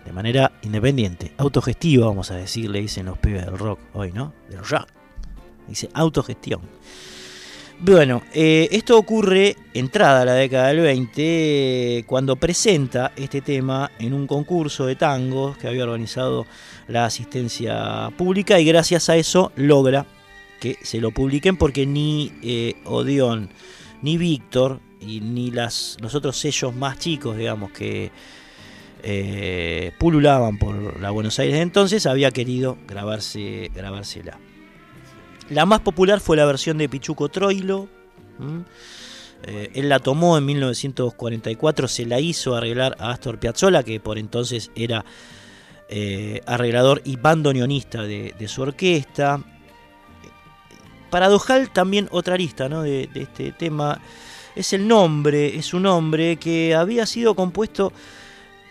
De 0.05 0.13
manera 0.13 0.53
independiente, 0.63 1.33
autogestiva, 1.39 2.07
vamos 2.07 2.31
a 2.31 2.37
decir, 2.37 2.71
le 2.71 2.81
dicen 2.81 3.07
los 3.07 3.19
pibes 3.19 3.47
del 3.47 3.59
rock 3.59 3.81
hoy, 3.95 4.13
¿no? 4.13 4.33
Del 4.49 4.65
rock. 4.65 4.89
Dice 5.67 5.89
autogestión. 5.95 6.61
Bueno, 7.81 8.23
eh, 8.33 8.69
esto 8.71 8.97
ocurre 8.97 9.57
entrada 9.75 10.23
a 10.23 10.25
la 10.25 10.35
década 10.35 10.69
del 10.69 10.81
20, 10.81 12.05
cuando 12.07 12.37
presenta 12.37 13.13
este 13.17 13.41
tema 13.41 13.91
en 13.99 14.15
un 14.15 14.27
concurso 14.27 14.87
de 14.87 14.95
tangos 14.95 15.59
que 15.59 15.67
había 15.67 15.85
organizado 15.85 16.47
la 16.87 17.05
asistencia 17.05 18.11
pública 18.17 18.61
y 18.61 18.65
gracias 18.65 19.09
a 19.09 19.17
eso 19.17 19.53
logra 19.57 20.07
que 20.61 20.79
se 20.83 21.01
lo 21.01 21.11
publiquen 21.11 21.57
porque 21.57 21.85
ni 21.85 22.33
eh, 22.43 22.77
Odeón, 22.85 23.51
ni 24.03 24.19
Víctor 24.19 24.81
y 25.01 25.21
ni 25.21 25.51
las, 25.51 25.97
los 26.01 26.15
otros 26.15 26.39
sellos 26.39 26.75
más 26.75 26.99
chicos, 26.99 27.37
digamos, 27.37 27.73
que 27.73 28.13
eh, 29.07 29.93
pululaban 29.99 30.57
por 30.57 30.99
la 30.99 31.11
Buenos 31.11 31.39
Aires 31.39 31.57
de 31.57 31.61
entonces, 31.61 32.07
había 32.07 32.31
querido 32.31 32.79
grabarse, 32.87 33.71
grabársela. 33.75 34.39
La 35.51 35.67
más 35.67 35.81
popular 35.81 36.21
fue 36.21 36.39
la 36.39 36.47
versión 36.47 36.79
de 36.79 36.89
Pichuco 36.89 37.29
Troilo. 37.29 37.87
Eh, 39.43 39.71
él 39.75 39.91
la 39.91 39.99
tomó 39.99 40.39
en 40.39 40.47
1944, 40.47 41.87
se 41.87 42.07
la 42.07 42.19
hizo 42.19 42.57
arreglar 42.57 42.97
a 42.99 43.11
Astor 43.11 43.39
Piazzolla, 43.39 43.83
que 43.83 44.01
por 44.01 44.17
entonces 44.17 44.71
era 44.75 45.05
eh, 45.91 46.41
arreglador 46.47 47.03
y 47.05 47.17
bandoneonista 47.17 48.05
de, 48.05 48.35
su 48.49 48.63
orquesta. 48.63 49.39
Paradojal 51.11 51.71
también 51.75 52.09
otra 52.11 52.39
lista 52.39 52.71
de, 52.71 53.07
de 53.13 53.23
este 53.23 53.53
tema 53.53 54.01
es 54.57 54.73
el 54.73 54.89
nombre, 54.89 55.57
es 55.57 55.75
un 55.75 55.83
nombre 55.83 56.37
que 56.37 56.75
había 56.75 57.05
sido 57.05 57.35
compuesto 57.35 57.93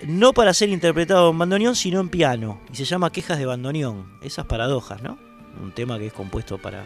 no 0.08 0.34
para 0.34 0.54
ser 0.54 0.70
interpretado 0.70 1.32
en 1.32 1.38
bandoneón, 1.38 1.76
sino 1.76 2.00
en 2.00 2.10
piano, 2.10 2.60
y 2.72 2.76
se 2.76 2.86
llama 2.86 3.12
Quejas 3.12 3.38
de 3.38 3.46
Bandoneón. 3.46 4.18
Esas 4.22 4.46
paradojas, 4.46 5.02
¿no? 5.02 5.18
Un 5.62 5.72
tema 5.72 6.00
que 6.00 6.08
es 6.08 6.14
compuesto 6.14 6.58
para, 6.58 6.84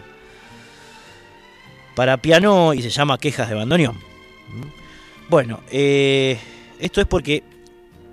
para 1.95 2.18
piano 2.18 2.74
y 2.74 2.82
se 2.82 2.89
llama 2.89 3.18
Quejas 3.18 3.49
de 3.49 3.55
Bandoneón. 3.55 3.95
¿Mm? 3.95 5.30
Bueno, 5.30 5.61
eh, 5.72 6.39
esto 6.80 7.01
es 7.01 7.07
porque 7.07 7.43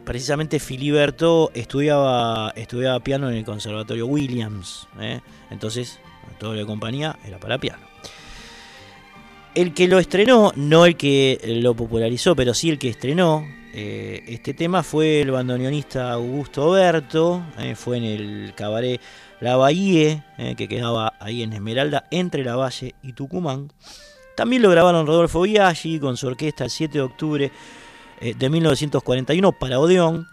precisamente 0.04 0.60
Filiberto 0.60 1.50
estudiaba, 1.54 2.52
estudiaba 2.56 3.00
piano 3.00 3.30
en 3.30 3.36
el 3.36 3.44
Conservatorio 3.44 4.06
Williams, 4.06 4.88
¿eh? 5.00 5.20
entonces 5.50 6.00
todo 6.38 6.52
de 6.52 6.66
compañía 6.66 7.18
era 7.24 7.38
para 7.38 7.58
piano. 7.58 7.86
El 9.54 9.72
que 9.72 9.86
lo 9.86 10.00
estrenó, 10.00 10.52
no 10.56 10.84
el 10.84 10.96
que 10.96 11.40
lo 11.62 11.74
popularizó, 11.74 12.34
pero 12.34 12.54
sí 12.54 12.70
el 12.70 12.78
que 12.78 12.88
estrenó 12.88 13.46
eh, 13.76 14.22
este 14.28 14.54
tema 14.54 14.84
fue 14.84 15.22
el 15.22 15.32
bandoneonista 15.32 16.12
Augusto 16.12 16.70
Berto, 16.70 17.42
eh, 17.58 17.74
fue 17.74 17.96
en 17.96 18.04
el 18.04 18.52
cabaret 18.54 19.00
La 19.40 19.56
Bahía, 19.56 20.32
eh, 20.38 20.54
que 20.56 20.68
quedaba 20.68 21.14
ahí 21.18 21.42
en 21.42 21.52
Esmeralda, 21.52 22.06
entre 22.12 22.44
La 22.44 22.54
Valle 22.54 22.94
y 23.02 23.14
Tucumán. 23.14 23.72
También 24.36 24.62
lo 24.62 24.70
grabaron 24.70 25.08
Rodolfo 25.08 25.40
Biaggi 25.42 25.98
con 25.98 26.16
su 26.16 26.28
orquesta 26.28 26.62
el 26.62 26.70
7 26.70 26.98
de 26.98 27.00
octubre 27.00 27.52
de 28.20 28.48
1941 28.48 29.52
para 29.58 29.80
Odeón. 29.80 30.28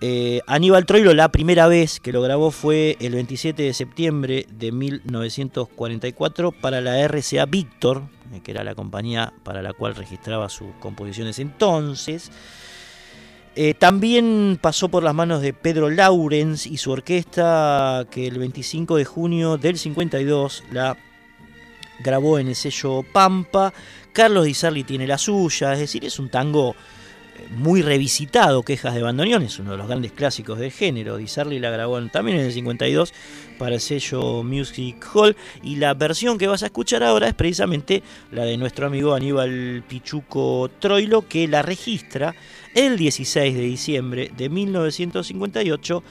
Eh, 0.00 0.42
Aníbal 0.46 0.86
Troilo 0.86 1.12
la 1.12 1.28
primera 1.30 1.66
vez 1.66 1.98
que 1.98 2.12
lo 2.12 2.22
grabó 2.22 2.52
fue 2.52 2.96
el 3.00 3.14
27 3.14 3.64
de 3.64 3.74
septiembre 3.74 4.46
de 4.48 4.70
1944 4.70 6.52
para 6.52 6.80
la 6.80 7.00
RCA 7.00 7.46
Víctor, 7.46 8.04
eh, 8.32 8.40
que 8.44 8.52
era 8.52 8.62
la 8.62 8.76
compañía 8.76 9.32
para 9.42 9.60
la 9.60 9.72
cual 9.72 9.96
registraba 9.96 10.48
sus 10.48 10.68
composiciones 10.78 11.40
entonces. 11.40 12.30
Eh, 13.56 13.74
también 13.74 14.56
pasó 14.60 14.88
por 14.88 15.02
las 15.02 15.14
manos 15.14 15.42
de 15.42 15.52
Pedro 15.52 15.90
Laurens 15.90 16.64
y 16.64 16.76
su 16.76 16.92
orquesta 16.92 18.06
que 18.08 18.28
el 18.28 18.38
25 18.38 18.94
de 18.94 19.04
junio 19.04 19.56
del 19.56 19.78
52 19.78 20.62
la 20.70 20.96
grabó 21.98 22.38
en 22.38 22.46
el 22.46 22.54
sello 22.54 23.04
Pampa. 23.12 23.72
Carlos 24.12 24.44
Di 24.44 24.54
Sarli 24.54 24.84
tiene 24.84 25.08
la 25.08 25.18
suya, 25.18 25.72
es 25.72 25.80
decir, 25.80 26.04
es 26.04 26.20
un 26.20 26.28
tango 26.28 26.76
muy 27.50 27.82
revisitado, 27.82 28.62
Quejas 28.62 28.94
de 28.94 29.02
Bandoneón, 29.02 29.42
es 29.42 29.58
uno 29.58 29.72
de 29.72 29.78
los 29.78 29.86
grandes 29.86 30.12
clásicos 30.12 30.58
del 30.58 30.72
género. 30.72 31.16
Di 31.16 31.26
la 31.58 31.70
grabó 31.70 32.00
también 32.08 32.38
en 32.38 32.46
el 32.46 32.52
52 32.52 33.12
para 33.58 33.74
el 33.76 33.80
sello 33.80 34.42
Music 34.42 35.04
Hall 35.12 35.36
y 35.62 35.76
la 35.76 35.94
versión 35.94 36.38
que 36.38 36.46
vas 36.46 36.62
a 36.62 36.66
escuchar 36.66 37.02
ahora 37.02 37.28
es 37.28 37.34
precisamente 37.34 38.02
la 38.30 38.44
de 38.44 38.56
nuestro 38.56 38.86
amigo 38.86 39.14
Aníbal 39.14 39.84
Pichuco 39.88 40.70
Troilo 40.78 41.26
que 41.28 41.48
la 41.48 41.62
registra 41.62 42.34
el 42.74 42.96
16 42.96 43.54
de 43.54 43.60
diciembre 43.62 44.30
de 44.36 44.48
1958 44.48 46.02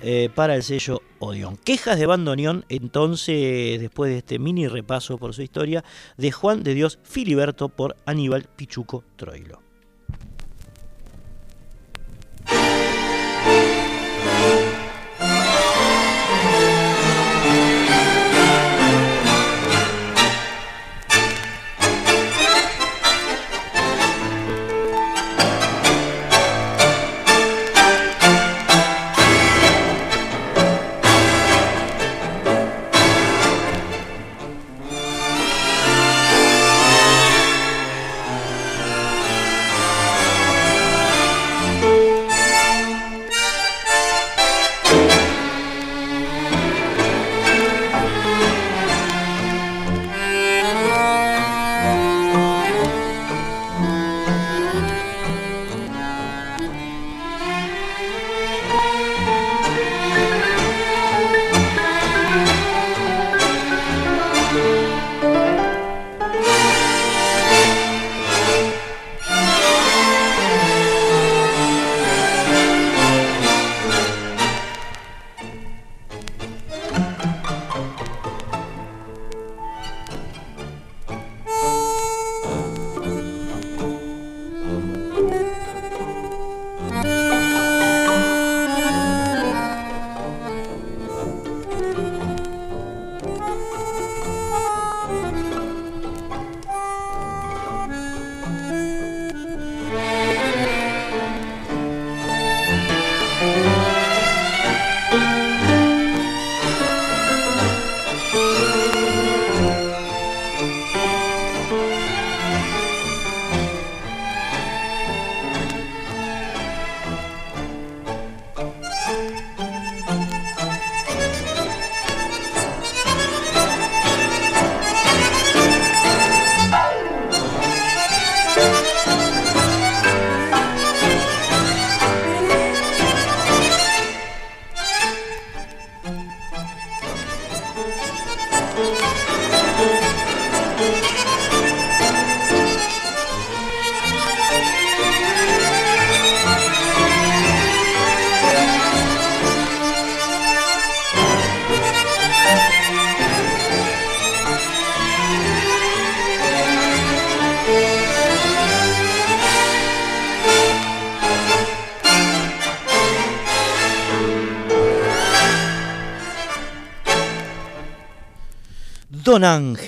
eh, 0.00 0.30
para 0.34 0.54
el 0.54 0.62
sello 0.62 1.02
Odeón. 1.18 1.56
Quejas 1.56 1.98
de 1.98 2.06
Bandoneón, 2.06 2.64
entonces, 2.68 3.80
después 3.80 4.10
de 4.10 4.18
este 4.18 4.38
mini 4.38 4.68
repaso 4.68 5.18
por 5.18 5.34
su 5.34 5.42
historia, 5.42 5.82
de 6.16 6.30
Juan 6.30 6.62
de 6.62 6.74
Dios 6.74 6.98
Filiberto 7.02 7.68
por 7.68 7.96
Aníbal 8.06 8.44
Pichuco 8.44 9.02
Troilo. 9.16 9.67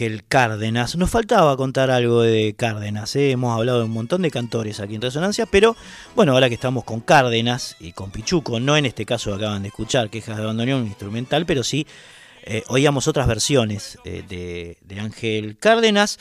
Ángel 0.00 0.24
Cárdenas. 0.26 0.96
Nos 0.96 1.10
faltaba 1.10 1.54
contar 1.58 1.90
algo 1.90 2.22
de 2.22 2.54
Cárdenas. 2.56 3.14
¿eh? 3.16 3.32
Hemos 3.32 3.54
hablado 3.54 3.80
de 3.80 3.84
un 3.84 3.90
montón 3.90 4.22
de 4.22 4.30
cantores 4.30 4.80
aquí 4.80 4.94
en 4.94 5.02
Resonancia, 5.02 5.44
pero 5.44 5.76
bueno, 6.16 6.32
ahora 6.32 6.48
que 6.48 6.54
estamos 6.54 6.84
con 6.84 7.00
Cárdenas 7.00 7.76
y 7.80 7.92
con 7.92 8.10
Pichuco, 8.10 8.60
no 8.60 8.78
en 8.78 8.86
este 8.86 9.04
caso 9.04 9.34
acaban 9.34 9.60
de 9.60 9.68
escuchar 9.68 10.08
Quejas 10.08 10.38
de 10.38 10.42
Abandoneón 10.44 10.86
instrumental, 10.86 11.44
pero 11.44 11.62
sí 11.62 11.86
eh, 12.44 12.62
oíamos 12.68 13.08
otras 13.08 13.26
versiones 13.26 13.98
eh, 14.06 14.24
de, 14.26 14.78
de 14.80 15.00
Ángel 15.00 15.58
Cárdenas. 15.58 16.18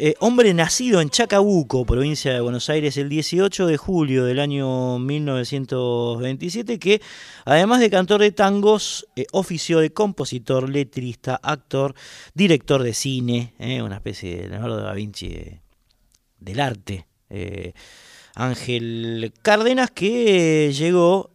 Eh, 0.00 0.14
hombre 0.20 0.54
nacido 0.54 1.00
en 1.00 1.10
Chacabuco, 1.10 1.84
provincia 1.84 2.32
de 2.32 2.40
Buenos 2.40 2.70
Aires, 2.70 2.96
el 2.98 3.08
18 3.08 3.66
de 3.66 3.76
julio 3.76 4.24
del 4.24 4.38
año 4.38 5.00
1927, 5.00 6.78
que 6.78 7.02
además 7.44 7.80
de 7.80 7.90
cantor 7.90 8.20
de 8.20 8.30
tangos, 8.30 9.08
eh, 9.16 9.26
ofició 9.32 9.80
de 9.80 9.92
compositor, 9.92 10.68
letrista, 10.68 11.34
actor, 11.42 11.96
director 12.32 12.84
de 12.84 12.94
cine, 12.94 13.54
eh, 13.58 13.82
una 13.82 13.96
especie 13.96 14.42
de 14.42 14.48
Leonardo 14.50 14.76
da 14.76 14.92
Vinci 14.92 15.58
del 16.38 16.60
arte. 16.60 17.08
Ángel 18.36 19.32
Cárdenas, 19.42 19.90
que 19.90 20.72
llegó, 20.72 21.32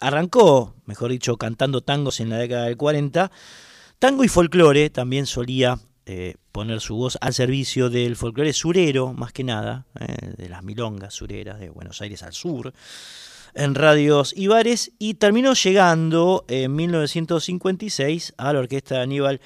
arrancó, 0.00 0.76
mejor 0.86 1.10
dicho, 1.10 1.36
cantando 1.36 1.82
tangos 1.82 2.20
en 2.20 2.30
la 2.30 2.38
década 2.38 2.64
del 2.64 2.78
40. 2.78 3.30
Tango 3.98 4.24
y 4.24 4.28
folclore 4.28 4.88
también 4.88 5.26
solía 5.26 5.78
eh, 6.12 6.34
poner 6.50 6.80
su 6.80 6.96
voz 6.96 7.16
al 7.20 7.32
servicio 7.32 7.88
del 7.88 8.16
folclore 8.16 8.52
surero, 8.52 9.12
más 9.12 9.32
que 9.32 9.44
nada, 9.44 9.86
eh, 10.00 10.34
de 10.36 10.48
las 10.48 10.64
milongas 10.64 11.14
sureras 11.14 11.60
de 11.60 11.70
Buenos 11.70 12.00
Aires 12.02 12.24
al 12.24 12.32
sur, 12.32 12.74
en 13.54 13.76
radios 13.76 14.34
y 14.36 14.48
bares, 14.48 14.90
y 14.98 15.14
terminó 15.14 15.54
llegando 15.54 16.44
en 16.48 16.74
1956 16.74 18.34
a 18.38 18.52
la 18.52 18.58
orquesta 18.58 18.96
de 18.96 19.02
Aníbal 19.02 19.40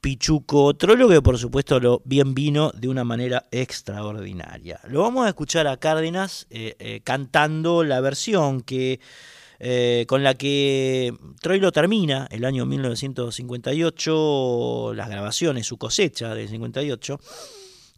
Pichuco 0.00 0.76
Trollo, 0.76 1.08
que 1.08 1.20
por 1.20 1.36
supuesto 1.36 1.80
lo 1.80 2.00
bien 2.04 2.32
vino 2.32 2.70
de 2.76 2.86
una 2.86 3.02
manera 3.02 3.46
extraordinaria. 3.50 4.78
Lo 4.86 5.02
vamos 5.02 5.26
a 5.26 5.30
escuchar 5.30 5.66
a 5.66 5.78
Cárdenas 5.78 6.46
eh, 6.50 7.00
cantando 7.02 7.82
la 7.82 8.00
versión 8.00 8.60
que 8.60 9.00
eh, 9.60 10.04
con 10.08 10.22
la 10.22 10.34
que 10.34 11.12
Troilo 11.40 11.72
termina 11.72 12.28
el 12.30 12.44
año 12.44 12.64
1958, 12.64 14.92
las 14.94 15.08
grabaciones, 15.08 15.66
su 15.66 15.78
cosecha 15.78 16.32
del 16.34 16.48
58, 16.48 17.18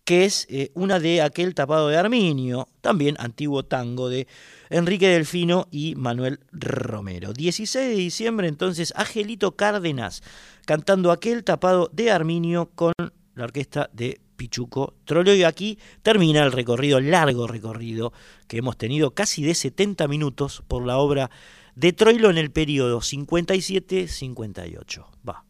que 0.04 0.24
es 0.24 0.46
eh, 0.48 0.70
una 0.74 0.98
de 0.98 1.22
aquel 1.22 1.54
tapado 1.54 1.88
de 1.88 1.96
Arminio, 1.96 2.68
también 2.80 3.16
antiguo 3.18 3.64
tango 3.64 4.08
de 4.08 4.26
Enrique 4.70 5.08
Delfino 5.08 5.68
y 5.70 5.94
Manuel 5.96 6.40
Romero. 6.50 7.32
16 7.32 7.88
de 7.88 7.94
diciembre 7.94 8.48
entonces, 8.48 8.92
Angelito 8.96 9.56
Cárdenas 9.56 10.22
cantando 10.64 11.12
aquel 11.12 11.44
tapado 11.44 11.90
de 11.92 12.10
Arminio 12.10 12.70
con 12.74 12.94
la 13.34 13.44
orquesta 13.44 13.90
de 13.92 14.20
Pichuco 14.40 14.94
Trollo 15.04 15.34
y 15.34 15.44
aquí 15.44 15.78
termina 16.02 16.42
el 16.42 16.50
recorrido, 16.50 16.98
largo 16.98 17.46
recorrido 17.46 18.14
que 18.48 18.56
hemos 18.56 18.78
tenido, 18.78 19.10
casi 19.10 19.42
de 19.42 19.54
70 19.54 20.08
minutos 20.08 20.62
por 20.66 20.86
la 20.86 20.96
obra 20.96 21.30
de 21.74 21.92
Troilo 21.92 22.30
en 22.30 22.38
el 22.38 22.50
periodo 22.50 23.02
57-58. 23.02 25.04
Va. 25.28 25.44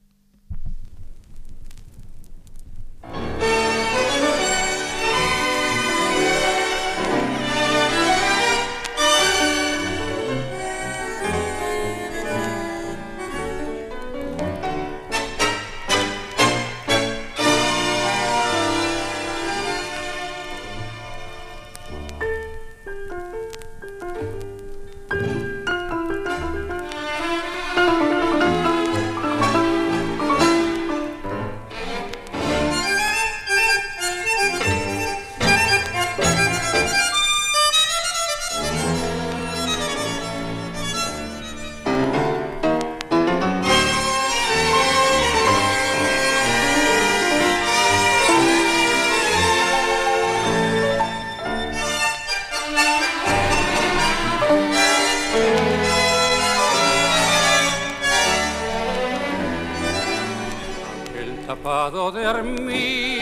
De 61.90 62.24
armiño, 62.24 63.18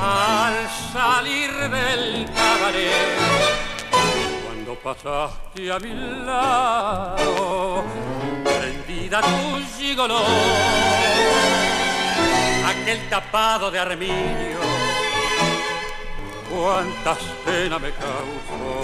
al 0.00 0.54
salir 0.92 1.50
del 1.50 2.26
cabaret. 2.32 3.18
Cuando 4.46 4.76
pasaste 4.76 5.72
a 5.72 5.78
mi 5.80 5.92
lado, 6.24 7.82
prendida 8.44 9.20
tu 9.20 9.58
gigoló, 9.76 10.22
aquel 12.68 13.08
tapado 13.08 13.68
de 13.68 13.80
armiño 13.80 14.59
cuántas 16.50 17.18
penas 17.44 17.80
me 17.80 17.90
causó. 17.92 18.82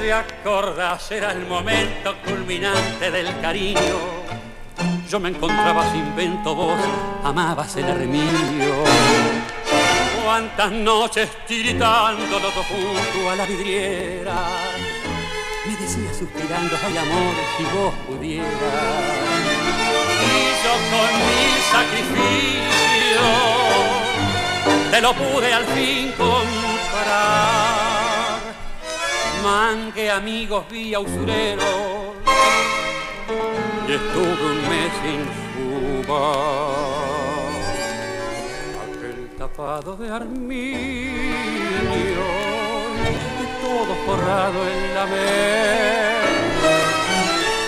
¿Te 0.00 0.12
acordás? 0.12 1.10
Era 1.10 1.32
el 1.32 1.46
momento 1.46 2.14
culminante 2.24 3.10
del 3.10 3.40
cariño. 3.40 4.24
Yo 5.08 5.20
me 5.20 5.30
encontraba 5.30 5.90
sin 5.92 6.14
vento, 6.16 6.54
vos 6.54 6.78
amabas 7.22 7.76
el 7.76 7.84
armiño. 7.84 8.74
Cuántas 10.24 10.72
noches 10.72 11.30
tiritando 11.46 12.40
los 12.40 12.54
dos 12.54 12.66
junto 12.66 13.30
a 13.30 13.36
la 13.36 13.46
vidriera. 13.46 14.34
Me 15.66 15.76
decía 15.76 16.12
suspirando, 16.12 16.76
ay 16.84 16.98
amor, 16.98 17.34
si 17.56 17.64
vos 17.64 17.94
pudieras. 18.06 18.50
Y 20.20 20.36
yo 20.64 20.72
con 20.90 21.10
mi 21.20 21.42
sacrificio 21.70 22.74
te 24.94 25.00
lo 25.00 25.12
pude 25.12 25.52
al 25.52 25.64
fin 25.64 26.12
comprar. 26.12 26.54
Mangué 29.42 30.08
amigos, 30.08 30.66
vía 30.70 31.00
usureros 31.00 32.14
y 33.88 33.92
estuve 33.92 34.44
un 34.52 34.60
mes 34.70 34.92
sin 35.02 35.20
fumar. 35.52 36.44
Aquel 38.84 39.20
tapado 39.36 39.96
de 39.96 40.10
armiño 40.10 41.92
y 42.00 43.46
todo 43.64 43.92
forrado 44.06 44.58
en 44.74 44.80
la 44.94 45.06
mesa 45.06 46.34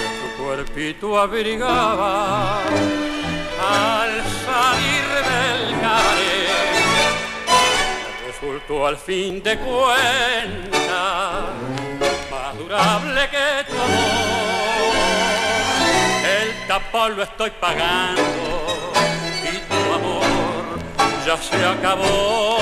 que 0.00 0.08
tu 0.20 0.28
cuerpito 0.44 1.18
abrigaba 1.18 2.60
al 3.68 4.05
al 8.86 8.96
fin 8.96 9.42
de 9.42 9.58
cuentas 9.58 10.70
más 12.30 12.56
durable 12.56 13.28
que 13.28 13.64
tu 13.68 13.76
amor. 13.76 14.94
El 16.24 16.66
tapón 16.66 17.16
lo 17.16 17.22
estoy 17.22 17.50
pagando 17.60 18.22
y 19.42 19.58
tu 19.70 19.92
amor 19.92 20.24
ya 21.26 21.36
se 21.36 21.64
acabó. 21.64 22.58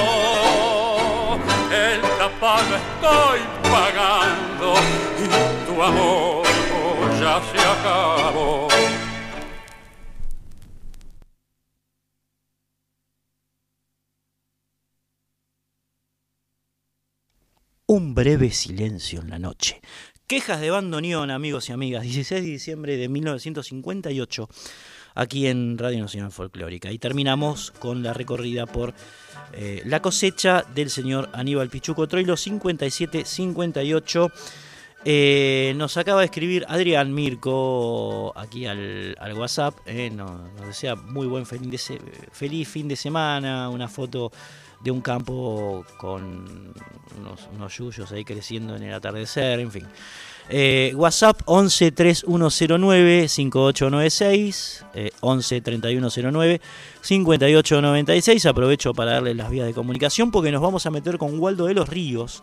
El 1.70 2.00
tapón 2.18 2.70
lo 2.70 2.76
estoy 2.76 3.40
pagando 3.62 4.74
y 5.22 5.28
tu 5.66 5.82
amor 5.82 6.44
ya 7.20 7.40
se 7.52 7.60
acabó. 7.60 8.68
Un 17.86 18.15
breve 18.15 18.51
silencio 18.51 19.20
en 19.20 19.28
la 19.28 19.39
noche. 19.39 19.82
Quejas 20.27 20.59
de 20.59 20.70
bandoneón, 20.70 21.31
amigos 21.31 21.69
y 21.69 21.73
amigas, 21.74 22.05
16 22.05 22.43
de 22.43 22.51
diciembre 22.51 22.97
de 22.97 23.11
1958, 23.11 24.48
aquí 25.15 25.48
en 25.48 25.77
Radio 25.77 26.01
Nacional 26.01 26.32
Folclórica. 26.32 26.90
Y 26.90 26.98
terminamos 26.98 27.73
con 27.73 28.02
la 28.02 28.15
recorrida 28.15 28.65
por 28.65 28.94
eh, 29.52 29.82
la 29.85 30.01
cosecha 30.01 30.65
del 30.74 30.89
señor 30.89 31.28
Aníbal 31.35 31.69
Pichuco 31.69 32.09
Troilo, 32.09 32.39
57-58. 32.39 34.32
Eh, 35.05 35.74
nos 35.77 35.98
acaba 35.98 36.20
de 36.20 36.24
escribir 36.24 36.65
Adrián 36.66 37.12
Mirko 37.12 38.32
aquí 38.35 38.65
al, 38.65 39.15
WhatsApp. 39.36 39.77
eh, 39.85 40.09
nos, 40.09 40.40
desea 40.66 40.94
muy 40.94 41.27
buen 41.27 41.44
feliz 41.44 42.66
fin 42.66 42.89
de 42.89 42.97
semana. 42.97 43.69
Una 43.69 43.89
foto 43.89 44.32
de 44.85 44.90
un 44.90 45.01
campo 45.01 45.85
con 45.97 46.74
unos, 47.19 47.48
unos 47.55 47.77
yuyos 47.77 48.12
ahí 48.12 48.24
creciendo 48.24 48.77
en 48.77 48.82
el 48.82 48.93
atardecer, 48.94 49.59
en 49.59 49.73
fin. 49.73 49.86
Eh, 50.51 50.93
WhatsApp 50.94 51.40
11 51.47 51.93
3109 51.93 53.28
5896 53.28 54.85
eh, 54.94 55.11
11 55.20 55.61
3109 55.62 56.61
5896. 57.01 58.47
Aprovecho 58.47 58.93
para 58.93 59.12
darles 59.12 59.36
las 59.36 59.51
vías 59.51 59.66
de 59.66 59.73
comunicación 59.73 60.31
porque 60.31 60.52
nos 60.52 60.61
vamos 60.61 60.85
a 60.85 60.90
meter 60.90 61.16
con 61.16 61.40
Waldo 61.40 61.65
de 61.65 61.73
los 61.73 61.89
Ríos 61.89 62.43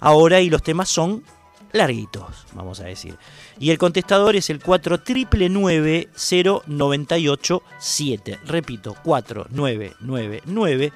ahora 0.00 0.40
y 0.40 0.50
los 0.50 0.64
temas 0.64 0.88
son 0.88 1.22
larguitos, 1.72 2.24
vamos 2.54 2.80
a 2.80 2.86
decir. 2.86 3.16
Y 3.60 3.70
el 3.70 3.78
contestador 3.78 4.34
es 4.34 4.50
el 4.50 4.58
4999 4.58 6.08
0987. 6.66 8.38
Repito, 8.46 8.96
4999 9.04 10.92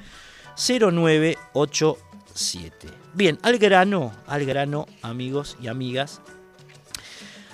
0987. 0.57 2.89
Bien, 3.15 3.39
al 3.43 3.59
grano, 3.59 4.12
al 4.27 4.45
grano, 4.45 4.87
amigos 5.03 5.57
y 5.61 5.69
amigas. 5.69 6.20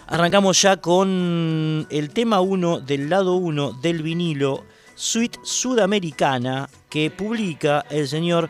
Arrancamos 0.07 0.63
ya 0.63 0.79
con 0.79 1.87
el 1.91 2.09
tema 2.11 2.41
1 2.41 2.81
del 2.81 3.11
lado 3.11 3.35
1 3.35 3.73
del 3.83 4.03
vinilo 4.03 4.65
Suite 4.95 5.39
Sudamericana 5.43 6.71
que 6.89 7.11
publica 7.11 7.85
el 7.91 8.09
señor 8.09 8.49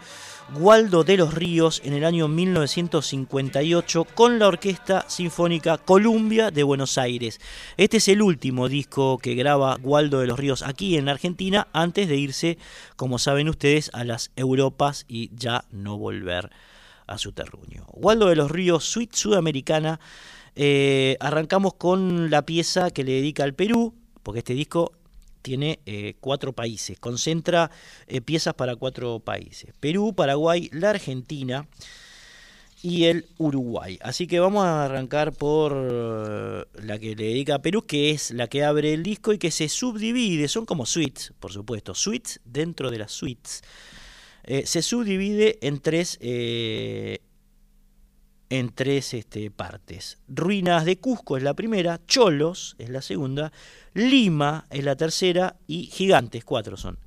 Gualdo 0.54 1.04
de 1.04 1.18
los 1.18 1.34
Ríos 1.34 1.82
en 1.84 1.92
el 1.92 2.06
año 2.06 2.26
1958 2.26 4.06
con 4.14 4.38
la 4.38 4.48
Orquesta 4.48 5.04
Sinfónica 5.06 5.76
Columbia 5.76 6.50
de 6.50 6.62
Buenos 6.62 6.96
Aires. 6.96 7.38
Este 7.76 7.98
es 7.98 8.08
el 8.08 8.22
último 8.22 8.70
disco 8.70 9.18
que 9.18 9.34
graba 9.34 9.76
Gualdo 9.76 10.20
de 10.20 10.26
los 10.26 10.38
Ríos 10.38 10.62
aquí 10.62 10.96
en 10.96 11.10
Argentina 11.10 11.68
antes 11.74 12.08
de 12.08 12.16
irse, 12.16 12.56
como 12.96 13.18
saben 13.18 13.50
ustedes, 13.50 13.90
a 13.92 14.04
las 14.04 14.30
Europas 14.36 15.04
y 15.06 15.30
ya 15.36 15.66
no 15.70 15.98
volver 15.98 16.50
a 17.06 17.18
su 17.18 17.32
terruño. 17.32 17.84
Gualdo 17.92 18.28
de 18.28 18.36
los 18.36 18.50
Ríos, 18.50 18.84
Suite 18.84 19.16
Sudamericana. 19.16 20.00
Eh, 20.56 21.18
arrancamos 21.20 21.74
con 21.74 22.30
la 22.30 22.46
pieza 22.46 22.90
que 22.90 23.04
le 23.04 23.12
dedica 23.12 23.44
al 23.44 23.52
Perú, 23.52 23.94
porque 24.22 24.38
este 24.38 24.54
disco 24.54 24.92
tiene 25.48 25.80
eh, 25.86 26.14
cuatro 26.20 26.52
países, 26.52 26.98
concentra 26.98 27.70
eh, 28.06 28.20
piezas 28.20 28.52
para 28.52 28.76
cuatro 28.76 29.18
países, 29.18 29.72
Perú, 29.80 30.12
Paraguay, 30.14 30.68
la 30.74 30.90
Argentina 30.90 31.66
y 32.82 33.04
el 33.04 33.24
Uruguay. 33.38 33.98
Así 34.02 34.26
que 34.26 34.40
vamos 34.40 34.66
a 34.66 34.84
arrancar 34.84 35.32
por 35.32 35.72
eh, 35.74 36.64
la 36.82 36.98
que 36.98 37.16
le 37.16 37.24
dedica 37.28 37.54
a 37.54 37.62
Perú, 37.62 37.80
que 37.80 38.10
es 38.10 38.30
la 38.32 38.48
que 38.48 38.62
abre 38.62 38.92
el 38.92 39.02
disco 39.02 39.32
y 39.32 39.38
que 39.38 39.50
se 39.50 39.70
subdivide, 39.70 40.48
son 40.48 40.66
como 40.66 40.84
suites, 40.84 41.32
por 41.40 41.50
supuesto, 41.50 41.94
suites 41.94 42.40
dentro 42.44 42.90
de 42.90 42.98
las 42.98 43.12
suites. 43.12 43.62
se 44.44 44.82
subdivide 44.82 45.58
en 45.62 45.80
tres 45.80 46.18
en 48.50 48.70
tres 48.70 49.14
este, 49.14 49.50
partes. 49.50 50.18
Ruinas 50.28 50.84
de 50.84 50.98
Cusco 50.98 51.36
es 51.36 51.42
la 51.42 51.54
primera, 51.54 52.00
Cholos 52.06 52.76
es 52.78 52.88
la 52.88 53.02
segunda, 53.02 53.52
Lima 53.94 54.66
es 54.70 54.84
la 54.84 54.96
tercera 54.96 55.56
y 55.66 55.86
Gigantes, 55.86 56.44
cuatro 56.44 56.76
son, 56.76 56.98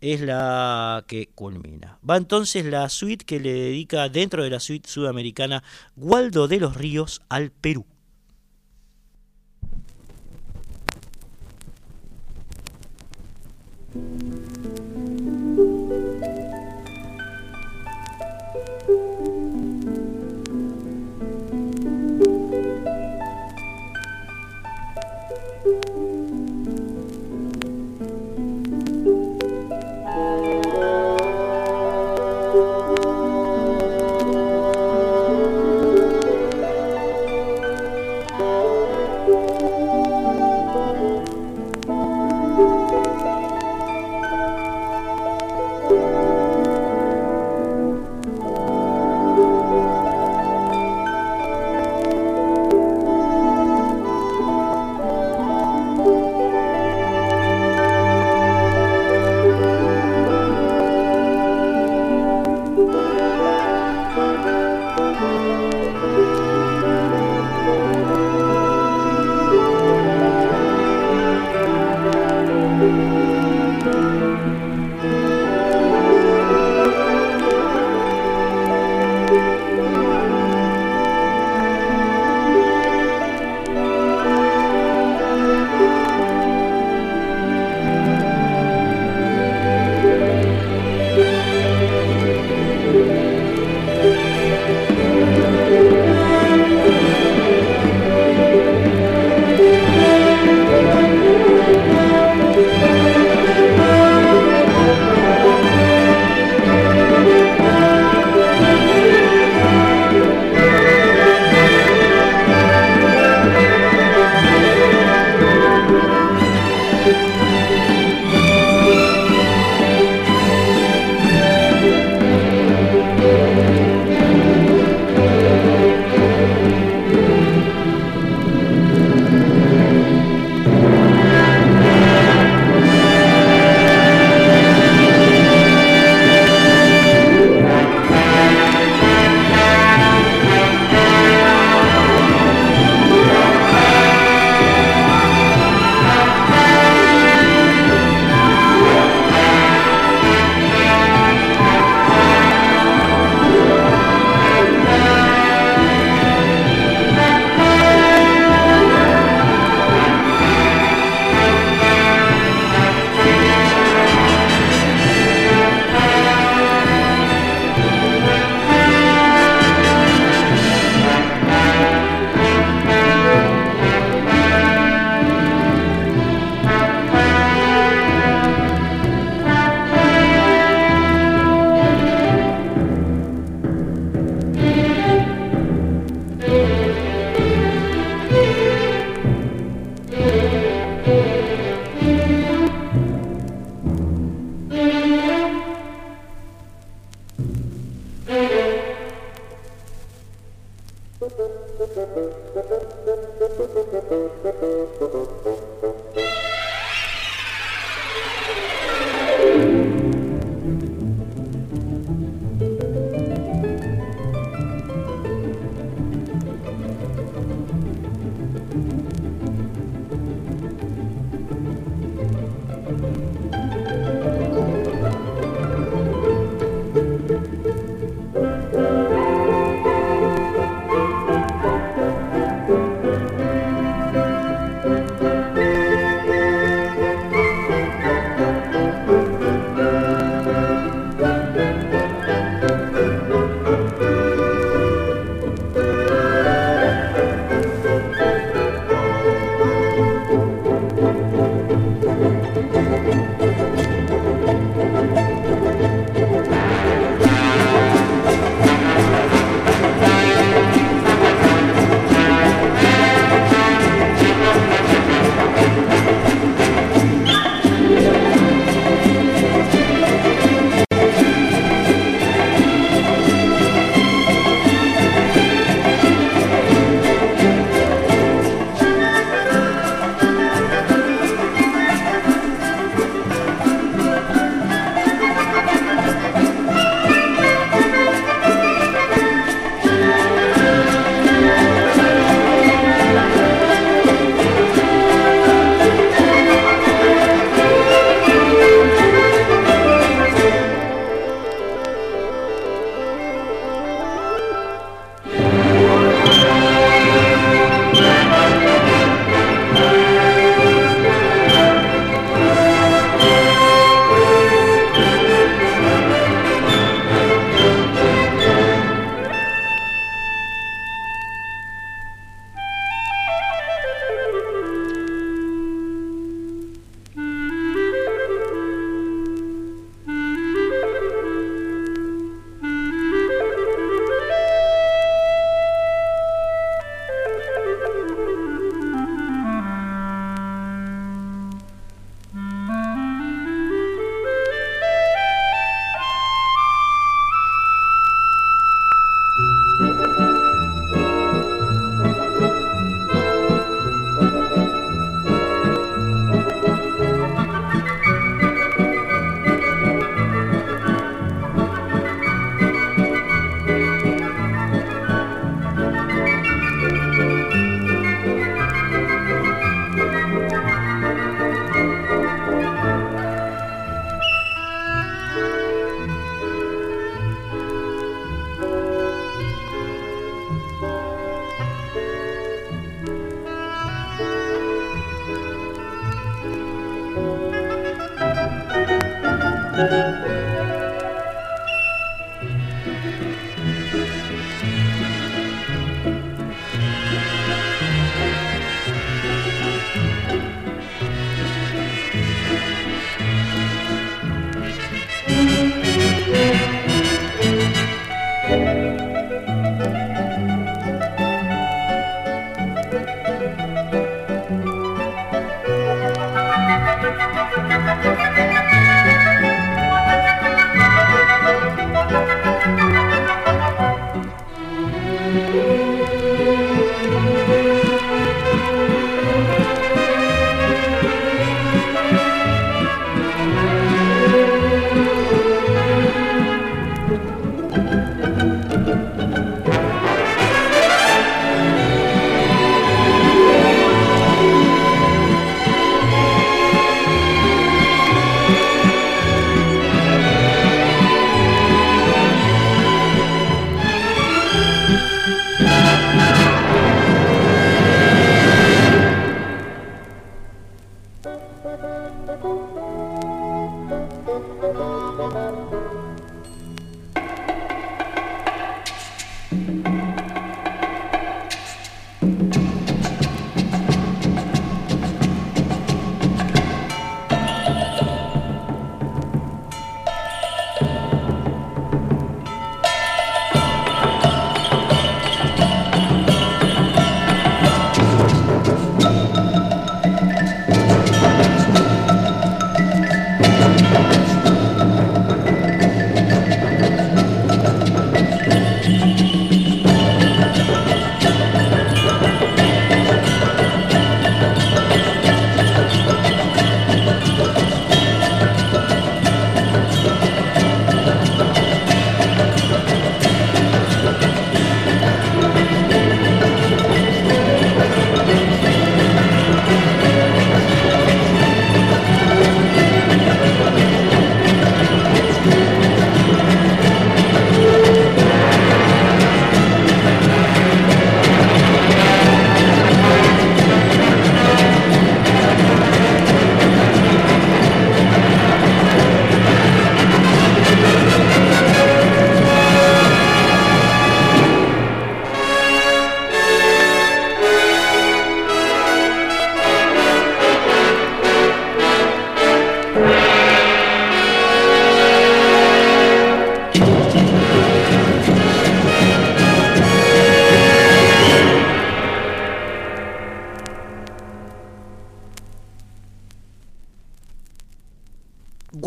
es 0.00 0.20
la 0.20 1.04
que 1.06 1.28
culmina. 1.28 1.98
Va 2.08 2.16
entonces 2.16 2.64
la 2.64 2.88
suite 2.88 3.24
que 3.24 3.40
le 3.40 3.52
dedica 3.52 4.08
dentro 4.08 4.42
de 4.42 4.50
la 4.50 4.60
suite 4.60 4.88
sudamericana 4.88 5.62
Waldo 5.96 6.48
de 6.48 6.60
los 6.60 6.76
Ríos 6.76 7.22
al 7.28 7.50
Perú. 7.50 7.86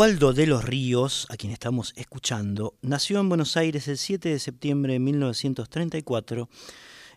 Waldo 0.08 0.32
de 0.32 0.48
los 0.48 0.64
Ríos, 0.64 1.28
a 1.30 1.36
quien 1.36 1.52
estamos 1.52 1.92
escuchando, 1.98 2.76
nació 2.82 3.20
en 3.20 3.28
Buenos 3.28 3.58
Aires 3.58 3.90
el 3.90 3.98
7 3.98 4.30
de 4.30 4.40
septiembre 4.40 4.94
de 4.94 5.00
1934 5.00 6.48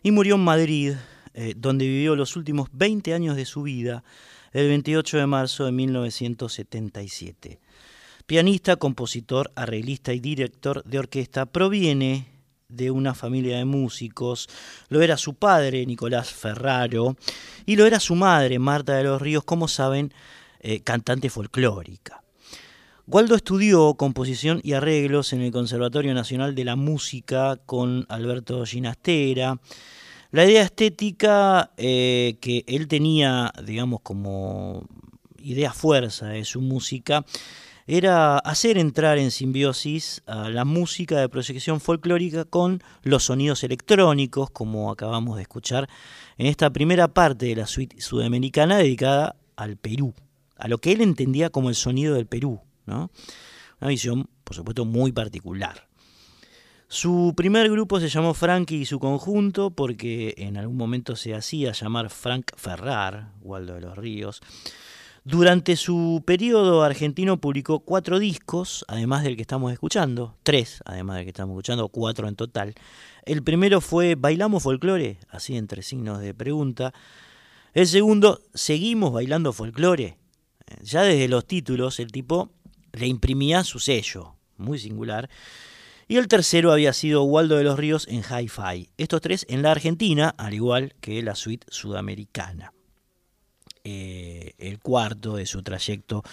y 0.03 0.11
murió 0.11 0.35
en 0.35 0.41
Madrid, 0.41 0.95
eh, 1.33 1.53
donde 1.55 1.87
vivió 1.87 2.17
los 2.17 2.35
últimos 2.35 2.67
20 2.73 3.13
años 3.13 3.37
de 3.37 3.45
su 3.45 3.61
vida, 3.61 4.03
el 4.51 4.67
28 4.67 5.19
de 5.19 5.25
marzo 5.25 5.63
de 5.63 5.71
1977. 5.71 7.61
Pianista, 8.25 8.75
compositor, 8.75 9.53
arreglista 9.55 10.11
y 10.11 10.19
director 10.19 10.83
de 10.83 10.99
orquesta, 10.99 11.45
proviene 11.45 12.27
de 12.67 12.91
una 12.91 13.13
familia 13.13 13.55
de 13.57 13.63
músicos, 13.63 14.49
lo 14.89 15.01
era 15.01 15.15
su 15.15 15.35
padre, 15.35 15.85
Nicolás 15.85 16.29
Ferraro, 16.33 17.15
y 17.65 17.77
lo 17.77 17.85
era 17.85 18.01
su 18.01 18.15
madre, 18.15 18.59
Marta 18.59 18.97
de 18.97 19.05
los 19.05 19.21
Ríos, 19.21 19.45
como 19.45 19.69
saben, 19.69 20.13
eh, 20.59 20.81
cantante 20.81 21.29
folclórica. 21.29 22.20
Waldo 23.13 23.35
estudió 23.35 23.95
composición 23.95 24.61
y 24.63 24.71
arreglos 24.71 25.33
en 25.33 25.41
el 25.41 25.51
Conservatorio 25.51 26.13
Nacional 26.13 26.55
de 26.55 26.63
la 26.63 26.77
Música 26.77 27.57
con 27.65 28.05
Alberto 28.07 28.65
Ginastera. 28.65 29.59
La 30.31 30.45
idea 30.45 30.61
estética 30.61 31.71
eh, 31.75 32.37
que 32.39 32.63
él 32.67 32.87
tenía, 32.87 33.51
digamos, 33.65 33.99
como 34.01 34.87
idea 35.39 35.73
fuerza 35.73 36.27
de 36.27 36.45
su 36.45 36.61
música, 36.61 37.25
era 37.85 38.37
hacer 38.37 38.77
entrar 38.77 39.17
en 39.17 39.31
simbiosis 39.31 40.23
a 40.25 40.47
la 40.49 40.63
música 40.63 41.19
de 41.19 41.27
proyección 41.27 41.81
folclórica 41.81 42.45
con 42.45 42.81
los 43.03 43.25
sonidos 43.25 43.65
electrónicos, 43.65 44.51
como 44.51 44.89
acabamos 44.89 45.35
de 45.35 45.41
escuchar 45.41 45.89
en 46.37 46.45
esta 46.45 46.69
primera 46.69 47.09
parte 47.09 47.47
de 47.47 47.57
la 47.57 47.67
suite 47.67 47.99
sudamericana 47.99 48.77
dedicada 48.77 49.35
al 49.57 49.75
Perú, 49.75 50.13
a 50.55 50.69
lo 50.69 50.77
que 50.77 50.93
él 50.93 51.01
entendía 51.01 51.49
como 51.49 51.67
el 51.67 51.75
sonido 51.75 52.15
del 52.15 52.25
Perú, 52.25 52.61
una 52.87 53.87
visión, 53.87 54.29
por 54.43 54.55
supuesto, 54.55 54.85
muy 54.85 55.11
particular. 55.11 55.87
Su 56.87 57.33
primer 57.37 57.71
grupo 57.71 58.01
se 58.01 58.09
llamó 58.09 58.33
Frankie 58.33 58.81
y 58.81 58.85
su 58.85 58.99
conjunto 58.99 59.71
porque 59.71 60.33
en 60.37 60.57
algún 60.57 60.75
momento 60.75 61.15
se 61.15 61.33
hacía 61.33 61.71
llamar 61.71 62.09
Frank 62.09 62.51
Ferrar, 62.57 63.31
Waldo 63.41 63.75
de 63.75 63.81
los 63.81 63.97
Ríos. 63.97 64.41
Durante 65.23 65.75
su 65.75 66.23
periodo 66.25 66.83
argentino 66.83 67.39
publicó 67.39 67.79
cuatro 67.81 68.19
discos, 68.19 68.83
además 68.87 69.23
del 69.23 69.35
que 69.35 69.43
estamos 69.43 69.71
escuchando, 69.71 70.35
tres, 70.43 70.81
además 70.83 71.15
del 71.15 71.25
que 71.25 71.29
estamos 71.29 71.53
escuchando, 71.53 71.87
cuatro 71.87 72.27
en 72.27 72.35
total. 72.35 72.73
El 73.23 73.41
primero 73.41 73.81
fue 73.81 74.15
Bailamos 74.15 74.63
Folclore, 74.63 75.19
así 75.29 75.55
entre 75.55 75.83
signos 75.83 76.19
de 76.19 76.33
pregunta. 76.33 76.91
El 77.73 77.87
segundo, 77.87 78.41
Seguimos 78.53 79.13
Bailando 79.13 79.53
Folclore. 79.53 80.17
Ya 80.81 81.03
desde 81.03 81.27
los 81.27 81.45
títulos 81.45 81.99
el 81.99 82.11
tipo 82.11 82.51
le 82.93 83.07
imprimía 83.07 83.63
su 83.63 83.79
sello, 83.79 84.35
muy 84.57 84.79
singular. 84.79 85.29
Y 86.07 86.17
el 86.17 86.27
tercero 86.27 86.71
había 86.71 86.93
sido 86.93 87.23
Waldo 87.23 87.55
de 87.55 87.63
los 87.63 87.79
Ríos 87.79 88.07
en 88.09 88.23
Hi-Fi. 88.23 88.89
Estos 88.97 89.21
tres 89.21 89.45
en 89.49 89.61
la 89.61 89.71
Argentina, 89.71 90.35
al 90.37 90.53
igual 90.53 90.93
que 90.99 91.21
la 91.23 91.35
suite 91.35 91.65
sudamericana. 91.69 92.73
Eh, 93.83 94.53
el 94.57 94.79
cuarto 94.79 95.37
de 95.37 95.45
su 95.45 95.63
trayecto. 95.63 96.23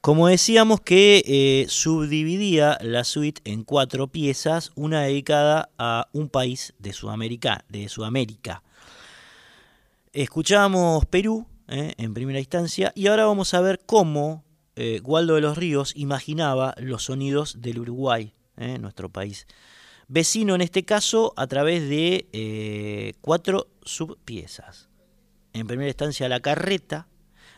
Como 0.00 0.26
decíamos 0.26 0.80
que 0.80 1.22
eh, 1.24 1.66
subdividía 1.68 2.76
la 2.82 3.04
suite 3.04 3.40
en 3.44 3.62
cuatro 3.62 4.08
piezas, 4.08 4.72
una 4.74 5.02
dedicada 5.02 5.70
a 5.78 6.08
un 6.12 6.28
país 6.28 6.74
de 6.80 6.92
Sudamérica. 6.92 7.64
De 7.68 7.88
Sudamérica. 7.88 8.64
Escuchamos 10.12 11.06
Perú 11.06 11.46
eh, 11.68 11.94
en 11.96 12.12
primera 12.12 12.40
instancia 12.40 12.92
y 12.94 13.06
ahora 13.06 13.24
vamos 13.24 13.54
a 13.54 13.60
ver 13.60 13.80
cómo 13.86 14.42
eh, 14.76 15.00
Waldo 15.04 15.34
de 15.34 15.40
los 15.40 15.56
Ríos 15.56 15.92
imaginaba 15.96 16.74
los 16.78 17.04
sonidos 17.04 17.60
del 17.60 17.78
Uruguay, 17.80 18.32
eh, 18.56 18.78
nuestro 18.78 19.08
país. 19.08 19.46
Vecino 20.08 20.54
en 20.54 20.60
este 20.60 20.84
caso 20.84 21.32
a 21.36 21.46
través 21.46 21.88
de 21.88 22.28
eh, 22.32 23.14
cuatro 23.22 23.68
subpiezas. 23.82 24.90
En 25.54 25.66
primera 25.66 25.88
instancia 25.88 26.28
la 26.28 26.40
carreta, 26.40 27.08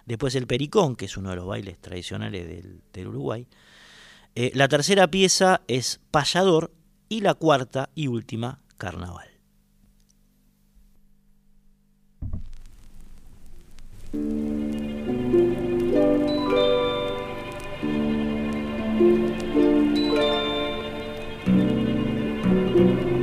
después 0.06 0.34
el 0.34 0.46
pericón, 0.46 0.96
que 0.96 1.06
es 1.06 1.16
uno 1.16 1.30
de 1.30 1.36
los 1.36 1.46
bailes 1.46 1.78
tradicionales 1.78 2.46
del, 2.92 3.08
Uruguay. 3.08 3.48
Eh, 4.36 4.52
la 4.54 4.68
tercera 4.68 5.08
pieza 5.08 5.62
es 5.66 6.00
payador 6.10 6.72
y 7.08 7.20
la 7.20 7.34
cuarta 7.34 7.90
y 7.94 8.08
última, 8.08 8.60
carnaval. 8.76 9.28
thank 18.96 19.38
you 22.78 23.13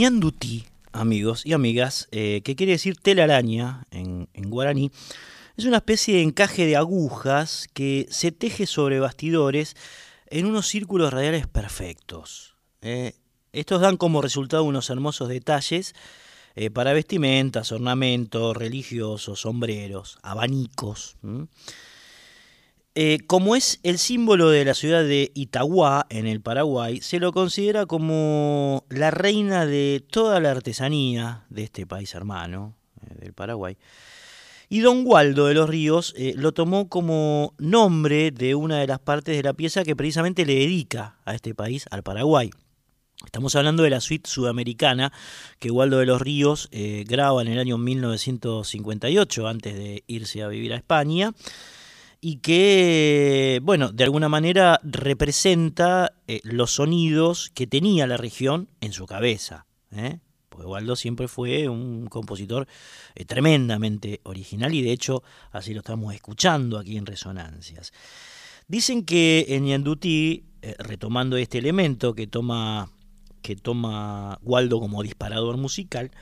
ñandutí, 0.00 0.64
amigos 0.92 1.44
y 1.44 1.52
amigas, 1.52 2.08
eh, 2.10 2.40
que 2.42 2.56
quiere 2.56 2.72
decir 2.72 2.96
telaraña 2.96 3.84
en, 3.90 4.28
en 4.32 4.48
guaraní, 4.48 4.90
es 5.58 5.66
una 5.66 5.76
especie 5.76 6.14
de 6.14 6.22
encaje 6.22 6.64
de 6.64 6.76
agujas 6.76 7.68
que 7.74 8.06
se 8.10 8.32
teje 8.32 8.66
sobre 8.66 8.98
bastidores 8.98 9.76
en 10.28 10.46
unos 10.46 10.68
círculos 10.68 11.12
radiales 11.12 11.46
perfectos. 11.46 12.54
Eh, 12.80 13.12
estos 13.52 13.82
dan 13.82 13.98
como 13.98 14.22
resultado 14.22 14.64
unos 14.64 14.88
hermosos 14.88 15.28
detalles 15.28 15.94
eh, 16.54 16.70
para 16.70 16.94
vestimentas, 16.94 17.70
ornamentos 17.70 18.56
religiosos, 18.56 19.40
sombreros, 19.40 20.18
abanicos. 20.22 21.16
Eh, 22.96 23.20
como 23.28 23.54
es 23.54 23.78
el 23.84 23.98
símbolo 23.98 24.50
de 24.50 24.64
la 24.64 24.74
ciudad 24.74 25.04
de 25.04 25.30
Itagua, 25.34 26.06
en 26.10 26.26
el 26.26 26.40
Paraguay, 26.40 27.00
se 27.00 27.20
lo 27.20 27.32
considera 27.32 27.86
como 27.86 28.84
la 28.88 29.12
reina 29.12 29.64
de 29.64 30.04
toda 30.10 30.40
la 30.40 30.50
artesanía 30.50 31.44
de 31.50 31.62
este 31.62 31.86
país 31.86 32.12
hermano, 32.16 32.74
eh, 33.02 33.14
del 33.20 33.32
Paraguay. 33.32 33.76
Y 34.68 34.80
don 34.80 35.04
Waldo 35.06 35.46
de 35.46 35.54
los 35.54 35.68
Ríos 35.68 36.14
eh, 36.16 36.34
lo 36.36 36.52
tomó 36.52 36.88
como 36.88 37.54
nombre 37.58 38.32
de 38.32 38.56
una 38.56 38.78
de 38.80 38.88
las 38.88 38.98
partes 38.98 39.36
de 39.36 39.42
la 39.44 39.52
pieza 39.52 39.84
que 39.84 39.94
precisamente 39.94 40.44
le 40.44 40.54
dedica 40.54 41.16
a 41.24 41.34
este 41.36 41.54
país, 41.54 41.86
al 41.92 42.02
Paraguay. 42.02 42.50
Estamos 43.24 43.54
hablando 43.54 43.84
de 43.84 43.90
la 43.90 44.00
suite 44.00 44.28
sudamericana 44.28 45.12
que 45.60 45.70
Waldo 45.70 45.98
de 45.98 46.06
los 46.06 46.22
Ríos 46.22 46.70
graba 46.72 47.42
en 47.42 47.48
el 47.48 47.58
año 47.58 47.76
1958, 47.76 49.46
antes 49.46 49.74
de 49.74 50.04
irse 50.06 50.42
a 50.42 50.48
vivir 50.48 50.72
a 50.72 50.76
España 50.76 51.34
y 52.20 52.36
que, 52.36 53.60
bueno, 53.62 53.92
de 53.92 54.04
alguna 54.04 54.28
manera 54.28 54.80
representa 54.82 56.12
eh, 56.26 56.40
los 56.44 56.72
sonidos 56.72 57.50
que 57.54 57.66
tenía 57.66 58.06
la 58.06 58.18
región 58.18 58.68
en 58.80 58.92
su 58.92 59.06
cabeza. 59.06 59.66
¿eh? 59.90 60.18
Porque 60.50 60.66
Waldo 60.66 60.96
siempre 60.96 61.28
fue 61.28 61.68
un 61.68 62.06
compositor 62.08 62.68
eh, 63.14 63.24
tremendamente 63.24 64.20
original 64.24 64.74
y 64.74 64.82
de 64.82 64.92
hecho 64.92 65.22
así 65.50 65.72
lo 65.72 65.80
estamos 65.80 66.14
escuchando 66.14 66.78
aquí 66.78 66.98
en 66.98 67.06
Resonancias. 67.06 67.92
Dicen 68.68 69.04
que 69.04 69.46
en 69.48 69.66
Yandutí, 69.66 70.44
retomando 70.78 71.36
este 71.38 71.58
elemento 71.58 72.14
que 72.14 72.26
toma, 72.26 72.90
que 73.42 73.56
toma 73.56 74.38
Waldo 74.42 74.78
como 74.78 75.02
disparador 75.02 75.56
musical, 75.56 76.12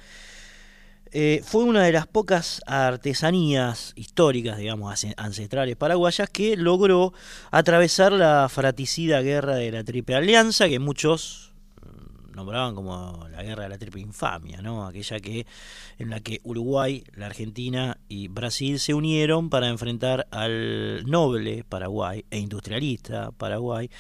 eh, 1.13 1.43
fue 1.45 1.65
una 1.65 1.83
de 1.85 1.93
las 1.93 2.07
pocas 2.07 2.61
artesanías 2.67 3.93
históricas, 3.97 4.59
digamos, 4.59 5.07
ancestrales 5.17 5.77
paraguayas 5.77 6.29
que 6.31 6.57
logró 6.57 7.13
atravesar 7.51 8.13
la 8.13 8.49
fratricida 8.49 9.21
guerra 9.21 9.57
de 9.57 9.73
la 9.73 9.85
Triple 9.85 10.17
Alianza, 10.17 10.69
que 10.69 10.79
muchos 10.79 11.53
mm, 11.83 12.35
nombraban 12.35 12.75
como 12.75 13.27
la 13.31 13.43
guerra 13.43 13.65
de 13.65 13.69
la 13.71 13.79
triple 13.79 14.01
infamia, 14.01 14.63
¿no? 14.63 14.87
aquella 14.87 15.21
que 15.21 15.47
en 15.99 16.11
la 16.11 16.21
que 16.21 16.41
Uruguay, 16.45 17.05
la 17.15 17.27
Argentina 17.27 17.99
y 18.09 18.29
Brasil 18.29 18.79
se 18.79 18.95
unieron 18.95 19.51
para 19.51 19.69
enfrentar 19.69 20.27
al 20.31 21.05
noble 21.07 21.65
Paraguay 21.69 22.25
e 22.31 22.39
industrialista 22.39 23.33
Paraguay 23.33 23.91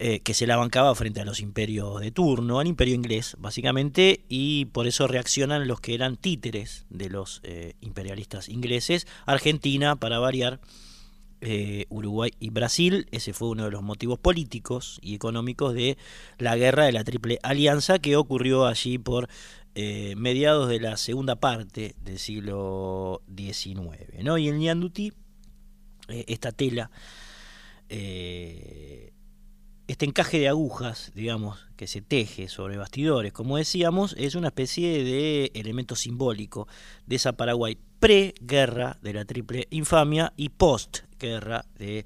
eh, 0.00 0.20
que 0.20 0.32
se 0.32 0.46
la 0.46 0.56
bancaba 0.56 0.94
frente 0.94 1.20
a 1.20 1.24
los 1.24 1.40
imperios 1.40 2.00
de 2.00 2.12
turno, 2.12 2.60
al 2.60 2.68
imperio 2.68 2.94
inglés 2.94 3.34
básicamente, 3.40 4.24
y 4.28 4.66
por 4.66 4.86
eso 4.86 5.08
reaccionan 5.08 5.66
los 5.66 5.80
que 5.80 5.92
eran 5.92 6.16
títeres 6.16 6.86
de 6.88 7.10
los 7.10 7.40
eh, 7.42 7.74
imperialistas 7.80 8.48
ingleses, 8.48 9.08
Argentina 9.26 9.96
para 9.96 10.20
variar, 10.20 10.60
eh, 11.40 11.86
Uruguay 11.88 12.30
y 12.38 12.50
Brasil, 12.50 13.08
ese 13.10 13.32
fue 13.32 13.48
uno 13.48 13.64
de 13.64 13.72
los 13.72 13.82
motivos 13.82 14.20
políticos 14.20 15.00
y 15.02 15.16
económicos 15.16 15.74
de 15.74 15.98
la 16.38 16.54
guerra 16.56 16.84
de 16.84 16.92
la 16.92 17.02
Triple 17.02 17.40
Alianza 17.42 17.98
que 17.98 18.14
ocurrió 18.14 18.66
allí 18.66 18.98
por 18.98 19.28
mediados 20.16 20.68
de 20.68 20.80
la 20.80 20.96
segunda 20.96 21.36
parte 21.36 21.94
del 22.02 22.18
siglo 22.18 23.22
XIX. 23.36 24.24
¿no? 24.24 24.36
Y 24.36 24.48
el 24.48 24.58
ñandutí, 24.58 25.12
esta 26.08 26.50
tela, 26.50 26.90
este 29.88 30.04
encaje 30.04 30.38
de 30.38 30.48
agujas, 30.48 31.10
digamos, 31.14 31.66
que 31.76 31.86
se 31.86 32.02
teje 32.02 32.48
sobre 32.48 32.76
bastidores, 32.76 33.32
como 33.32 33.56
decíamos, 33.56 34.14
es 34.18 34.34
una 34.34 34.48
especie 34.48 35.02
de 35.02 35.50
elemento 35.54 35.96
simbólico 35.96 36.68
de 37.06 37.16
esa 37.16 37.32
Paraguay 37.32 37.78
pre-guerra 37.98 38.98
de 39.00 39.14
la 39.14 39.24
triple 39.24 39.66
infamia 39.70 40.34
y 40.36 40.50
post-guerra 40.50 41.64
de, 41.78 42.04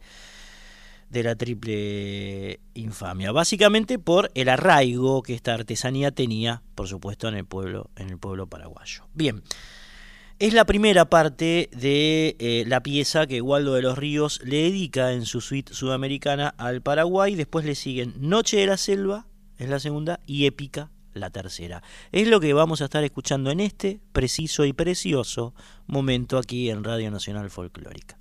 de 1.10 1.22
la 1.24 1.34
triple 1.34 2.60
infamia. 2.74 3.32
Básicamente 3.32 3.98
por 3.98 4.30
el 4.34 4.48
arraigo 4.48 5.22
que 5.24 5.34
esta 5.34 5.52
artesanía 5.52 6.12
tenía, 6.12 6.62
por 6.76 6.86
supuesto, 6.86 7.26
en 7.28 7.34
el 7.34 7.44
pueblo, 7.44 7.90
en 7.96 8.10
el 8.10 8.18
pueblo 8.18 8.46
paraguayo. 8.46 9.04
Bien. 9.12 9.42
Es 10.42 10.54
la 10.54 10.64
primera 10.64 11.04
parte 11.04 11.70
de 11.70 12.34
eh, 12.40 12.64
la 12.66 12.82
pieza 12.82 13.28
que 13.28 13.40
Waldo 13.40 13.74
de 13.74 13.82
los 13.82 13.96
Ríos 13.96 14.40
le 14.42 14.56
dedica 14.56 15.12
en 15.12 15.24
su 15.24 15.40
suite 15.40 15.72
sudamericana 15.72 16.52
al 16.58 16.82
Paraguay. 16.82 17.36
Después 17.36 17.64
le 17.64 17.76
siguen 17.76 18.14
Noche 18.18 18.56
de 18.56 18.66
la 18.66 18.76
Selva, 18.76 19.28
es 19.56 19.68
la 19.68 19.78
segunda, 19.78 20.18
y 20.26 20.46
Épica, 20.46 20.90
la 21.14 21.30
tercera. 21.30 21.84
Es 22.10 22.26
lo 22.26 22.40
que 22.40 22.54
vamos 22.54 22.80
a 22.80 22.86
estar 22.86 23.04
escuchando 23.04 23.52
en 23.52 23.60
este 23.60 24.00
preciso 24.12 24.64
y 24.64 24.72
precioso 24.72 25.54
momento 25.86 26.38
aquí 26.38 26.70
en 26.70 26.82
Radio 26.82 27.12
Nacional 27.12 27.48
Folclórica. 27.48 28.18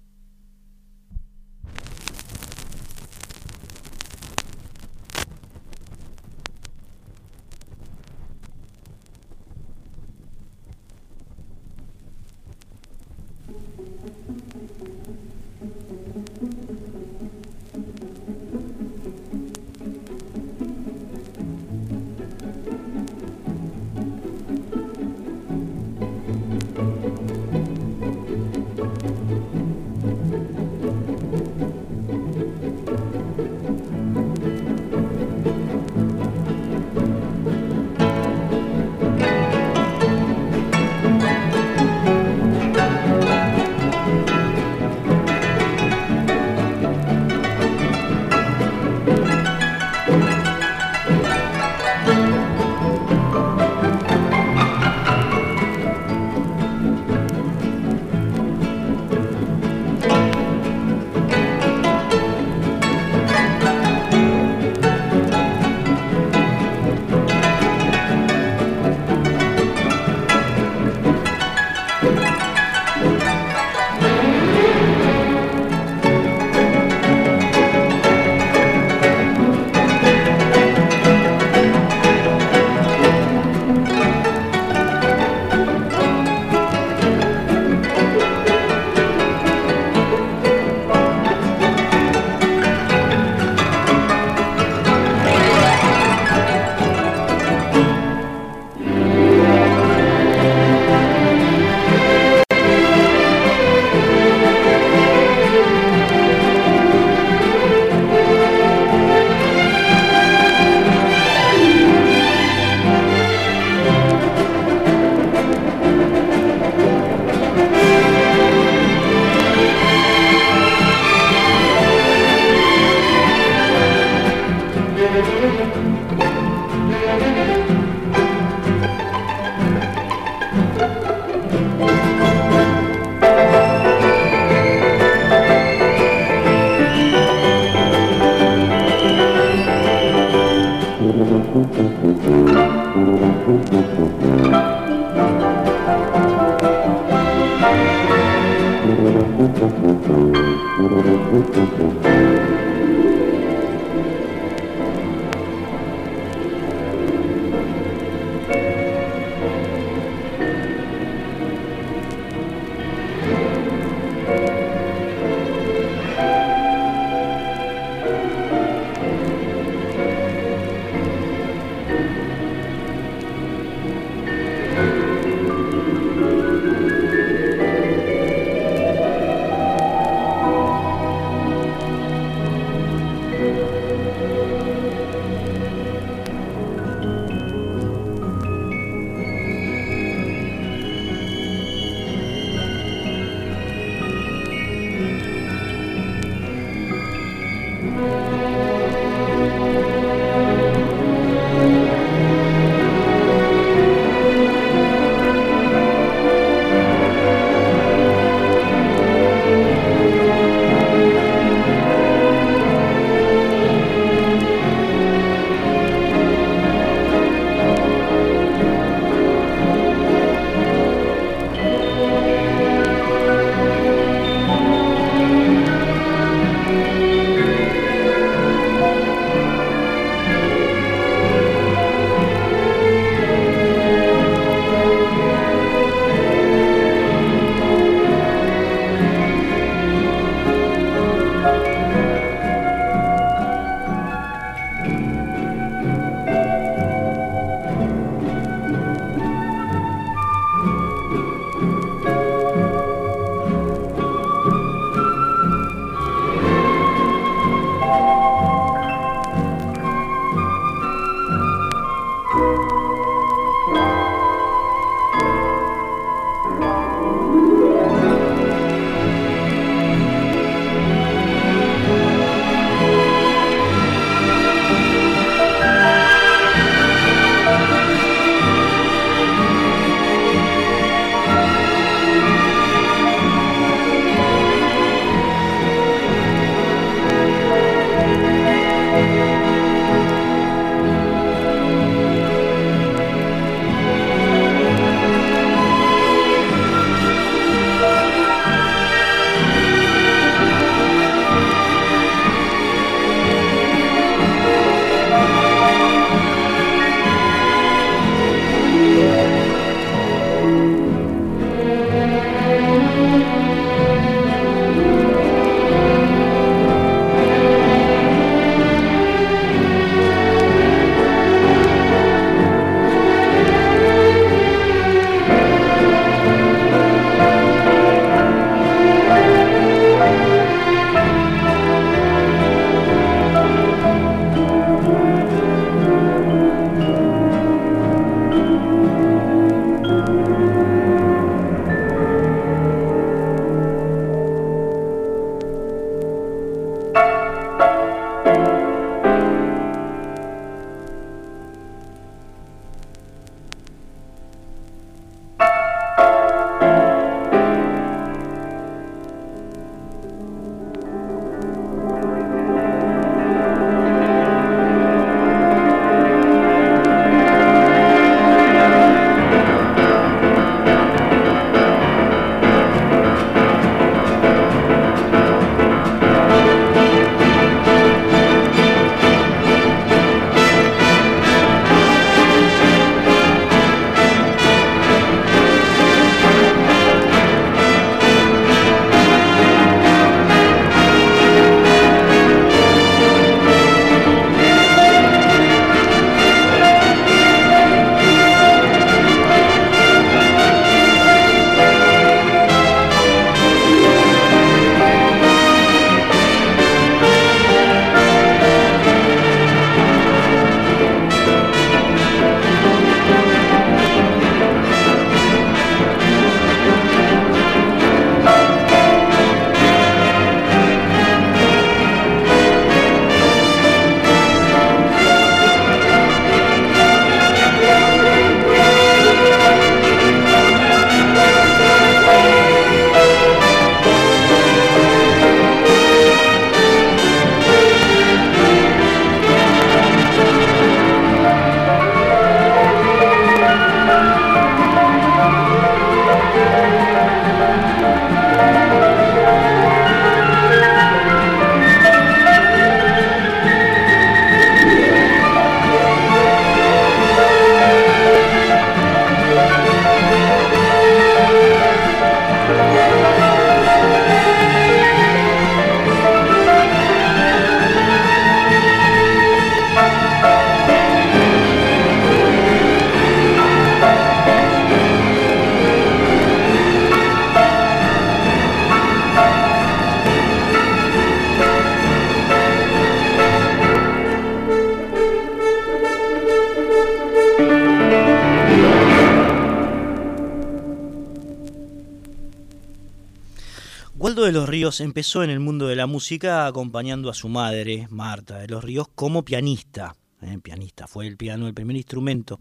Empezó 494.80 495.24
en 495.24 495.30
el 495.30 495.40
mundo 495.40 495.68
de 495.68 495.76
la 495.76 495.86
música 495.86 496.48
acompañando 496.48 497.10
a 497.10 497.14
su 497.14 497.28
madre, 497.28 497.88
Marta 497.90 498.38
de 498.38 498.48
los 498.48 498.64
Ríos, 498.64 498.88
como 498.96 499.26
pianista. 499.26 499.96
Eh, 500.22 500.38
pianista, 500.42 500.88
fue 500.88 501.08
el 501.08 501.18
piano 501.18 501.48
el 501.48 501.54
primer 501.54 501.76
instrumento 501.76 502.40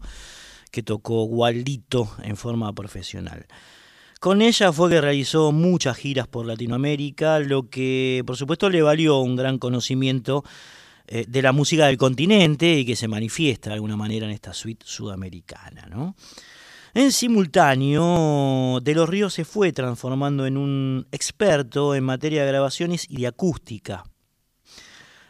que 0.71 0.83
tocó 0.83 1.23
Waldito 1.23 2.09
en 2.23 2.37
forma 2.37 2.71
profesional. 2.73 3.47
Con 4.19 4.41
ella 4.41 4.71
fue 4.71 4.89
que 4.89 5.01
realizó 5.01 5.51
muchas 5.51 5.97
giras 5.97 6.27
por 6.27 6.45
Latinoamérica, 6.45 7.39
lo 7.39 7.69
que 7.69 8.23
por 8.25 8.37
supuesto 8.37 8.69
le 8.69 8.81
valió 8.81 9.19
un 9.19 9.35
gran 9.35 9.57
conocimiento 9.57 10.45
eh, 11.07 11.25
de 11.27 11.41
la 11.41 11.51
música 11.51 11.87
del 11.87 11.97
continente 11.97 12.79
y 12.79 12.85
que 12.85 12.95
se 12.95 13.07
manifiesta 13.07 13.71
de 13.71 13.73
alguna 13.75 13.97
manera 13.97 14.25
en 14.25 14.31
esta 14.31 14.53
suite 14.53 14.85
sudamericana. 14.87 15.87
¿no? 15.89 16.15
En 16.93 17.13
simultáneo, 17.13 18.79
De 18.81 18.93
los 18.93 19.07
Ríos 19.07 19.33
se 19.33 19.45
fue 19.45 19.71
transformando 19.71 20.45
en 20.45 20.57
un 20.57 21.07
experto 21.13 21.95
en 21.95 22.03
materia 22.03 22.41
de 22.41 22.51
grabaciones 22.51 23.05
y 23.09 23.21
de 23.21 23.27
acústica. 23.27 24.03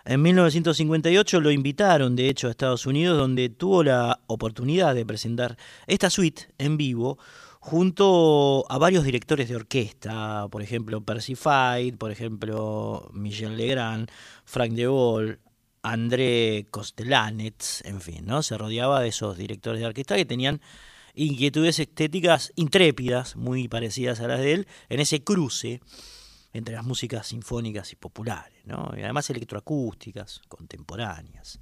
En 0.03 0.23
1958 0.23 1.39
lo 1.39 1.51
invitaron, 1.51 2.15
de 2.15 2.29
hecho, 2.29 2.47
a 2.47 2.49
Estados 2.49 2.87
Unidos, 2.87 3.15
donde 3.15 3.49
tuvo 3.49 3.83
la 3.83 4.21
oportunidad 4.25 4.95
de 4.95 5.05
presentar 5.05 5.55
esta 5.85 6.09
suite 6.09 6.47
en 6.57 6.77
vivo 6.77 7.19
junto 7.59 8.65
a 8.67 8.79
varios 8.79 9.03
directores 9.03 9.47
de 9.47 9.55
orquesta, 9.55 10.47
por 10.49 10.63
ejemplo 10.63 11.01
Percy 11.01 11.35
Fight, 11.35 11.95
por 11.95 12.09
ejemplo 12.09 13.11
Michel 13.13 13.55
Legrand, 13.55 14.09
Frank 14.45 14.71
de 14.71 14.87
Vol, 14.87 15.39
André 15.83 16.65
Costelanetz, 16.71 17.85
en 17.85 18.01
fin, 18.01 18.25
¿no? 18.25 18.41
Se 18.41 18.57
rodeaba 18.57 19.01
de 19.01 19.09
esos 19.09 19.37
directores 19.37 19.79
de 19.79 19.85
orquesta 19.85 20.15
que 20.15 20.25
tenían 20.25 20.59
inquietudes 21.15 21.79
estéticas 21.79 22.51
intrépidas, 22.55 23.35
muy 23.35 23.67
parecidas 23.67 24.19
a 24.19 24.27
las 24.27 24.39
de 24.39 24.53
él, 24.53 24.67
en 24.89 24.99
ese 24.99 25.23
cruce 25.23 25.81
entre 26.53 26.75
las 26.75 26.83
músicas 26.83 27.27
sinfónicas 27.27 27.93
y 27.93 27.95
populares, 27.95 28.61
y 28.65 29.01
además 29.01 29.29
electroacústicas, 29.29 30.41
contemporáneas. 30.47 31.59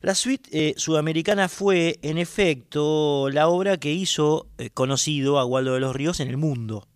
La 0.00 0.14
suite 0.16 0.50
eh, 0.52 0.74
sudamericana 0.76 1.48
fue, 1.48 1.98
en 2.02 2.18
efecto, 2.18 3.28
la 3.30 3.48
obra 3.48 3.76
que 3.76 3.92
hizo 3.92 4.48
eh, 4.58 4.70
conocido 4.70 5.38
a 5.38 5.44
Waldo 5.44 5.74
de 5.74 5.80
los 5.80 5.94
Ríos 5.94 6.18
en 6.18 6.28
el 6.28 6.36
mundo. 6.36 6.88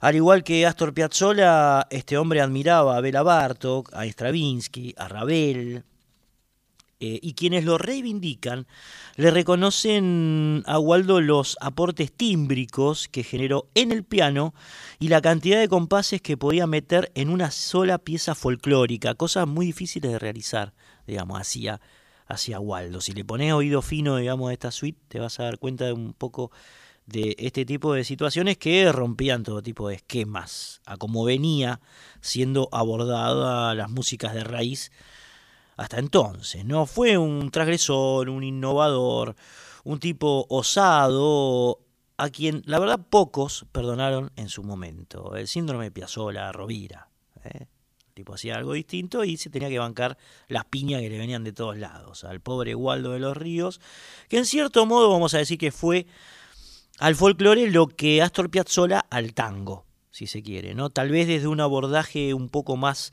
Al 0.00 0.14
igual 0.14 0.44
que 0.44 0.64
Astor 0.64 0.94
Piazzolla, 0.94 1.88
este 1.90 2.16
hombre 2.18 2.40
admiraba 2.40 2.96
a 2.96 3.00
Bela 3.00 3.24
Bartok, 3.24 3.92
a 3.94 4.04
Stravinsky, 4.06 4.94
a 4.96 5.08
Ravel, 5.08 5.84
eh, 7.00 7.20
y 7.22 7.34
quienes 7.34 7.64
lo 7.64 7.78
reivindican 7.78 8.66
le 9.14 9.30
reconocen 9.30 10.64
a 10.66 10.80
Waldo 10.80 11.20
los 11.20 11.56
aportes 11.60 12.12
tímbricos 12.12 13.06
que 13.06 13.22
generó 13.22 13.68
en 13.76 13.92
el 13.92 14.02
piano 14.02 14.52
y 14.98 15.06
la 15.06 15.20
cantidad 15.20 15.60
de 15.60 15.68
compases 15.68 16.20
que 16.20 16.36
podía 16.36 16.66
meter 16.66 17.12
en 17.14 17.30
una 17.30 17.52
sola 17.52 17.98
pieza 17.98 18.34
folclórica, 18.34 19.14
cosas 19.14 19.46
muy 19.46 19.66
difíciles 19.66 20.10
de 20.10 20.18
realizar, 20.18 20.74
digamos, 21.06 21.40
hacia, 21.40 21.80
hacia 22.26 22.58
Waldo. 22.58 23.00
Si 23.00 23.12
le 23.12 23.24
pones 23.24 23.52
oído 23.52 23.80
fino, 23.80 24.16
digamos, 24.16 24.50
a 24.50 24.52
esta 24.52 24.72
suite, 24.72 24.98
te 25.06 25.20
vas 25.20 25.38
a 25.38 25.44
dar 25.44 25.58
cuenta 25.58 25.84
de 25.84 25.92
un 25.92 26.14
poco 26.14 26.50
de 27.06 27.36
este 27.38 27.64
tipo 27.64 27.94
de 27.94 28.02
situaciones 28.02 28.58
que 28.58 28.90
rompían 28.90 29.44
todo 29.44 29.62
tipo 29.62 29.88
de 29.88 29.94
esquemas, 29.94 30.82
a 30.84 30.96
como 30.96 31.24
venía 31.24 31.80
siendo 32.20 32.68
abordada 32.72 33.74
las 33.76 33.88
músicas 33.88 34.34
de 34.34 34.42
raíz 34.42 34.90
hasta 35.78 36.00
entonces, 36.00 36.64
¿no? 36.64 36.86
Fue 36.86 37.16
un 37.16 37.50
transgresor, 37.52 38.28
un 38.28 38.42
innovador, 38.42 39.36
un 39.84 40.00
tipo 40.00 40.44
osado, 40.50 41.78
a 42.16 42.30
quien 42.30 42.62
la 42.66 42.80
verdad 42.80 43.06
pocos 43.08 43.64
perdonaron 43.70 44.32
en 44.34 44.48
su 44.48 44.64
momento. 44.64 45.36
El 45.36 45.46
síndrome 45.46 45.84
de 45.84 45.90
Piazzolla, 45.92 46.50
Rovira. 46.50 47.08
¿eh? 47.44 47.68
El 48.08 48.14
tipo 48.14 48.34
hacía 48.34 48.56
algo 48.56 48.72
distinto 48.72 49.22
y 49.22 49.36
se 49.36 49.50
tenía 49.50 49.68
que 49.68 49.78
bancar 49.78 50.18
las 50.48 50.64
piñas 50.64 51.00
que 51.00 51.10
le 51.10 51.16
venían 51.16 51.44
de 51.44 51.52
todos 51.52 51.78
lados. 51.78 52.24
Al 52.24 52.40
pobre 52.40 52.74
Waldo 52.74 53.12
de 53.12 53.20
los 53.20 53.36
Ríos, 53.36 53.80
que 54.28 54.38
en 54.38 54.46
cierto 54.46 54.84
modo 54.84 55.08
vamos 55.10 55.34
a 55.34 55.38
decir 55.38 55.58
que 55.58 55.70
fue 55.70 56.06
al 56.98 57.14
folclore 57.14 57.70
lo 57.70 57.86
que 57.86 58.20
Astor 58.20 58.50
Piazzolla 58.50 59.06
al 59.10 59.32
tango, 59.32 59.86
si 60.10 60.26
se 60.26 60.42
quiere, 60.42 60.74
¿no? 60.74 60.90
Tal 60.90 61.10
vez 61.10 61.28
desde 61.28 61.46
un 61.46 61.60
abordaje 61.60 62.34
un 62.34 62.48
poco 62.48 62.76
más 62.76 63.12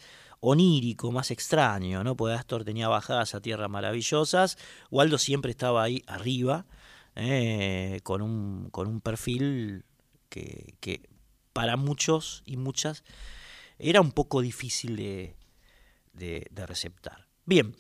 onírico, 0.50 1.12
más 1.12 1.32
extraño, 1.32 2.04
¿no? 2.04 2.16
Porque 2.16 2.36
Astor 2.36 2.64
tenía 2.64 2.88
bajadas 2.88 3.36
a 3.36 3.42
tierras 3.42 3.70
maravillosas, 3.70 4.58
Waldo 4.92 5.18
siempre 5.18 5.52
estaba 5.52 5.84
ahí 5.84 6.04
arriba, 6.08 6.66
eh, 7.16 8.00
con, 8.04 8.22
un, 8.22 8.70
con 8.72 8.88
un 8.88 9.02
perfil 9.02 9.86
que, 10.30 11.02
para 11.54 11.78
muchos 11.78 12.44
y 12.46 12.58
muchas 12.58 13.04
era 13.80 14.02
un 14.02 14.12
poco 14.12 14.42
difícil 14.42 14.96
de, 14.98 15.36
de, 16.14 16.48
de 16.52 16.66
receptar. 16.66 17.28
Bien, 17.46 17.76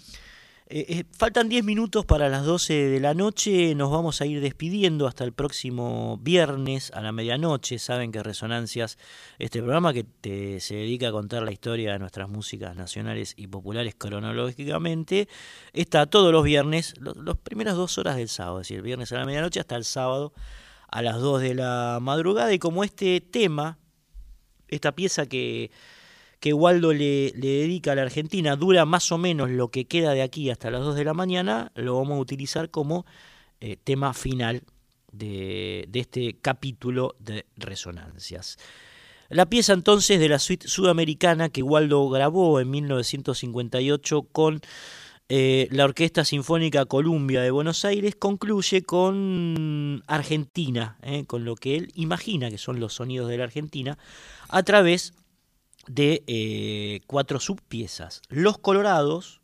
eh, 0.68 0.86
eh, 0.90 1.04
faltan 1.16 1.48
10 1.48 1.64
minutos 1.64 2.06
para 2.06 2.28
las 2.28 2.44
12 2.44 2.74
de 2.74 3.00
la 3.00 3.14
noche, 3.14 3.76
nos 3.76 3.92
vamos 3.92 4.20
a 4.22 4.26
ir 4.26 4.42
despidiendo 4.42 5.06
hasta 5.06 5.24
el 5.24 5.32
próximo 5.32 6.18
viernes 6.24 6.92
a 6.96 7.02
la 7.02 7.12
medianoche. 7.12 7.78
Saben 7.78 8.12
que 8.12 8.24
Resonancias, 8.24 8.98
este 9.38 9.60
programa 9.60 9.94
que 9.94 10.04
te, 10.04 10.60
se 10.60 10.74
dedica 10.74 11.10
a 11.10 11.12
contar 11.12 11.44
la 11.44 11.52
historia 11.52 11.94
de 11.94 12.00
nuestras 12.00 12.30
músicas 12.30 12.76
nacionales 12.76 13.36
y 13.38 13.46
populares 13.46 13.94
cronológicamente, 13.96 15.28
está 15.72 16.08
todos 16.08 16.32
los 16.32 16.44
viernes, 16.44 16.96
las 17.00 17.38
primeras 17.38 17.76
dos 17.76 18.00
horas 18.00 18.16
del 18.16 18.30
sábado, 18.30 18.62
es 18.62 18.68
decir, 18.68 18.78
el 18.78 18.84
viernes 18.84 19.12
a 19.12 19.18
la 19.18 19.26
medianoche 19.26 19.60
hasta 19.60 19.76
el 19.76 19.86
sábado 19.86 20.34
a 20.88 21.04
las 21.04 21.20
2 21.20 21.42
de 21.42 21.54
la 21.54 22.00
madrugada. 22.02 22.52
Y 22.52 22.58
como 22.58 22.84
este 22.84 23.22
tema, 23.22 23.78
esta 24.68 24.94
pieza 24.94 25.28
que 25.28 25.70
que 26.46 26.54
Waldo 26.54 26.94
le, 26.94 27.32
dedica 27.32 27.94
a 27.94 27.96
la 27.96 28.04
Argentina 28.04 28.56
dura 28.56 28.86
más 28.86 29.12
o 29.12 29.18
menos 29.18 29.50
lo 29.50 29.70
que 29.70 29.86
queda 29.86 30.14
de 30.14 30.22
aquí 30.22 30.52
hasta 30.52 30.70
las 30.70 30.82
2 30.82 30.96
de 30.96 31.04
la 31.04 31.16
mañana, 31.16 31.72
lo 31.74 31.96
vamos 31.96 32.18
a 32.18 32.22
utilizar 32.22 32.70
como 32.70 33.08
eh, 33.60 33.78
tema 33.84 34.14
final 34.14 34.62
de, 35.12 35.90
este 35.92 36.38
capítulo 36.40 37.16
de 37.18 37.48
resonancias. 37.56 38.58
La 39.30 39.48
pieza 39.48 39.74
entonces 39.74 40.20
de 40.20 40.30
la 40.30 40.38
suite 40.38 40.68
sudamericana 40.68 41.50
que 41.50 41.64
Waldo 41.64 42.08
grabó 42.10 42.60
en 42.60 42.70
1958 42.70 44.22
con 44.32 44.62
eh, 45.30 45.68
la 45.72 45.86
Orquesta 45.86 46.24
Sinfónica 46.26 46.86
Columbia 46.86 47.42
de 47.42 47.50
Buenos 47.50 47.86
Aires 47.86 48.16
concluye 48.16 48.84
con 48.84 50.04
Argentina, 50.06 51.00
eh, 51.02 51.26
con 51.26 51.44
lo 51.44 51.56
que 51.56 51.76
él 51.76 51.92
imagina 51.96 52.52
que 52.52 52.60
son 52.60 52.80
los 52.80 52.94
sonidos 52.94 53.30
de 53.30 53.40
la 53.40 53.46
Argentina, 53.46 53.98
a 54.48 54.62
través 54.62 55.16
de 55.88 56.24
eh, 56.28 57.02
cuatro 57.08 57.40
subpiezas. 57.40 58.22
Los 58.30 58.58
colorados, 58.58 59.42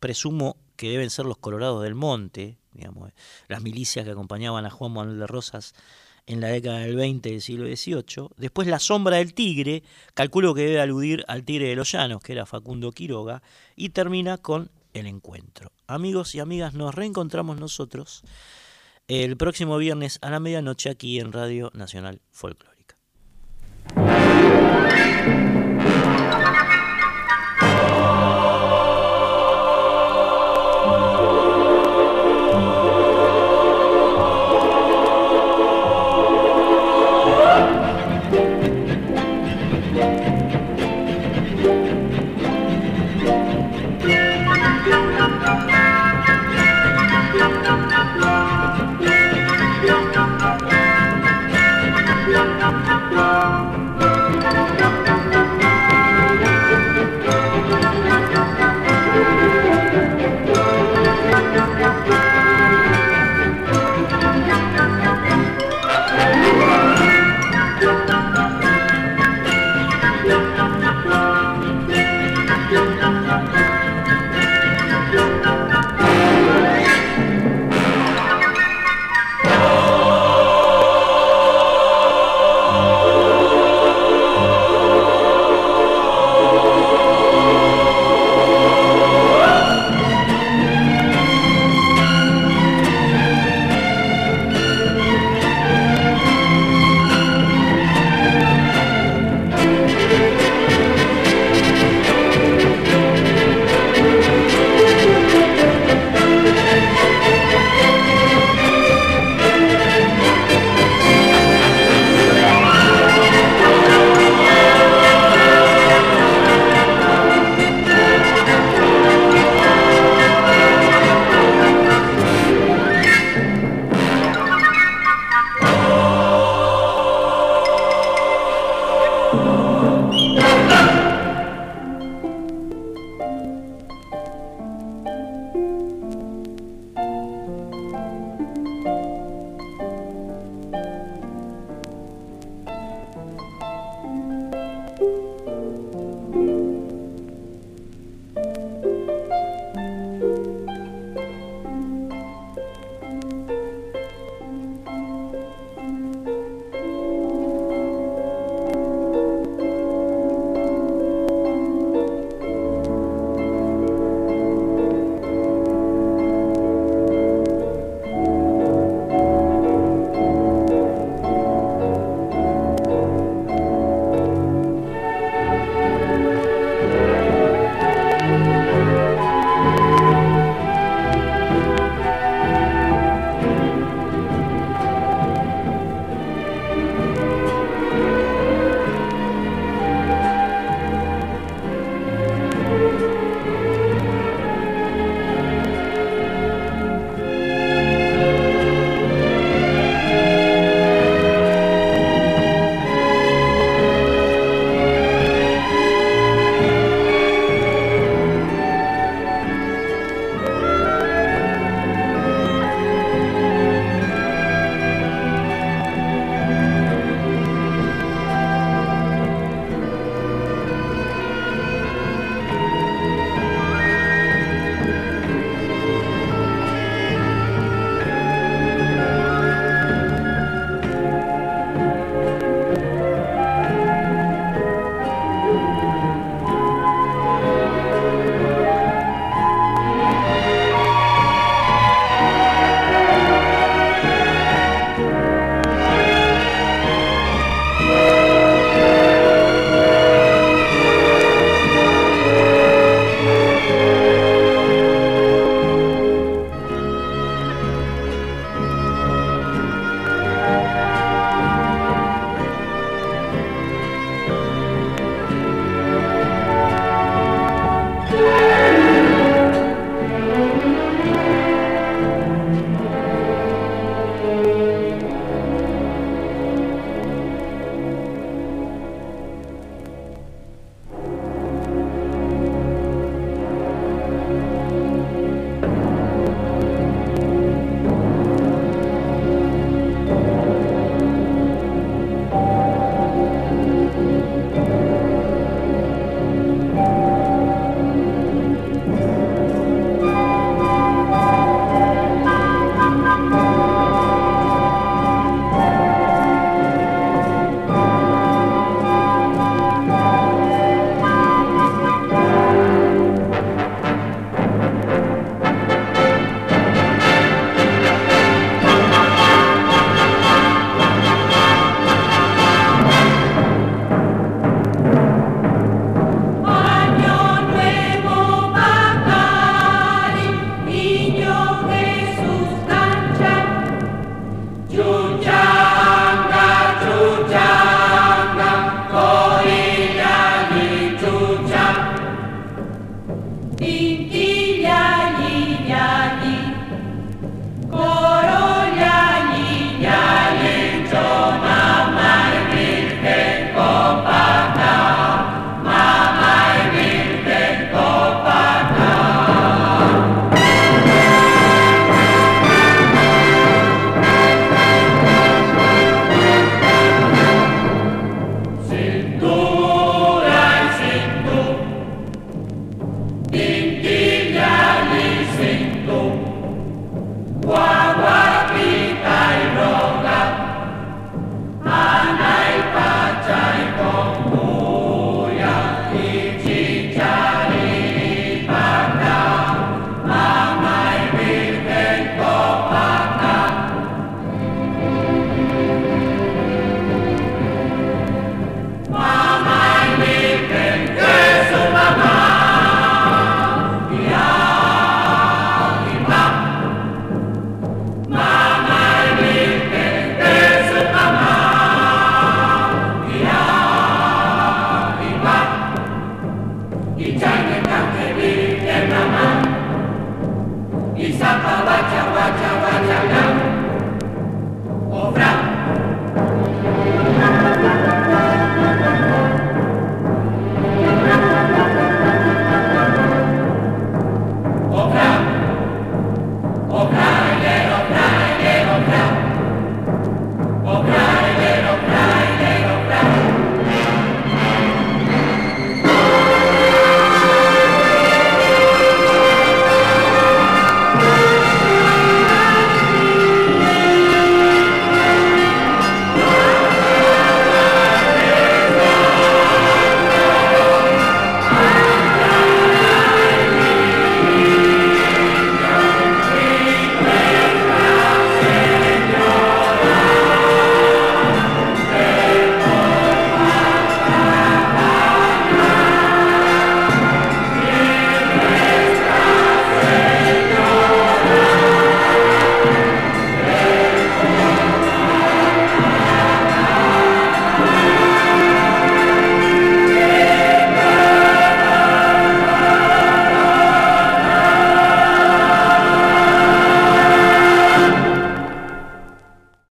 presumo 0.00 0.56
que 0.76 0.90
deben 0.90 1.10
ser 1.10 1.26
los 1.26 1.38
colorados 1.38 1.82
del 1.82 1.94
monte, 1.94 2.58
digamos, 2.72 3.12
las 3.48 3.62
milicias 3.62 4.04
que 4.04 4.12
acompañaban 4.12 4.64
a 4.64 4.70
Juan 4.70 4.92
Manuel 4.92 5.18
de 5.18 5.26
Rosas 5.26 5.74
en 6.26 6.40
la 6.40 6.48
década 6.48 6.80
del 6.80 6.94
20 6.94 7.30
del 7.30 7.40
siglo 7.40 7.66
XVIII. 7.66 8.28
Después 8.36 8.68
La 8.68 8.78
sombra 8.78 9.16
del 9.16 9.34
tigre, 9.34 9.82
calculo 10.14 10.54
que 10.54 10.62
debe 10.62 10.80
aludir 10.80 11.24
al 11.26 11.44
tigre 11.44 11.68
de 11.68 11.74
los 11.74 11.90
llanos, 11.90 12.22
que 12.22 12.32
era 12.32 12.46
Facundo 12.46 12.92
Quiroga, 12.92 13.42
y 13.74 13.88
termina 13.90 14.38
con 14.38 14.70
El 14.92 15.06
encuentro. 15.06 15.72
Amigos 15.86 16.34
y 16.34 16.40
amigas, 16.40 16.74
nos 16.74 16.94
reencontramos 16.94 17.58
nosotros 17.58 18.22
el 19.08 19.38
próximo 19.38 19.78
viernes 19.78 20.18
a 20.20 20.30
la 20.30 20.38
medianoche 20.38 20.90
aquí 20.90 21.18
en 21.18 21.32
Radio 21.32 21.70
Nacional 21.74 22.20
Folclórica. 22.30 22.77